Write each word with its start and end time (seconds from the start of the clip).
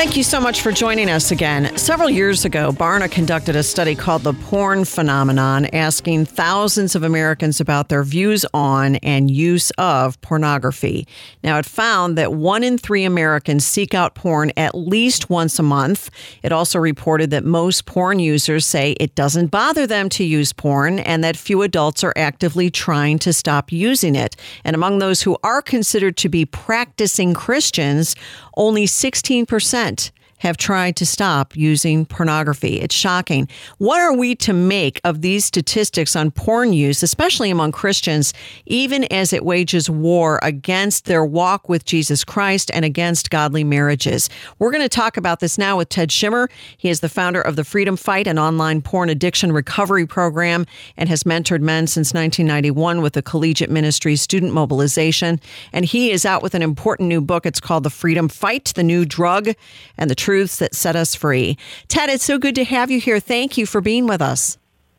Thank 0.00 0.16
you 0.16 0.22
so 0.22 0.40
much 0.40 0.62
for 0.62 0.72
joining 0.72 1.10
us 1.10 1.30
again. 1.30 1.76
Several 1.76 2.08
years 2.08 2.46
ago, 2.46 2.72
Barna 2.72 3.10
conducted 3.10 3.54
a 3.54 3.62
study 3.62 3.94
called 3.94 4.22
The 4.22 4.32
Porn 4.32 4.86
Phenomenon, 4.86 5.66
asking 5.74 6.24
thousands 6.24 6.94
of 6.94 7.02
Americans 7.02 7.60
about 7.60 7.90
their 7.90 8.02
views 8.02 8.46
on 8.54 8.96
and 8.96 9.30
use 9.30 9.70
of 9.72 10.18
pornography. 10.22 11.06
Now, 11.44 11.58
it 11.58 11.66
found 11.66 12.16
that 12.16 12.32
one 12.32 12.64
in 12.64 12.78
three 12.78 13.04
Americans 13.04 13.66
seek 13.66 13.92
out 13.92 14.14
porn 14.14 14.52
at 14.56 14.74
least 14.74 15.28
once 15.28 15.58
a 15.58 15.62
month. 15.62 16.08
It 16.42 16.50
also 16.50 16.78
reported 16.78 17.28
that 17.32 17.44
most 17.44 17.84
porn 17.84 18.20
users 18.20 18.64
say 18.64 18.92
it 18.92 19.14
doesn't 19.14 19.48
bother 19.48 19.86
them 19.86 20.08
to 20.10 20.24
use 20.24 20.54
porn 20.54 21.00
and 21.00 21.22
that 21.22 21.36
few 21.36 21.60
adults 21.60 22.02
are 22.02 22.14
actively 22.16 22.70
trying 22.70 23.18
to 23.18 23.34
stop 23.34 23.70
using 23.70 24.14
it. 24.14 24.34
And 24.64 24.74
among 24.74 24.98
those 24.98 25.20
who 25.20 25.36
are 25.44 25.60
considered 25.60 26.16
to 26.16 26.30
be 26.30 26.46
practicing 26.46 27.34
Christians, 27.34 28.16
only 28.56 28.86
16% 28.86 29.89
event 29.90 30.12
have 30.40 30.56
tried 30.56 30.96
to 30.96 31.06
stop 31.06 31.56
using 31.56 32.04
pornography. 32.04 32.80
It's 32.80 32.94
shocking. 32.94 33.48
What 33.78 34.00
are 34.00 34.16
we 34.16 34.34
to 34.36 34.52
make 34.52 35.00
of 35.04 35.22
these 35.22 35.44
statistics 35.44 36.16
on 36.16 36.30
porn 36.30 36.72
use, 36.72 37.02
especially 37.02 37.50
among 37.50 37.72
Christians, 37.72 38.34
even 38.66 39.04
as 39.12 39.32
it 39.32 39.44
wages 39.44 39.88
war 39.88 40.40
against 40.42 41.04
their 41.04 41.24
walk 41.24 41.68
with 41.68 41.84
Jesus 41.84 42.24
Christ 42.24 42.70
and 42.74 42.84
against 42.84 43.30
godly 43.30 43.64
marriages? 43.64 44.28
We're 44.58 44.72
going 44.72 44.82
to 44.82 44.88
talk 44.88 45.16
about 45.16 45.40
this 45.40 45.58
now 45.58 45.76
with 45.76 45.88
Ted 45.88 46.10
Shimmin. 46.10 46.48
He 46.76 46.88
is 46.88 47.00
the 47.00 47.08
founder 47.08 47.40
of 47.40 47.56
the 47.56 47.64
Freedom 47.64 47.96
Fight, 47.96 48.26
an 48.26 48.38
online 48.38 48.82
porn 48.82 49.08
addiction 49.08 49.52
recovery 49.52 50.06
program, 50.06 50.66
and 50.96 51.08
has 51.08 51.24
mentored 51.24 51.60
men 51.60 51.86
since 51.86 52.14
1991 52.14 53.02
with 53.02 53.12
the 53.12 53.22
Collegiate 53.22 53.70
Ministry 53.70 54.16
Student 54.16 54.52
Mobilization. 54.52 55.40
And 55.72 55.84
he 55.84 56.10
is 56.10 56.24
out 56.24 56.42
with 56.42 56.54
an 56.54 56.62
important 56.62 57.08
new 57.08 57.20
book. 57.20 57.46
It's 57.46 57.60
called 57.60 57.84
The 57.84 57.90
Freedom 57.90 58.28
Fight, 58.28 58.72
The 58.74 58.82
New 58.82 59.04
Drug 59.04 59.50
and 59.98 60.10
the 60.10 60.14
truths 60.30 60.58
that 60.58 60.76
set 60.76 60.94
us 60.94 61.16
free. 61.16 61.58
Ted, 61.88 62.08
it's 62.08 62.22
so 62.22 62.38
good 62.38 62.54
to 62.54 62.62
have 62.62 62.88
you 62.88 63.00
here. 63.00 63.18
Thank 63.18 63.58
you 63.58 63.66
for 63.66 63.80
being 63.80 64.06
with 64.06 64.22
us. 64.22 64.58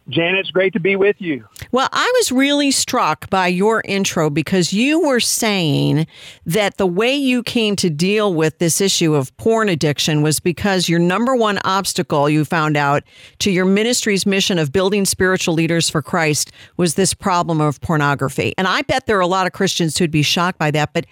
Janet, 0.09 0.41
it's 0.41 0.51
great 0.51 0.73
to 0.73 0.79
be 0.81 0.97
with 0.97 1.15
you. 1.21 1.47
Well, 1.71 1.87
I 1.93 2.11
was 2.17 2.33
really 2.33 2.69
struck 2.71 3.29
by 3.29 3.47
your 3.47 3.81
intro 3.85 4.29
because 4.29 4.73
you 4.73 4.99
were 4.99 5.21
saying 5.21 6.05
that 6.45 6.75
the 6.75 6.85
way 6.85 7.15
you 7.15 7.43
came 7.43 7.77
to 7.77 7.89
deal 7.89 8.33
with 8.33 8.57
this 8.57 8.81
issue 8.81 9.15
of 9.15 9.35
porn 9.37 9.69
addiction 9.69 10.21
was 10.21 10.41
because 10.41 10.89
your 10.89 10.99
number 10.99 11.33
one 11.33 11.59
obstacle 11.63 12.29
you 12.29 12.43
found 12.43 12.75
out 12.75 13.03
to 13.39 13.51
your 13.51 13.63
ministry's 13.63 14.25
mission 14.25 14.59
of 14.59 14.73
building 14.73 15.05
spiritual 15.05 15.53
leaders 15.53 15.89
for 15.89 16.01
Christ 16.01 16.51
was 16.75 16.95
this 16.95 17.13
problem 17.13 17.61
of 17.61 17.79
pornography. 17.79 18.53
And 18.57 18.67
I 18.67 18.81
bet 18.81 19.05
there 19.05 19.17
are 19.17 19.21
a 19.21 19.27
lot 19.27 19.47
of 19.47 19.53
Christians 19.53 19.97
who'd 19.97 20.11
be 20.11 20.23
shocked 20.23 20.57
by 20.57 20.71
that. 20.71 20.91
But 20.91 21.05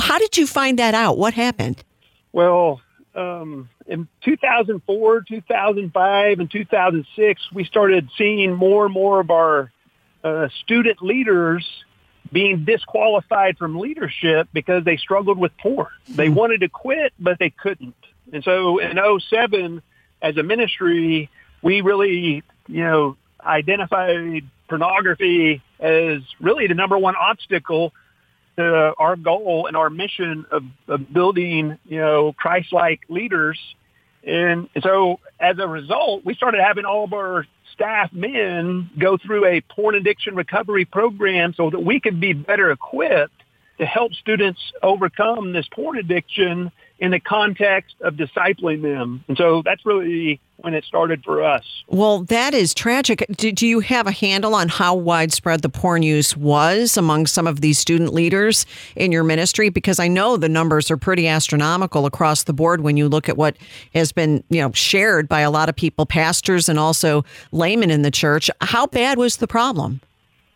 how 0.00 0.18
did 0.18 0.38
you 0.38 0.46
find 0.46 0.78
that 0.78 0.94
out? 0.94 1.18
What 1.18 1.34
happened? 1.34 1.84
Well, 2.32 2.80
um, 3.14 3.68
in 3.86 4.08
2004, 4.22 5.22
2005, 5.22 6.40
and 6.40 6.50
2006, 6.50 7.52
we 7.52 7.64
started 7.64 8.08
seeing 8.16 8.54
more 8.54 8.84
and 8.84 8.94
more 8.94 9.20
of 9.20 9.30
our 9.30 9.72
uh, 10.22 10.48
student 10.62 11.02
leaders 11.02 11.66
being 12.32 12.64
disqualified 12.64 13.58
from 13.58 13.78
leadership 13.78 14.48
because 14.52 14.84
they 14.84 14.96
struggled 14.96 15.38
with 15.38 15.56
porn. 15.58 15.88
They 16.08 16.26
mm-hmm. 16.26 16.34
wanted 16.34 16.60
to 16.60 16.68
quit, 16.68 17.12
but 17.18 17.38
they 17.38 17.50
couldn't. 17.50 17.94
And 18.32 18.44
so 18.44 18.78
in 18.78 18.98
07, 19.28 19.82
as 20.22 20.36
a 20.36 20.42
ministry, 20.42 21.28
we 21.62 21.80
really, 21.80 22.42
you 22.68 22.84
know, 22.84 23.16
identified 23.44 24.44
pornography 24.68 25.62
as 25.80 26.20
really 26.40 26.66
the 26.66 26.74
number 26.74 26.96
one 26.96 27.16
obstacle 27.16 27.92
to 28.60 28.94
our 28.98 29.16
goal 29.16 29.66
and 29.66 29.76
our 29.76 29.90
mission 29.90 30.46
of, 30.50 30.62
of 30.88 31.12
building, 31.12 31.78
you 31.84 31.98
know, 31.98 32.32
Christ-like 32.32 33.00
leaders. 33.08 33.58
And 34.24 34.68
so 34.82 35.20
as 35.38 35.58
a 35.58 35.66
result, 35.66 36.24
we 36.24 36.34
started 36.34 36.60
having 36.60 36.84
all 36.84 37.04
of 37.04 37.12
our 37.12 37.46
staff 37.72 38.12
men 38.12 38.90
go 38.98 39.16
through 39.16 39.46
a 39.46 39.60
porn 39.62 39.94
addiction 39.94 40.34
recovery 40.34 40.84
program 40.84 41.54
so 41.56 41.70
that 41.70 41.80
we 41.80 42.00
could 42.00 42.20
be 42.20 42.32
better 42.32 42.70
equipped 42.70 43.32
to 43.78 43.86
help 43.86 44.12
students 44.12 44.60
overcome 44.82 45.52
this 45.52 45.66
porn 45.72 45.96
addiction 45.98 46.70
in 47.00 47.10
the 47.10 47.20
context 47.20 47.96
of 48.02 48.14
discipling 48.14 48.82
them. 48.82 49.24
And 49.26 49.36
so 49.36 49.62
that's 49.64 49.84
really 49.86 50.38
when 50.58 50.74
it 50.74 50.84
started 50.84 51.24
for 51.24 51.42
us. 51.42 51.64
Well, 51.88 52.24
that 52.24 52.52
is 52.52 52.74
tragic. 52.74 53.24
Do 53.30 53.66
you 53.66 53.80
have 53.80 54.06
a 54.06 54.12
handle 54.12 54.54
on 54.54 54.68
how 54.68 54.94
widespread 54.94 55.62
the 55.62 55.70
porn 55.70 56.02
use 56.02 56.36
was 56.36 56.98
among 56.98 57.26
some 57.26 57.46
of 57.46 57.62
these 57.62 57.78
student 57.78 58.12
leaders 58.12 58.66
in 58.94 59.10
your 59.10 59.24
ministry? 59.24 59.70
Because 59.70 59.98
I 59.98 60.08
know 60.08 60.36
the 60.36 60.50
numbers 60.50 60.90
are 60.90 60.98
pretty 60.98 61.26
astronomical 61.26 62.04
across 62.04 62.44
the 62.44 62.52
board 62.52 62.82
when 62.82 62.98
you 62.98 63.08
look 63.08 63.30
at 63.30 63.38
what 63.38 63.56
has 63.94 64.12
been, 64.12 64.44
you 64.50 64.60
know, 64.60 64.70
shared 64.72 65.26
by 65.26 65.40
a 65.40 65.50
lot 65.50 65.70
of 65.70 65.76
people, 65.76 66.04
pastors 66.04 66.68
and 66.68 66.78
also 66.78 67.24
laymen 67.50 67.90
in 67.90 68.02
the 68.02 68.10
church. 68.10 68.50
How 68.60 68.86
bad 68.86 69.16
was 69.16 69.38
the 69.38 69.48
problem? 69.48 70.02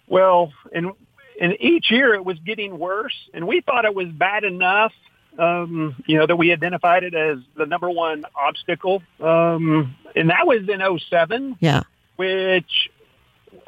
Well, 0.07 0.53
and 0.75 0.93
and 1.41 1.57
each 1.59 1.91
year 1.91 2.15
it 2.15 2.25
was 2.25 2.39
getting 2.41 2.79
worse, 2.79 3.15
and 3.33 3.49
we 3.49 3.63
thought 3.63 3.87
it 3.87 3.95
was 3.95 4.09
bad 4.09 4.45
enough 4.45 4.93
um, 5.39 5.97
you 6.07 6.19
know, 6.19 6.27
that 6.27 6.37
we 6.37 6.53
identified 6.53 7.05
it 7.05 7.15
as 7.15 7.39
the 7.57 7.67
number 7.67 7.91
one 7.91 8.25
obstacle. 8.37 9.03
Um, 9.21 9.97
and 10.15 10.31
that 10.31 10.47
was 10.47 10.69
in 10.69 10.81
07. 11.11 11.57
Yeah. 11.61 11.83
Which 12.17 12.91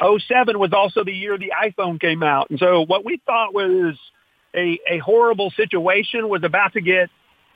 07 0.00 0.58
was 0.58 0.72
also 0.72 1.04
the 1.04 1.12
year 1.12 1.38
the 1.38 1.52
iPhone 1.60 2.00
came 2.00 2.22
out. 2.22 2.50
And 2.50 2.58
so 2.58 2.84
what 2.84 3.04
we 3.04 3.20
thought 3.26 3.54
was 3.54 3.96
a, 4.54 4.78
a 4.88 4.98
horrible 4.98 5.50
situation 5.50 6.28
was 6.28 6.42
about 6.44 6.74
to 6.74 6.80
get 6.80 7.10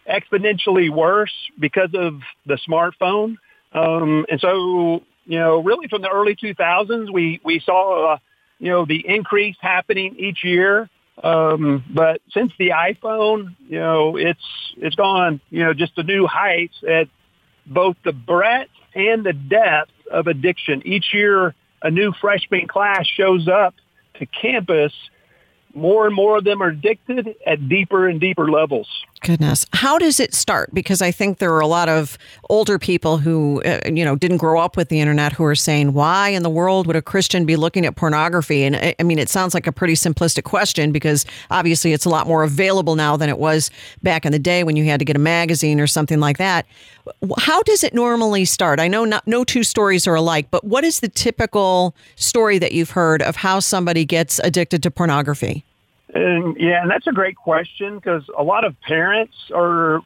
exponentially 0.09 0.91
worse 0.91 1.33
because 1.59 1.91
of 1.95 2.21
the 2.47 2.59
smartphone. 2.69 3.37
Um, 3.73 4.27
and 4.29 4.41
so, 4.41 5.03
you 5.25 5.39
know, 5.39 5.63
really 5.63 5.89
from 5.89 6.03
the 6.03 6.09
early 6.09 6.35
2000s, 6.35 7.13
we, 7.13 7.41
we 7.45 7.61
saw, 7.61 8.15
uh, 8.15 8.19
you 8.59 8.71
know, 8.71 8.85
the 8.85 9.05
increase 9.07 9.57
happening 9.61 10.17
each 10.19 10.43
year. 10.43 10.89
Um, 11.23 11.85
but 11.93 12.23
since 12.33 12.53
the 12.59 12.71
iPhone, 12.71 13.55
you 13.69 13.79
know, 13.79 14.17
it's 14.17 14.41
it's 14.77 14.97
gone, 14.97 15.41
you 15.51 15.65
know, 15.65 15.75
just 15.75 15.97
to 15.97 16.03
new 16.03 16.27
heights 16.27 16.77
at 16.89 17.09
both 17.67 17.97
the 18.05 18.13
breadth 18.13 18.71
and 18.95 19.25
the 19.25 19.33
depth 19.33 19.93
of 20.11 20.27
addiction. 20.27 20.83
Each 20.87 21.13
year, 21.13 21.55
a 21.83 21.91
new 21.91 22.13
freshman 22.21 22.69
class 22.69 23.07
shows 23.07 23.49
up 23.49 23.75
to 24.15 24.27
campus 24.27 24.93
more 25.75 26.07
and 26.07 26.15
more 26.15 26.39
of 26.39 26.45
them 26.45 26.63
are 26.63 26.69
addicted 26.69 27.37
at 27.47 27.69
deeper 27.69 28.09
and 28.09 28.21
deeper 28.21 28.51
levels. 28.51 28.89
Goodness. 29.23 29.67
How 29.75 29.99
does 29.99 30.19
it 30.19 30.33
start? 30.33 30.73
Because 30.73 31.03
I 31.03 31.11
think 31.11 31.39
there 31.39 31.53
are 31.53 31.61
a 31.61 31.67
lot 31.67 31.91
of 31.91 32.17
older 32.49 32.79
people 32.79 33.19
who, 33.19 33.63
uh, 33.65 33.81
you 33.85 34.03
know, 34.03 34.17
didn't 34.17 34.39
grow 34.39 34.59
up 34.59 34.79
with 34.79 34.89
the 34.89 34.99
internet 34.99 35.33
who 35.33 35.45
are 35.45 35.55
saying, 35.55 35.93
why 35.93 36.31
in 36.31 36.43
the 36.43 36.49
world 36.49 36.87
would 36.87 36.97
a 36.97 37.03
Christian 37.03 37.45
be 37.45 37.57
looking 37.57 37.85
at 37.85 37.97
pornography? 37.97 38.65
And 38.65 38.95
I 38.99 39.03
mean, 39.03 39.19
it 39.19 39.29
sounds 39.29 39.53
like 39.53 39.67
a 39.67 39.73
pretty 39.73 39.93
simplistic 39.93 40.45
question 40.45 40.91
because 40.91 41.27
obviously 41.51 41.93
it's 41.93 42.07
a 42.07 42.09
lot 42.09 42.27
more 42.27 42.43
available 42.43 42.97
now 42.97 43.19
than 43.19 43.29
it 43.29 43.39
was 43.39 43.71
back 44.03 44.25
in 44.25 44.33
the 44.33 44.39
day 44.39 44.65
when 44.65 44.75
you 44.75 44.87
had 44.87 44.99
to 45.01 45.05
get 45.05 45.17
a 45.17 45.21
magazine 45.21 45.81
or 45.81 45.87
something 45.87 46.19
like 46.19 46.39
that. 46.39 46.67
How 47.39 47.63
does 47.63 47.85
it 47.85 47.93
normally 47.93 48.47
start? 48.47 48.81
I 48.81 48.89
know 48.89 49.05
not, 49.05 49.27
no 49.27 49.45
two 49.45 49.65
stories 49.65 50.07
are 50.07 50.15
alike, 50.15 50.51
but 50.51 50.65
what 50.65 50.83
is 50.83 51.01
the 51.01 51.09
typical 51.09 51.95
story 52.17 52.59
that 52.59 52.73
you've 52.73 52.91
heard 52.91 53.21
of 53.21 53.37
how 53.37 53.61
somebody 53.61 54.07
gets 54.07 54.39
addicted 54.39 54.83
to 54.85 54.91
pornography? 54.91 55.67
And 56.13 56.57
yeah, 56.59 56.83
and 56.83 56.91
that's 56.91 57.07
a 57.07 57.13
great 57.13 57.37
question 57.37 57.97
because 57.97 58.25
a 58.37 58.43
lot 58.43 58.65
of 58.65 58.81
parents 58.81 59.35
are, 59.55 60.01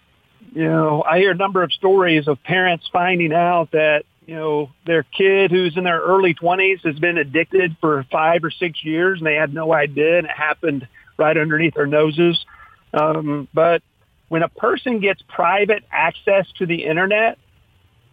you 0.52 0.64
know, 0.64 1.02
I 1.02 1.18
hear 1.18 1.30
a 1.30 1.36
number 1.36 1.62
of 1.62 1.72
stories 1.72 2.28
of 2.28 2.42
parents 2.42 2.86
finding 2.92 3.32
out 3.32 3.70
that, 3.72 4.04
you 4.26 4.34
know, 4.34 4.70
their 4.86 5.02
kid 5.02 5.50
who's 5.50 5.76
in 5.76 5.84
their 5.84 6.00
early 6.00 6.34
20s 6.34 6.84
has 6.84 6.98
been 6.98 7.16
addicted 7.16 7.76
for 7.80 8.04
five 8.10 8.44
or 8.44 8.50
six 8.50 8.84
years 8.84 9.18
and 9.18 9.26
they 9.26 9.34
had 9.34 9.54
no 9.54 9.72
idea 9.72 10.18
and 10.18 10.26
it 10.26 10.32
happened 10.32 10.86
right 11.16 11.36
underneath 11.36 11.74
their 11.74 11.86
noses. 11.86 12.44
Um, 12.92 13.48
but 13.54 13.82
when 14.28 14.42
a 14.42 14.48
person 14.48 15.00
gets 15.00 15.22
private 15.22 15.84
access 15.90 16.46
to 16.58 16.66
the 16.66 16.84
internet, 16.84 17.38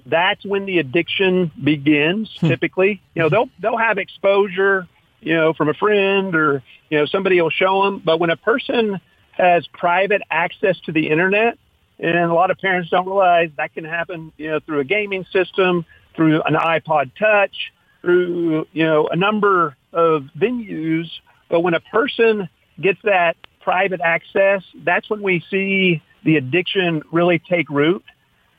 that's 0.06 0.46
when 0.46 0.66
the 0.66 0.80
addiction 0.80 1.52
begins. 1.62 2.30
Hmm. 2.40 2.48
Typically, 2.48 3.02
you 3.16 3.22
know, 3.22 3.30
they'll 3.30 3.50
they'll 3.60 3.78
have 3.78 3.98
exposure, 3.98 4.88
you 5.22 5.36
know, 5.36 5.54
from 5.54 5.70
a 5.70 5.74
friend 5.74 6.36
or 6.36 6.64
you 6.90 6.98
know 6.98 7.06
somebody 7.06 7.42
will 7.42 7.50
show 7.50 7.84
them. 7.84 8.02
But 8.04 8.20
when 8.20 8.30
a 8.30 8.38
person 8.38 9.00
has 9.32 9.66
private 9.68 10.22
access 10.30 10.80
to 10.82 10.92
the 10.92 11.10
internet, 11.10 11.58
and 12.00 12.18
a 12.18 12.34
lot 12.34 12.52
of 12.52 12.58
parents 12.58 12.90
don't 12.90 13.06
realize 13.06 13.50
that 13.58 13.74
can 13.74 13.86
happen, 13.86 14.32
you 14.38 14.52
know, 14.52 14.60
through 14.60 14.80
a 14.80 14.84
gaming 14.84 15.26
system, 15.32 15.86
through 16.16 16.42
an 16.44 16.56
iPod 16.56 17.12
Touch, 17.18 17.72
through 18.02 18.68
you 18.74 18.86
know 18.86 19.08
a 19.08 19.16
number 19.16 19.76
of 19.94 20.24
venues. 20.38 21.10
But 21.50 21.62
when 21.62 21.74
a 21.74 21.82
person 21.82 22.50
gets 22.80 23.00
that 23.04 23.36
private 23.62 24.02
access, 24.02 24.64
that's 24.84 25.10
when 25.10 25.22
we 25.22 25.44
see 25.50 26.02
the 26.24 26.38
addiction 26.38 27.04
really 27.12 27.40
take 27.40 27.70
root 27.70 28.04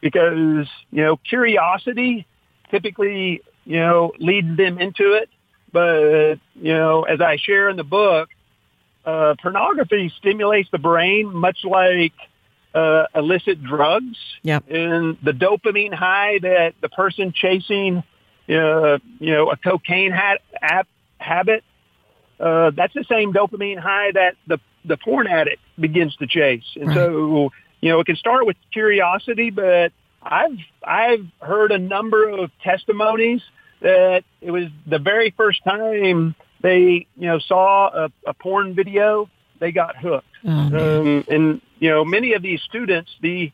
because, 0.00 0.66
you 0.90 1.02
know, 1.02 1.16
curiosity 1.16 2.26
typically, 2.70 3.42
you 3.64 3.78
know, 3.78 4.12
leads 4.18 4.56
them 4.56 4.78
into 4.78 5.12
it. 5.14 5.28
But, 5.72 6.34
you 6.54 6.74
know, 6.74 7.02
as 7.02 7.20
I 7.20 7.36
share 7.36 7.68
in 7.70 7.76
the 7.76 7.84
book, 7.84 8.28
uh, 9.04 9.34
pornography 9.40 10.12
stimulates 10.18 10.70
the 10.70 10.78
brain 10.78 11.34
much 11.34 11.64
like 11.64 12.12
uh, 12.74 13.06
illicit 13.14 13.62
drugs. 13.62 14.18
Yep. 14.42 14.64
And 14.70 15.18
the 15.22 15.32
dopamine 15.32 15.94
high 15.94 16.38
that 16.40 16.74
the 16.80 16.88
person 16.88 17.32
chasing, 17.34 18.02
uh, 18.48 18.98
you 19.18 19.32
know, 19.32 19.50
a 19.50 19.56
cocaine 19.56 20.12
ha- 20.12 20.82
habit, 21.18 21.64
uh, 22.38 22.70
that's 22.70 22.94
the 22.94 23.04
same 23.08 23.32
dopamine 23.32 23.78
high 23.78 24.12
that 24.12 24.36
the, 24.46 24.58
the 24.84 24.96
porn 24.96 25.26
addict 25.26 25.62
begins 25.78 26.14
to 26.16 26.26
chase. 26.26 26.64
And 26.76 26.88
Right. 26.88 26.96
so, 26.96 27.50
you 27.80 27.90
know, 27.90 28.00
it 28.00 28.06
can 28.06 28.16
start 28.16 28.46
with 28.46 28.56
curiosity, 28.72 29.50
but 29.50 29.92
I've, 30.22 30.58
I've 30.86 31.26
heard 31.40 31.72
a 31.72 31.78
number 31.78 32.28
of 32.28 32.50
testimonies 32.62 33.42
that 33.82 34.24
it 34.40 34.50
was 34.50 34.64
the 34.86 34.98
very 34.98 35.30
first 35.36 35.62
time 35.64 36.34
they, 36.62 37.06
you 37.16 37.26
know, 37.26 37.38
saw 37.40 37.88
a, 37.88 38.12
a 38.26 38.34
porn 38.34 38.74
video, 38.74 39.28
they 39.58 39.72
got 39.72 39.96
hooked. 39.96 40.26
Oh. 40.44 40.50
Um, 40.50 41.24
and 41.28 41.60
you 41.78 41.90
know, 41.90 42.04
many 42.04 42.34
of 42.34 42.42
these 42.42 42.60
students, 42.62 43.10
the 43.20 43.52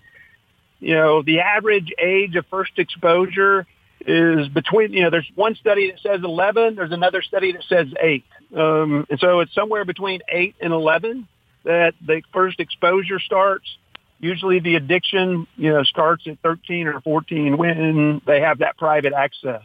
you 0.81 0.95
know, 0.95 1.23
the 1.23 1.41
average 1.41 1.93
age 1.99 2.37
of 2.37 2.47
first 2.47 2.73
exposure 2.79 3.67
is 4.07 4.49
between. 4.49 4.93
You 4.93 5.03
know, 5.03 5.11
there's 5.11 5.31
one 5.35 5.55
study 5.57 5.91
that 5.91 6.01
says 6.01 6.21
11. 6.23 6.77
There's 6.77 6.93
another 6.93 7.23
study 7.23 7.53
that 7.53 7.65
says 7.65 7.89
eight. 8.01 8.25
Um, 8.55 9.07
and 9.11 9.19
so 9.19 9.41
it's 9.41 9.55
somewhere 9.55 9.85
between 9.85 10.21
eight 10.29 10.55
and 10.61 10.73
11 10.73 11.27
that 11.65 11.95
the 12.05 12.23
first 12.33 12.61
exposure 12.61 13.19
starts. 13.19 13.67
Usually, 14.21 14.61
the 14.61 14.77
addiction, 14.77 15.47
you 15.57 15.73
know, 15.73 15.83
starts 15.85 16.27
at 16.27 16.39
13 16.41 16.87
or 16.89 17.01
14 17.01 17.57
when 17.57 18.21
they 18.27 18.41
have 18.41 18.59
that 18.59 18.77
private 18.77 19.13
access. 19.13 19.63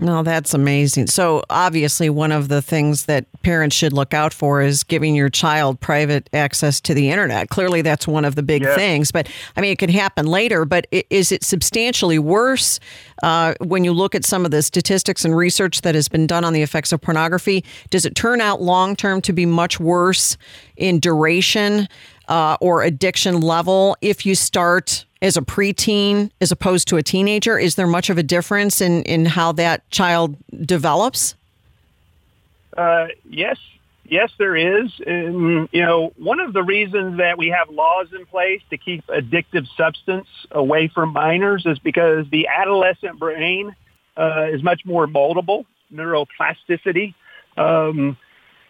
No, 0.00 0.24
that's 0.24 0.52
amazing. 0.54 1.06
So, 1.06 1.44
obviously, 1.50 2.10
one 2.10 2.32
of 2.32 2.48
the 2.48 2.60
things 2.60 3.06
that 3.06 3.26
parents 3.42 3.76
should 3.76 3.92
look 3.92 4.12
out 4.12 4.34
for 4.34 4.60
is 4.60 4.82
giving 4.82 5.14
your 5.14 5.28
child 5.28 5.78
private 5.78 6.28
access 6.32 6.80
to 6.80 6.94
the 6.94 7.10
internet. 7.10 7.48
Clearly, 7.48 7.80
that's 7.80 8.08
one 8.08 8.24
of 8.24 8.34
the 8.34 8.42
big 8.42 8.62
Yeah. 8.62 8.74
things. 8.74 9.12
But 9.12 9.28
I 9.56 9.60
mean, 9.60 9.70
it 9.70 9.78
can 9.78 9.90
happen 9.90 10.26
later. 10.26 10.64
But 10.64 10.88
is 11.10 11.30
it 11.30 11.44
substantially 11.44 12.18
worse 12.18 12.80
uh, 13.22 13.54
when 13.60 13.84
you 13.84 13.92
look 13.92 14.16
at 14.16 14.24
some 14.24 14.44
of 14.44 14.50
the 14.50 14.62
statistics 14.62 15.24
and 15.24 15.36
research 15.36 15.82
that 15.82 15.94
has 15.94 16.08
been 16.08 16.26
done 16.26 16.44
on 16.44 16.52
the 16.54 16.62
effects 16.62 16.92
of 16.92 17.00
pornography? 17.00 17.64
Does 17.90 18.04
it 18.04 18.16
turn 18.16 18.40
out 18.40 18.60
long 18.60 18.96
term 18.96 19.20
to 19.22 19.32
be 19.32 19.46
much 19.46 19.78
worse 19.78 20.36
in 20.76 20.98
duration 20.98 21.86
uh, 22.26 22.56
or 22.60 22.82
addiction 22.82 23.40
level 23.40 23.96
if 24.00 24.26
you 24.26 24.34
start? 24.34 25.04
As 25.24 25.38
a 25.38 25.40
preteen, 25.40 26.30
as 26.42 26.52
opposed 26.52 26.86
to 26.88 26.98
a 26.98 27.02
teenager, 27.02 27.58
is 27.58 27.76
there 27.76 27.86
much 27.86 28.10
of 28.10 28.18
a 28.18 28.22
difference 28.22 28.82
in, 28.82 29.02
in 29.04 29.24
how 29.24 29.52
that 29.52 29.90
child 29.90 30.36
develops? 30.66 31.34
Uh, 32.76 33.06
yes, 33.30 33.56
yes, 34.04 34.30
there 34.38 34.54
is. 34.54 34.90
And, 35.06 35.66
you 35.72 35.80
know, 35.80 36.12
one 36.18 36.40
of 36.40 36.52
the 36.52 36.62
reasons 36.62 37.16
that 37.16 37.38
we 37.38 37.48
have 37.48 37.70
laws 37.70 38.08
in 38.12 38.26
place 38.26 38.60
to 38.68 38.76
keep 38.76 39.06
addictive 39.06 39.66
substance 39.78 40.26
away 40.50 40.88
from 40.94 41.14
minors 41.14 41.64
is 41.64 41.78
because 41.78 42.26
the 42.30 42.48
adolescent 42.48 43.18
brain 43.18 43.74
uh, 44.18 44.48
is 44.52 44.62
much 44.62 44.82
more 44.84 45.06
moldable, 45.06 45.64
neuroplasticity. 45.90 47.14
Um, 47.56 48.18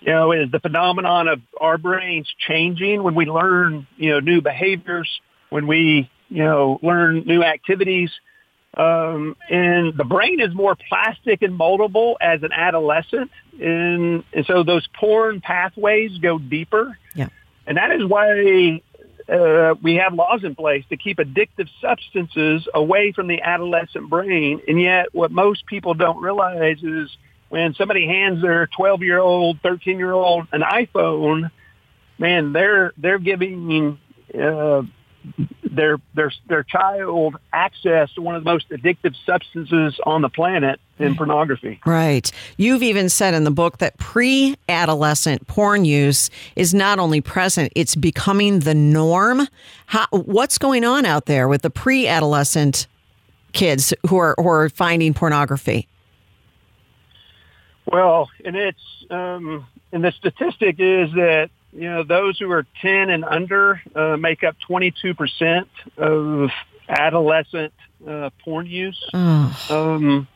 you 0.03 0.13
know, 0.13 0.31
is 0.31 0.53
the 0.53 0.61
phenomenon 0.61 1.27
of 1.27 1.41
our 1.61 1.79
brains 1.79 2.33
changing 2.47 3.03
when 3.03 3.17
we 3.17 3.25
learn, 3.25 3.89
you 3.97 4.11
know, 4.11 4.21
new 4.21 4.41
behaviors, 4.41 5.11
when 5.51 5.67
we, 5.67 6.09
you 6.35 6.43
know, 6.43 6.81
learn 6.83 7.23
new 7.27 7.45
activities. 7.45 8.11
Um, 8.77 9.37
and 9.49 9.97
the 9.97 10.05
brain 10.05 10.41
is 10.41 10.53
more 10.53 10.77
plastic 10.89 11.43
and 11.43 11.57
moldable 11.59 12.17
as 12.21 12.43
an 12.43 12.51
adolescent. 12.53 13.31
And, 13.61 14.25
and 14.33 14.45
so 14.45 14.65
those 14.65 14.85
porn 14.99 15.41
pathways 15.41 16.19
go 16.19 16.41
deeper. 16.41 16.99
Yeah. 17.15 17.29
And 17.69 17.77
that 17.77 17.93
is 17.93 18.05
why 18.05 18.83
uh, 19.29 19.77
we 19.81 19.95
have 19.95 20.13
laws 20.15 20.43
in 20.43 20.57
place 20.57 20.85
to 20.89 20.97
keep 20.97 21.19
addictive 21.19 21.69
substances 21.81 22.67
away 22.75 23.13
from 23.13 23.29
the 23.29 23.41
adolescent 23.41 24.11
brain. 24.11 24.61
And 24.67 24.81
yet 24.81 25.15
what 25.15 25.31
most 25.31 25.67
people 25.67 25.95
don't 25.95 26.21
realize 26.21 26.83
is 26.83 27.17
when 27.49 27.75
somebody 27.75 28.09
hands 28.09 28.43
their 28.43 28.67
12 28.77 29.03
year 29.03 29.21
old, 29.21 29.61
13 29.63 29.99
year 29.99 30.13
old 30.13 30.49
an 30.51 30.63
iPhone, 30.63 31.53
man, 32.19 32.53
they're, 32.53 32.93
they're 32.99 33.21
giving, 33.21 34.01
uh, 34.37 34.83
their 35.75 35.99
their 36.15 36.33
their 36.49 36.63
child 36.63 37.37
access 37.53 38.13
to 38.15 38.23
one 38.23 38.35
of 38.35 38.45
the 38.45 38.51
most 38.51 38.69
addictive 38.71 39.15
substances 39.27 39.99
on 40.05 40.23
the 40.23 40.29
planet 40.29 40.81
in 40.99 41.17
pornography. 41.17 41.81
Right. 41.85 42.31
You've 42.57 42.83
even 42.83 43.09
said 43.09 43.35
in 43.35 43.45
the 43.45 43.51
book 43.51 43.79
that 43.79 43.99
pre 43.99 44.57
adolescent 44.69 45.47
porn 45.47 45.85
use 45.85 46.31
is 46.57 46.73
not 46.73 46.99
only 46.99 47.21
present, 47.21 47.73
it's 47.75 47.95
becoming 47.95 48.61
the 48.61 48.75
norm. 48.75 49.49
How, 49.87 50.07
what's 50.11 50.59
going 50.59 50.85
on 50.85 51.05
out 51.05 51.27
there 51.27 51.49
with 51.49 51.63
the 51.63 51.71
pre 51.71 52.07
adolescent 52.07 52.87
kids 53.53 53.93
who 54.09 54.17
are, 54.17 54.35
who 54.39 54.49
are 54.49 54.69
finding 54.69 55.15
pornography? 55.15 55.89
Well, 57.87 58.31
and 58.45 58.57
it's 58.57 59.05
um, 59.11 59.67
and 59.93 60.03
the 60.03 60.13
statistic 60.13 60.77
is 60.79 61.13
that 61.13 61.51
you 61.75 61.91
know 61.91 62.05
those 62.05 62.39
who 62.39 62.51
are 62.51 62.67
10 62.83 63.11
and 63.11 63.25
under 63.25 63.81
uh, 63.95 64.17
make 64.17 64.45
up 64.45 64.57
22 64.67 65.15
percent 65.15 65.69
of 65.97 66.51
adolescent 66.89 67.73
uh, 68.09 68.31
porn 68.45 68.67
use. 68.67 69.03
Um, 69.71 70.29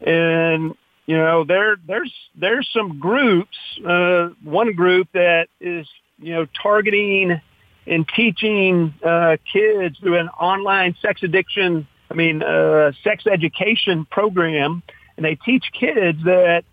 and 0.00 0.74
you 1.06 1.16
know 1.16 1.44
there 1.44 1.76
there's 1.86 2.12
there's 2.34 2.68
some 2.72 2.98
groups. 2.98 3.56
Uh, 3.84 4.28
one 4.42 4.72
group 4.72 5.08
that 5.12 5.48
is 5.60 5.86
you 6.18 6.34
know 6.34 6.46
targeting 6.62 7.40
and 7.86 8.08
teaching 8.08 8.94
uh, 9.04 9.36
kids 9.52 9.98
through 9.98 10.18
an 10.18 10.28
online 10.28 10.96
sex 11.00 11.22
addiction. 11.22 11.86
I 12.10 12.14
mean, 12.14 12.42
uh, 12.42 12.92
sex 13.02 13.24
education 13.26 14.06
program, 14.10 14.82
and 15.16 15.24
they 15.24 15.36
teach 15.36 15.64
kids 15.72 16.18
that 16.24 16.64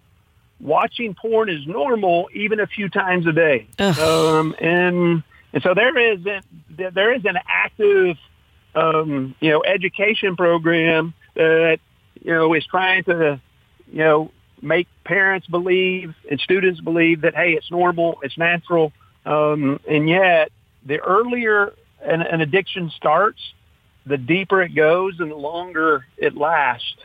watching 0.63 1.13
porn 1.13 1.50
is 1.50 1.67
normal, 1.67 2.29
even 2.34 2.60
a 2.60 2.67
few 2.67 2.89
times 2.89 3.27
a 3.27 3.34
day. 3.34 3.67
Um, 4.00 4.55
and 4.60 5.24
and 5.51 5.62
so 5.62 5.74
there 5.75 5.98
is 6.13 6.25
an, 6.25 6.41
there 6.93 7.13
is 7.13 7.25
an 7.25 7.38
active 7.48 8.17
um, 8.74 9.36
you 9.39 9.51
know 9.51 9.63
education 9.63 10.36
program 10.36 11.13
that 11.36 11.79
you 12.22 12.34
know 12.34 12.53
is 12.53 12.65
trying 12.65 13.03
to 13.03 13.39
you 13.91 14.00
know 14.00 14.32
make 14.62 14.88
parents 15.03 15.46
believe 15.48 16.15
and 16.32 16.39
students 16.39 16.79
believe 16.79 17.22
that 17.22 17.36
hey 17.36 17.51
it's 17.51 17.70
normal 17.70 18.20
it's 18.24 18.38
natural. 18.38 18.93
Um, 19.25 19.79
and 19.88 20.10
yet 20.10 20.51
the 20.86 21.00
earlier 21.00 21.74
an, 22.01 22.22
an 22.22 22.41
addiction 22.41 22.91
starts 22.96 23.39
the 24.05 24.17
deeper 24.17 24.62
it 24.62 24.75
goes 24.75 25.20
and 25.20 25.32
the 25.32 25.36
longer 25.36 26.05
it 26.17 26.36
lasts. 26.36 26.96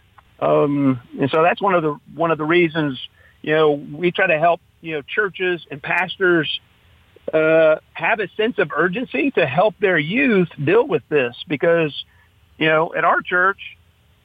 Um, 0.40 1.00
and 1.20 1.30
so 1.30 1.42
that's 1.42 1.60
one 1.60 1.74
of 1.74 1.82
the 1.82 1.98
one 2.14 2.30
of 2.30 2.38
the 2.38 2.44
reasons 2.44 2.98
you 3.48 3.54
know 3.54 3.70
we 3.70 4.10
try 4.10 4.26
to 4.26 4.38
help 4.38 4.60
you 4.82 4.92
know 4.92 5.02
churches 5.02 5.66
and 5.70 5.82
pastors 5.82 6.60
uh, 7.32 7.76
have 7.94 8.20
a 8.20 8.28
sense 8.36 8.58
of 8.58 8.70
urgency 8.76 9.30
to 9.30 9.46
help 9.46 9.74
their 9.80 9.96
youth 9.96 10.50
deal 10.62 10.86
with 10.86 11.02
this 11.08 11.34
because 11.48 12.04
you 12.58 12.66
know 12.66 12.92
at 12.94 13.04
our 13.04 13.22
church 13.22 13.78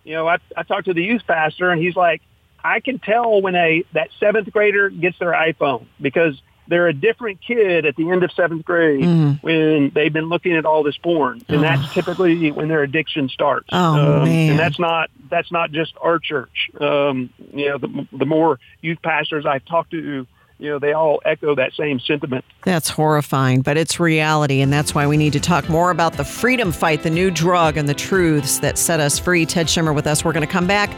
you 0.04 0.14
know 0.14 0.28
I, 0.28 0.40
I 0.58 0.64
talked 0.64 0.88
to 0.88 0.94
the 0.94 1.04
youth 1.04 1.22
pastor 1.26 1.70
and 1.70 1.82
he's 1.82 1.96
like 1.96 2.22
I 2.62 2.82
can 2.82 3.00
tell 3.00 3.42
when 3.42 3.56
a 3.56 3.86
that 3.94 4.10
seventh 4.20 4.52
grader 4.52 4.90
gets 4.90 5.18
their 5.20 5.32
iPhone 5.32 5.86
because 6.02 6.42
they're 6.68 6.88
a 6.88 6.94
different 6.94 7.40
kid 7.42 7.86
at 7.86 7.96
the 7.96 8.10
end 8.10 8.24
of 8.24 8.32
seventh 8.32 8.66
grade 8.66 9.04
when 9.42 9.92
they've 9.94 10.14
been 10.14 10.30
looking 10.30 10.56
at 10.56 10.66
all 10.66 10.84
this 10.84 10.98
porn, 10.98 11.42
and 11.48 11.64
that's 11.64 11.94
typically 11.94 12.52
when 12.52 12.68
their 12.68 12.84
addiction 12.84 13.30
starts. 13.30 13.68
Oh, 13.72 14.20
um, 14.20 14.24
man. 14.26 14.52
And 14.52 14.60
that's 14.60 14.80
not 14.80 15.10
that's 15.30 15.52
not 15.52 15.72
just 15.72 15.94
our 16.02 16.20
church. 16.20 16.70
Um, 16.80 17.30
you 17.54 17.70
know, 17.70 17.78
the, 17.78 18.08
the 18.12 18.26
more 18.26 18.60
youth 18.82 19.02
pastors 19.02 19.46
I've 19.46 19.66
talked 19.66 19.92
to 19.92 20.28
you 20.60 20.70
know, 20.70 20.80
they 20.80 20.94
all 20.94 21.22
echo 21.26 21.56
that 21.56 21.74
same 21.74 22.00
sentiment. 22.00 22.46
That's 22.64 22.90
horrifying, 22.90 23.62
but 23.62 23.76
it's 23.76 24.00
reality. 24.00 24.62
And 24.62 24.72
that's 24.72 24.96
why 24.96 25.08
we 25.08 25.18
need 25.18 25.34
to 25.34 25.40
talk 25.42 25.68
more 25.68 25.92
about 25.92 26.14
the 26.14 26.24
freedom 26.24 26.72
fight, 26.72 27.04
the 27.04 27.10
new 27.10 27.32
drug, 27.32 27.76
and 27.76 27.90
the 27.90 27.94
truths 27.94 28.60
that 28.60 28.78
set 28.78 29.02
us 29.02 29.20
free. 29.20 29.46
Ted 29.46 29.68
Shimmin 29.68 29.94
with 29.94 30.08
us. 30.08 30.24
We're 30.24 30.32
going 30.32 30.48
to 30.48 30.52
come 30.52 30.68
back 30.68 30.90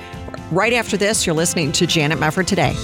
right 0.51 0.73
after 0.73 0.97
this. 0.97 1.25
You're 1.25 1.35
listening 1.35 1.71
to 1.73 1.87
Janet 1.87 2.19
Mefford 2.19 2.45
today. 2.45 2.75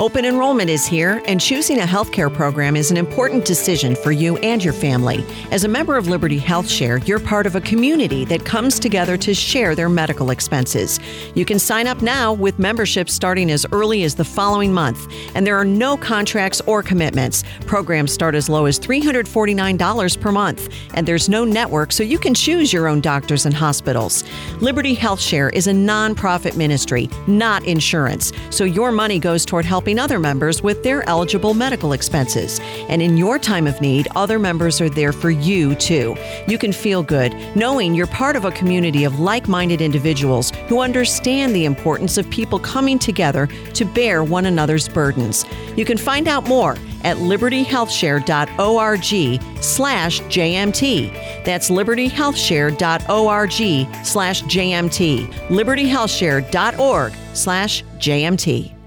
Open 0.00 0.24
enrollment 0.24 0.70
is 0.70 0.86
here, 0.86 1.20
and 1.26 1.40
choosing 1.40 1.80
a 1.80 1.82
healthcare 1.82 2.32
program 2.32 2.76
is 2.76 2.92
an 2.92 2.96
important 2.96 3.44
decision 3.44 3.96
for 3.96 4.12
you 4.12 4.36
and 4.36 4.62
your 4.62 4.72
family. 4.72 5.26
As 5.50 5.64
a 5.64 5.68
member 5.68 5.96
of 5.96 6.06
Liberty 6.06 6.38
Health 6.38 6.70
Share, 6.70 6.98
you're 6.98 7.18
part 7.18 7.46
of 7.46 7.56
a 7.56 7.60
community 7.60 8.24
that 8.26 8.44
comes 8.44 8.78
together 8.78 9.16
to 9.16 9.34
share 9.34 9.74
their 9.74 9.88
medical 9.88 10.30
expenses. 10.30 11.00
You 11.34 11.44
can 11.44 11.58
sign 11.58 11.88
up 11.88 12.00
now 12.00 12.32
with 12.32 12.60
membership 12.60 13.10
starting 13.10 13.50
as 13.50 13.66
early 13.72 14.04
as 14.04 14.14
the 14.14 14.24
following 14.24 14.72
month, 14.72 15.12
and 15.34 15.44
there 15.44 15.56
are 15.56 15.64
no 15.64 15.96
contracts 15.96 16.60
or 16.66 16.80
commitments. 16.80 17.42
Programs 17.66 18.12
start 18.12 18.36
as 18.36 18.48
low 18.48 18.66
as 18.66 18.78
$349 18.78 20.20
per 20.20 20.30
month, 20.30 20.72
and 20.94 21.08
there's 21.08 21.28
no 21.28 21.44
network, 21.44 21.90
so 21.90 22.04
you 22.04 22.20
can 22.20 22.34
choose 22.34 22.72
your 22.72 22.86
own 22.86 23.00
doctors 23.00 23.46
and 23.46 23.54
hospitals. 23.54 24.22
Liberty 24.60 24.94
Health 24.94 25.20
Share 25.20 25.50
is 25.50 25.66
a 25.66 25.72
nonprofit 25.72 26.56
ministry, 26.56 27.10
not 27.26 27.64
insurance, 27.64 28.32
so 28.50 28.62
your 28.62 28.92
money 28.92 29.18
goes 29.18 29.44
toward 29.44 29.64
helping 29.64 29.87
helping 29.88 29.98
other 29.98 30.18
members 30.18 30.62
with 30.62 30.82
their 30.82 31.08
eligible 31.08 31.54
medical 31.54 31.94
expenses. 31.94 32.60
And 32.90 33.00
in 33.00 33.16
your 33.16 33.38
time 33.38 33.66
of 33.66 33.80
need, 33.80 34.06
other 34.14 34.38
members 34.38 34.82
are 34.82 34.90
there 34.90 35.12
for 35.12 35.30
you 35.30 35.74
too. 35.76 36.14
You 36.46 36.58
can 36.58 36.72
feel 36.72 37.02
good 37.02 37.34
knowing 37.56 37.94
you're 37.94 38.06
part 38.08 38.36
of 38.36 38.44
a 38.44 38.50
community 38.50 39.04
of 39.04 39.18
like 39.18 39.48
minded 39.48 39.80
individuals 39.80 40.50
who 40.68 40.80
understand 40.80 41.54
the 41.54 41.64
importance 41.64 42.18
of 42.18 42.28
people 42.28 42.58
coming 42.58 42.98
together 42.98 43.46
to 43.72 43.86
bear 43.86 44.22
one 44.22 44.44
another's 44.44 44.90
burdens. 44.90 45.46
You 45.74 45.86
can 45.86 45.96
find 45.96 46.28
out 46.28 46.46
more 46.46 46.72
at 47.04 47.16
libertyhealthshare.org 47.16 49.62
slash 49.62 50.20
JMT. 50.20 51.44
That's 51.44 51.70
libertyhealthshare.org 51.70 54.04
slash 54.04 54.42
JMT. 54.42 55.28
libertyhealthshare.org 55.48 57.12
slash 57.32 57.84
JMT. 57.98 58.77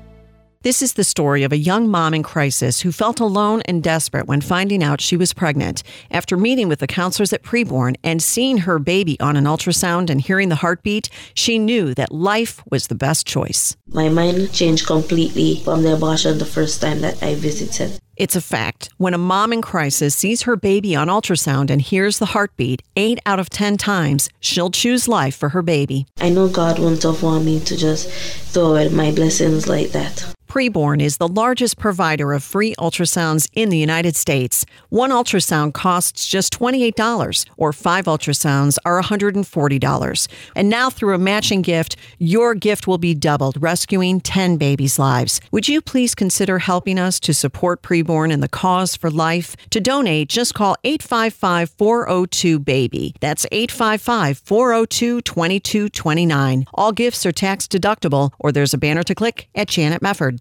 This 0.63 0.83
is 0.83 0.93
the 0.93 1.03
story 1.03 1.41
of 1.41 1.51
a 1.51 1.57
young 1.57 1.89
mom 1.89 2.13
in 2.13 2.21
crisis 2.21 2.81
who 2.81 2.91
felt 2.91 3.19
alone 3.19 3.63
and 3.65 3.81
desperate 3.81 4.27
when 4.27 4.41
finding 4.41 4.83
out 4.83 5.01
she 5.01 5.17
was 5.17 5.33
pregnant. 5.33 5.81
After 6.11 6.37
meeting 6.37 6.69
with 6.69 6.77
the 6.77 6.85
counselors 6.85 7.33
at 7.33 7.41
preborn 7.41 7.95
and 8.03 8.21
seeing 8.21 8.59
her 8.59 8.77
baby 8.77 9.19
on 9.19 9.35
an 9.35 9.45
ultrasound 9.45 10.11
and 10.11 10.21
hearing 10.21 10.49
the 10.49 10.57
heartbeat, 10.57 11.09
she 11.33 11.57
knew 11.57 11.95
that 11.95 12.11
life 12.11 12.61
was 12.69 12.85
the 12.85 12.95
best 12.95 13.25
choice. 13.25 13.75
My 13.87 14.07
mind 14.07 14.53
changed 14.53 14.85
completely 14.85 15.55
from 15.63 15.81
the 15.81 15.95
abortion 15.95 16.37
the 16.37 16.45
first 16.45 16.79
time 16.79 17.01
that 17.01 17.23
I 17.23 17.33
visited. 17.33 17.99
It's 18.15 18.35
a 18.35 18.41
fact. 18.41 18.89
When 18.97 19.15
a 19.15 19.17
mom 19.17 19.51
in 19.53 19.63
crisis 19.63 20.13
sees 20.13 20.43
her 20.43 20.55
baby 20.55 20.95
on 20.95 21.07
ultrasound 21.07 21.71
and 21.71 21.81
hears 21.81 22.19
the 22.19 22.27
heartbeat, 22.37 22.83
eight 22.95 23.17
out 23.25 23.39
of 23.39 23.49
10 23.49 23.77
times, 23.77 24.29
she'll 24.39 24.69
choose 24.69 25.07
life 25.07 25.35
for 25.35 25.49
her 25.49 25.63
baby. 25.63 26.05
I 26.19 26.29
know 26.29 26.47
God 26.47 26.77
wouldn't 26.77 27.01
have 27.01 27.23
wanted 27.23 27.45
me 27.45 27.59
to 27.61 27.75
just 27.75 28.11
throw 28.53 28.73
away 28.73 28.89
my 28.89 29.09
blessings 29.09 29.67
like 29.67 29.89
that. 29.93 30.35
Preborn 30.51 31.01
is 31.01 31.15
the 31.15 31.29
largest 31.29 31.77
provider 31.77 32.33
of 32.33 32.43
free 32.43 32.75
ultrasounds 32.75 33.49
in 33.53 33.69
the 33.69 33.77
United 33.77 34.17
States. 34.17 34.65
One 34.89 35.09
ultrasound 35.09 35.73
costs 35.73 36.27
just 36.27 36.51
$28, 36.51 37.45
or 37.55 37.71
five 37.71 38.03
ultrasounds 38.03 38.77
are 38.83 39.01
$140. 39.01 40.27
And 40.53 40.69
now, 40.69 40.89
through 40.89 41.15
a 41.15 41.17
matching 41.17 41.61
gift, 41.61 41.95
your 42.19 42.53
gift 42.53 42.85
will 42.85 42.97
be 42.97 43.13
doubled, 43.13 43.61
rescuing 43.61 44.19
10 44.19 44.57
babies' 44.57 44.99
lives. 44.99 45.39
Would 45.53 45.69
you 45.69 45.81
please 45.81 46.13
consider 46.13 46.59
helping 46.59 46.99
us 46.99 47.17
to 47.21 47.33
support 47.33 47.81
Preborn 47.81 48.29
and 48.29 48.43
the 48.43 48.49
cause 48.49 48.97
for 48.97 49.09
life? 49.09 49.55
To 49.69 49.79
donate, 49.79 50.27
just 50.27 50.53
call 50.53 50.75
855 50.83 51.69
402 51.69 52.59
BABY. 52.59 53.15
That's 53.21 53.45
855 53.53 54.39
402 54.39 55.21
2229. 55.21 56.65
All 56.73 56.91
gifts 56.91 57.25
are 57.25 57.31
tax 57.31 57.67
deductible, 57.67 58.31
or 58.37 58.51
there's 58.51 58.73
a 58.73 58.77
banner 58.77 59.03
to 59.03 59.15
click 59.15 59.47
at 59.55 59.69
Janet 59.69 60.01
Mefford. 60.01 60.40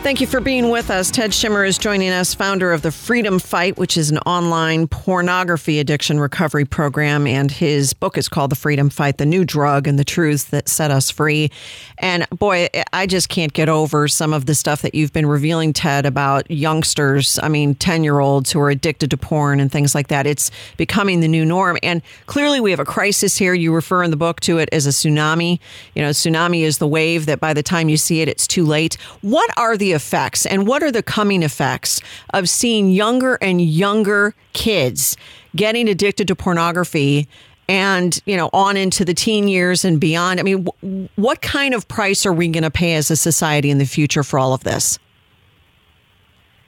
Thank 0.00 0.20
you 0.22 0.28
for 0.28 0.40
being 0.40 0.70
with 0.70 0.90
us. 0.90 1.10
Ted 1.10 1.32
Shimmin 1.32 1.66
is 1.66 1.76
joining 1.76 2.10
us, 2.10 2.32
founder 2.32 2.72
of 2.72 2.80
the 2.80 2.92
Freedom 2.92 3.38
Fight, 3.38 3.76
which 3.76 3.98
is 3.98 4.10
an 4.10 4.18
online 4.18 4.86
pornography 4.86 5.80
addiction 5.80 6.18
recovery 6.20 6.64
program. 6.64 7.26
And 7.26 7.50
his 7.50 7.92
book 7.92 8.16
is 8.16 8.26
called 8.26 8.50
The 8.50 8.56
Freedom 8.56 8.88
Fight 8.90 9.18
The 9.18 9.26
New 9.26 9.44
Drug 9.44 9.86
and 9.86 9.98
the 9.98 10.04
Truths 10.04 10.44
That 10.44 10.68
Set 10.68 10.90
Us 10.92 11.10
Free. 11.10 11.50
And 11.98 12.26
boy, 12.30 12.68
I 12.92 13.06
just 13.06 13.28
can't 13.28 13.52
get 13.52 13.68
over 13.68 14.08
some 14.08 14.32
of 14.32 14.46
the 14.46 14.54
stuff 14.54 14.80
that 14.82 14.94
you've 14.94 15.12
been 15.12 15.26
revealing, 15.26 15.74
Ted, 15.74 16.06
about 16.06 16.48
youngsters. 16.50 17.38
I 17.42 17.48
mean, 17.48 17.74
10 17.74 18.02
year 18.02 18.20
olds 18.20 18.52
who 18.52 18.60
are 18.60 18.70
addicted 18.70 19.10
to 19.10 19.16
porn 19.18 19.60
and 19.60 19.70
things 19.70 19.94
like 19.96 20.08
that. 20.08 20.26
It's 20.26 20.50
becoming 20.78 21.20
the 21.20 21.28
new 21.28 21.44
norm. 21.44 21.76
And 21.82 22.02
clearly, 22.26 22.60
we 22.60 22.70
have 22.70 22.80
a 22.80 22.84
crisis 22.84 23.36
here. 23.36 23.52
You 23.52 23.74
refer 23.74 24.04
in 24.04 24.10
the 24.10 24.16
book 24.16 24.40
to 24.40 24.58
it 24.58 24.70
as 24.72 24.86
a 24.86 24.90
tsunami. 24.90 25.58
You 25.94 26.02
know, 26.02 26.10
tsunami 26.10 26.62
is 26.62 26.78
the 26.78 26.88
wave 26.88 27.26
that 27.26 27.40
by 27.40 27.52
the 27.52 27.64
time 27.64 27.90
you 27.90 27.98
see 27.98 28.22
it, 28.22 28.28
it's 28.28 28.46
too 28.46 28.64
late. 28.64 28.96
What 29.20 29.50
are 29.58 29.76
the 29.76 29.97
effects? 29.98 30.46
And 30.46 30.64
what 30.64 30.82
are 30.84 30.92
the 30.92 31.02
coming 31.02 31.42
effects 31.42 32.00
of 32.32 32.48
seeing 32.48 32.88
younger 32.88 33.36
and 33.42 33.60
younger 33.60 34.32
kids 34.52 35.16
getting 35.56 35.88
addicted 35.88 36.28
to 36.28 36.36
pornography 36.36 37.26
and 37.68 38.22
you 38.24 38.36
know 38.36 38.48
on 38.52 38.76
into 38.76 39.04
the 39.04 39.14
teen 39.14 39.48
years 39.48 39.84
and 39.84 40.00
beyond? 40.00 40.38
I 40.38 40.44
mean 40.44 40.64
w- 40.64 41.08
what 41.16 41.42
kind 41.42 41.74
of 41.74 41.88
price 41.88 42.24
are 42.24 42.32
we 42.32 42.46
going 42.46 42.62
to 42.62 42.70
pay 42.70 42.94
as 42.94 43.10
a 43.10 43.16
society 43.16 43.70
in 43.70 43.78
the 43.78 43.86
future 43.86 44.22
for 44.22 44.38
all 44.38 44.54
of 44.54 44.62
this? 44.62 45.00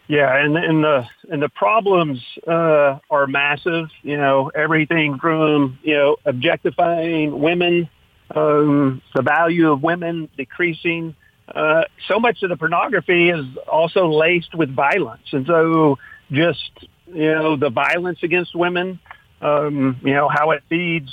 Yeah 0.08 0.36
and, 0.36 0.56
and 0.56 0.82
the 0.82 1.06
and 1.30 1.40
the 1.40 1.48
problems 1.48 2.20
uh, 2.48 2.98
are 3.08 3.28
massive 3.28 3.90
you 4.02 4.16
know 4.16 4.50
everything 4.54 5.20
from 5.20 5.78
you 5.84 5.94
know 5.94 6.16
objectifying 6.26 7.38
women 7.38 7.88
um, 8.34 9.02
the 9.14 9.22
value 9.22 9.70
of 9.72 9.82
women 9.82 10.28
decreasing 10.36 11.14
uh, 11.54 11.84
so 12.08 12.18
much 12.20 12.42
of 12.42 12.50
the 12.50 12.56
pornography 12.56 13.30
is 13.30 13.44
also 13.66 14.08
laced 14.08 14.54
with 14.54 14.70
violence. 14.74 15.26
And 15.32 15.46
so 15.46 15.98
just, 16.30 16.70
you 17.06 17.32
know, 17.34 17.56
the 17.56 17.70
violence 17.70 18.22
against 18.22 18.54
women, 18.54 19.00
um, 19.40 20.00
you 20.02 20.14
know, 20.14 20.28
how 20.28 20.52
it 20.52 20.62
feeds 20.68 21.10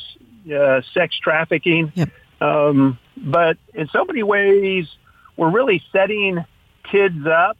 uh, 0.53 0.82
sex 0.94 1.17
trafficking. 1.17 1.91
Yep. 1.96 2.10
Um, 2.39 3.00
but 3.15 3.58
in 3.74 3.88
so 3.88 4.06
many 4.06 4.22
ways, 4.22 4.88
we're 5.36 5.50
really 5.50 5.84
setting 5.91 6.46
kids 6.91 7.25
up, 7.25 7.58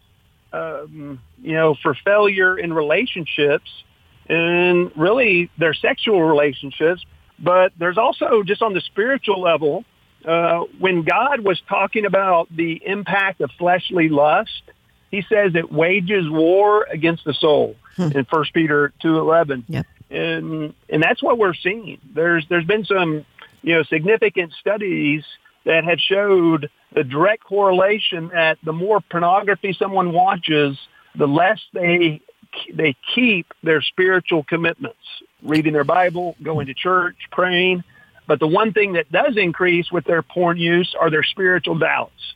um, 0.54 1.20
you 1.42 1.54
know, 1.54 1.76
for 1.82 1.96
failure 2.06 2.58
in 2.58 2.74
relationships 2.74 3.70
and 4.30 4.92
really 4.96 5.50
their 5.58 5.74
sexual 5.74 6.22
relationships. 6.22 7.04
But 7.40 7.74
there's 7.78 7.98
also 7.98 8.44
just 8.44 8.62
on 8.62 8.74
the 8.74 8.82
spiritual 8.82 9.42
level, 9.42 9.84
uh, 10.28 10.66
when 10.80 11.04
God 11.04 11.40
was 11.40 11.62
talking 11.70 12.06
about 12.06 12.48
the 12.54 12.82
impact 12.86 13.40
of 13.42 13.50
fleshly 13.58 14.10
lust, 14.10 14.62
he 15.10 15.22
says 15.22 15.54
it 15.56 15.72
wages 15.72 16.30
war 16.30 16.86
against 16.92 17.24
the 17.24 17.34
soul 17.34 17.76
hmm. 17.96 18.10
in 18.14 18.26
First 18.26 18.54
Peter 18.54 18.92
two 19.02 19.20
eleven. 19.20 19.64
Yep. 19.70 19.86
And 20.10 20.74
and 20.90 21.02
that's 21.02 21.24
what 21.24 21.38
we're 21.38 21.54
seeing. 21.54 22.00
There's 22.14 22.46
there's 22.50 22.66
been 22.66 22.86
some 22.86 23.26
you 23.62 23.76
know 23.76 23.84
significant 23.84 24.54
studies 24.60 25.24
that 25.66 25.86
have 25.86 26.00
showed 26.00 26.70
the 26.94 27.04
direct 27.04 27.44
correlation 27.44 28.30
that 28.30 28.58
the 28.64 28.74
more 28.74 29.02
pornography 29.02 29.76
someone 29.78 30.12
watches, 30.12 30.78
the 31.16 31.28
less 31.28 31.60
they 31.74 32.22
they 32.74 32.96
keep 33.16 33.54
their 33.64 33.82
spiritual 33.82 34.44
commitments, 34.44 34.98
reading 35.42 35.74
their 35.74 35.84
Bible, 35.84 36.36
going 36.44 36.68
to 36.68 36.74
church, 36.74 37.16
praying. 37.32 37.84
But 38.28 38.40
the 38.40 38.48
one 38.48 38.74
thing 38.74 38.94
that 38.94 39.12
does 39.12 39.38
increase 39.38 39.92
with 39.92 40.04
their 40.04 40.22
porn 40.22 40.58
use 40.58 40.94
are 41.00 41.10
their 41.10 41.24
spiritual 41.24 41.78
doubts. 41.78 42.36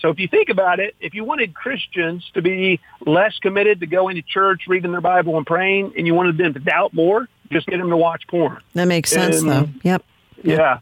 So 0.00 0.08
if 0.08 0.18
you 0.18 0.26
think 0.26 0.48
about 0.48 0.80
it, 0.80 0.96
if 1.00 1.14
you 1.14 1.24
wanted 1.24 1.54
Christians 1.54 2.28
to 2.34 2.42
be 2.42 2.80
less 3.06 3.38
committed 3.38 3.80
to 3.80 3.86
going 3.86 4.16
to 4.16 4.22
church, 4.22 4.62
reading 4.66 4.90
their 4.90 5.00
Bible, 5.00 5.36
and 5.36 5.46
praying, 5.46 5.94
and 5.96 6.06
you 6.06 6.14
wanted 6.14 6.38
them 6.38 6.54
to 6.54 6.60
doubt 6.60 6.92
more, 6.92 7.28
just 7.52 7.66
get 7.66 7.78
them 7.78 7.90
to 7.90 7.96
watch 7.96 8.26
porn. 8.26 8.60
That 8.74 8.86
makes 8.86 9.10
sense, 9.10 9.40
and, 9.40 9.50
though. 9.50 9.68
Yep. 9.82 10.04
Yeah. 10.42 10.78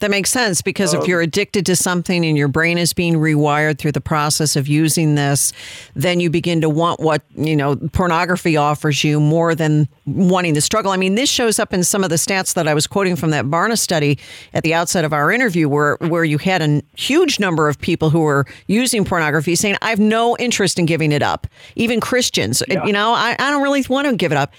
That 0.00 0.12
makes 0.12 0.30
sense 0.30 0.62
because 0.62 0.94
if 0.94 1.00
uh, 1.00 1.04
you're 1.04 1.20
addicted 1.20 1.66
to 1.66 1.74
something 1.74 2.24
and 2.24 2.38
your 2.38 2.46
brain 2.46 2.78
is 2.78 2.92
being 2.92 3.14
rewired 3.14 3.78
through 3.78 3.92
the 3.92 4.00
process 4.00 4.54
of 4.54 4.68
using 4.68 5.16
this, 5.16 5.52
then 5.96 6.20
you 6.20 6.30
begin 6.30 6.60
to 6.60 6.68
want 6.68 7.00
what, 7.00 7.22
you 7.34 7.56
know, 7.56 7.74
pornography 7.74 8.56
offers 8.56 9.02
you 9.02 9.18
more 9.18 9.56
than 9.56 9.88
wanting 10.14 10.54
to 10.54 10.60
struggle. 10.60 10.92
I 10.92 10.96
mean, 10.96 11.14
this 11.14 11.30
shows 11.30 11.58
up 11.58 11.72
in 11.72 11.84
some 11.84 12.04
of 12.04 12.10
the 12.10 12.16
stats 12.16 12.54
that 12.54 12.66
I 12.66 12.74
was 12.74 12.86
quoting 12.86 13.16
from 13.16 13.30
that 13.30 13.46
Barna 13.46 13.78
study 13.78 14.18
at 14.54 14.62
the 14.62 14.74
outset 14.74 15.04
of 15.04 15.12
our 15.12 15.30
interview 15.30 15.68
where 15.68 15.96
where 16.00 16.24
you 16.24 16.38
had 16.38 16.62
a 16.62 16.82
huge 16.96 17.40
number 17.40 17.68
of 17.68 17.78
people 17.80 18.10
who 18.10 18.20
were 18.20 18.46
using 18.66 19.04
pornography 19.04 19.54
saying, 19.54 19.76
I 19.82 19.90
have 19.90 19.98
no 19.98 20.36
interest 20.38 20.78
in 20.78 20.86
giving 20.86 21.12
it 21.12 21.22
up. 21.22 21.46
Even 21.76 22.00
Christians, 22.00 22.62
you 22.68 22.92
know, 22.92 23.12
I, 23.12 23.36
I 23.38 23.50
don't 23.50 23.62
really 23.62 23.84
want 23.88 24.08
to 24.08 24.16
give 24.16 24.32
it 24.32 24.38
up. 24.38 24.52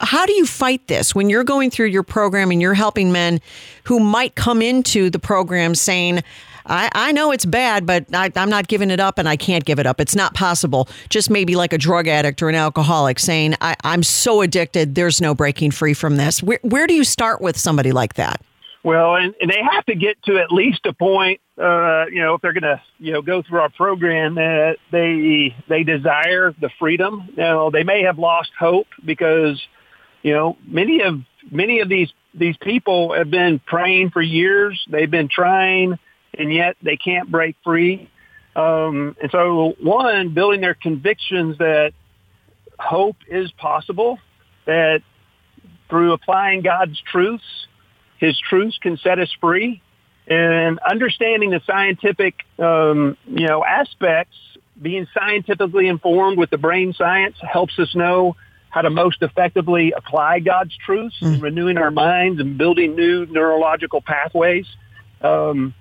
How 0.00 0.26
do 0.26 0.32
you 0.32 0.46
fight 0.46 0.86
this 0.88 1.14
when 1.14 1.30
you're 1.30 1.44
going 1.44 1.70
through 1.70 1.86
your 1.86 2.02
program 2.02 2.50
and 2.50 2.60
you're 2.60 2.74
helping 2.74 3.12
men 3.12 3.40
who 3.84 4.00
might 4.00 4.34
come 4.34 4.62
into 4.62 5.10
the 5.10 5.18
program 5.18 5.74
saying, 5.74 6.22
I, 6.66 6.90
I 6.94 7.12
know 7.12 7.32
it's 7.32 7.44
bad, 7.46 7.86
but 7.86 8.06
I, 8.14 8.30
I'm 8.36 8.50
not 8.50 8.68
giving 8.68 8.90
it 8.90 9.00
up 9.00 9.18
and 9.18 9.28
I 9.28 9.36
can't 9.36 9.64
give 9.64 9.78
it 9.78 9.86
up. 9.86 10.00
It's 10.00 10.14
not 10.14 10.34
possible. 10.34 10.88
Just 11.08 11.30
maybe 11.30 11.56
like 11.56 11.72
a 11.72 11.78
drug 11.78 12.08
addict 12.08 12.42
or 12.42 12.48
an 12.48 12.54
alcoholic 12.54 13.18
saying, 13.18 13.54
I, 13.60 13.76
I'm 13.84 14.02
so 14.02 14.40
addicted, 14.40 14.94
there's 14.94 15.20
no 15.20 15.34
breaking 15.34 15.70
free 15.72 15.94
from 15.94 16.16
this. 16.16 16.42
Where, 16.42 16.60
where 16.62 16.86
do 16.86 16.94
you 16.94 17.04
start 17.04 17.40
with 17.40 17.58
somebody 17.58 17.92
like 17.92 18.14
that? 18.14 18.42
Well, 18.82 19.16
and, 19.16 19.34
and 19.40 19.50
they 19.50 19.60
have 19.62 19.84
to 19.86 19.94
get 19.94 20.22
to 20.22 20.38
at 20.38 20.50
least 20.50 20.86
a 20.86 20.94
point, 20.94 21.40
uh, 21.60 22.06
you 22.06 22.22
know, 22.22 22.34
if 22.34 22.40
they're 22.40 22.54
going 22.54 22.62
to, 22.62 22.80
you 22.98 23.12
know, 23.12 23.20
go 23.20 23.42
through 23.42 23.60
our 23.60 23.68
program 23.68 24.36
that 24.36 24.76
they 24.90 25.54
they 25.68 25.82
desire 25.82 26.54
the 26.58 26.70
freedom. 26.78 27.28
Now, 27.36 27.68
they 27.68 27.84
may 27.84 28.04
have 28.04 28.18
lost 28.18 28.50
hope 28.58 28.86
because, 29.04 29.60
you 30.22 30.32
know, 30.32 30.56
many 30.66 31.02
of 31.02 31.20
many 31.50 31.80
of 31.80 31.90
these 31.90 32.10
these 32.32 32.56
people 32.56 33.12
have 33.12 33.30
been 33.30 33.58
praying 33.58 34.10
for 34.10 34.22
years. 34.22 34.82
They've 34.88 35.10
been 35.10 35.28
trying, 35.28 35.98
and 36.38 36.52
yet 36.52 36.76
they 36.82 36.96
can't 36.96 37.30
break 37.30 37.56
free. 37.64 38.10
Um, 38.56 39.16
and 39.20 39.30
so, 39.30 39.74
one, 39.80 40.34
building 40.34 40.60
their 40.60 40.74
convictions 40.74 41.58
that 41.58 41.92
hope 42.78 43.16
is 43.28 43.50
possible, 43.52 44.18
that 44.66 45.02
through 45.88 46.12
applying 46.12 46.62
God's 46.62 47.00
truths, 47.00 47.44
His 48.18 48.38
truths 48.38 48.78
can 48.78 48.96
set 48.96 49.18
us 49.18 49.30
free, 49.40 49.82
and 50.26 50.78
understanding 50.78 51.50
the 51.50 51.60
scientific, 51.66 52.34
um, 52.58 53.16
you 53.26 53.46
know, 53.46 53.64
aspects, 53.64 54.36
being 54.80 55.06
scientifically 55.12 55.88
informed 55.88 56.38
with 56.38 56.50
the 56.50 56.58
brain 56.58 56.94
science 56.94 57.36
helps 57.40 57.78
us 57.78 57.94
know 57.94 58.34
how 58.70 58.82
to 58.82 58.90
most 58.90 59.20
effectively 59.20 59.92
apply 59.92 60.38
God's 60.38 60.74
truths, 60.86 61.16
and 61.20 61.42
renewing 61.42 61.76
our 61.76 61.90
minds 61.90 62.40
and 62.40 62.56
building 62.56 62.94
new 62.94 63.26
neurological 63.26 64.00
pathways. 64.00 64.64
Um, 65.20 65.74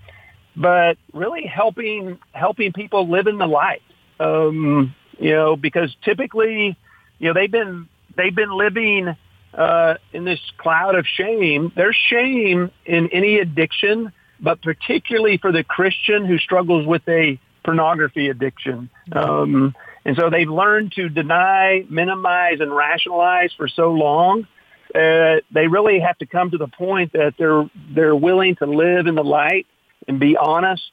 but 0.59 0.97
really 1.13 1.45
helping 1.45 2.19
helping 2.33 2.73
people 2.73 3.09
live 3.09 3.27
in 3.27 3.37
the 3.37 3.47
light. 3.47 3.81
Um, 4.19 4.93
you 5.17 5.31
know, 5.31 5.55
because 5.55 5.95
typically, 6.03 6.77
you 7.17 7.27
know, 7.27 7.33
they've 7.33 7.51
been 7.51 7.87
they've 8.17 8.35
been 8.35 8.51
living 8.51 9.15
uh, 9.53 9.95
in 10.11 10.25
this 10.25 10.39
cloud 10.57 10.95
of 10.95 11.05
shame. 11.07 11.71
There's 11.75 11.95
shame 11.95 12.71
in 12.85 13.09
any 13.11 13.39
addiction, 13.39 14.11
but 14.39 14.61
particularly 14.61 15.37
for 15.37 15.53
the 15.53 15.63
Christian 15.63 16.25
who 16.25 16.37
struggles 16.37 16.85
with 16.85 17.07
a 17.07 17.39
pornography 17.63 18.27
addiction. 18.27 18.89
Um, 19.13 19.73
and 20.05 20.17
so 20.17 20.29
they've 20.29 20.49
learned 20.49 20.93
to 20.93 21.09
deny, 21.09 21.85
minimize, 21.89 22.59
and 22.59 22.75
rationalize 22.75 23.51
for 23.55 23.67
so 23.67 23.91
long. 23.91 24.47
Uh, 24.93 25.37
they 25.51 25.67
really 25.67 25.99
have 25.99 26.17
to 26.17 26.25
come 26.25 26.51
to 26.51 26.57
the 26.57 26.67
point 26.67 27.13
that 27.13 27.35
they're 27.37 27.69
they're 27.93 28.15
willing 28.15 28.55
to 28.57 28.65
live 28.65 29.07
in 29.07 29.15
the 29.15 29.23
light 29.23 29.67
and 30.09 30.19
be 30.19 30.35
honest, 30.35 30.91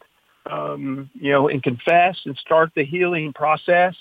um, 0.49 1.11
you 1.15 1.33
know, 1.33 1.49
and 1.49 1.63
confess 1.63 2.19
and 2.27 2.37
start 2.37 2.71
the 2.77 2.85
healing 2.85 3.33
process. 3.33 3.97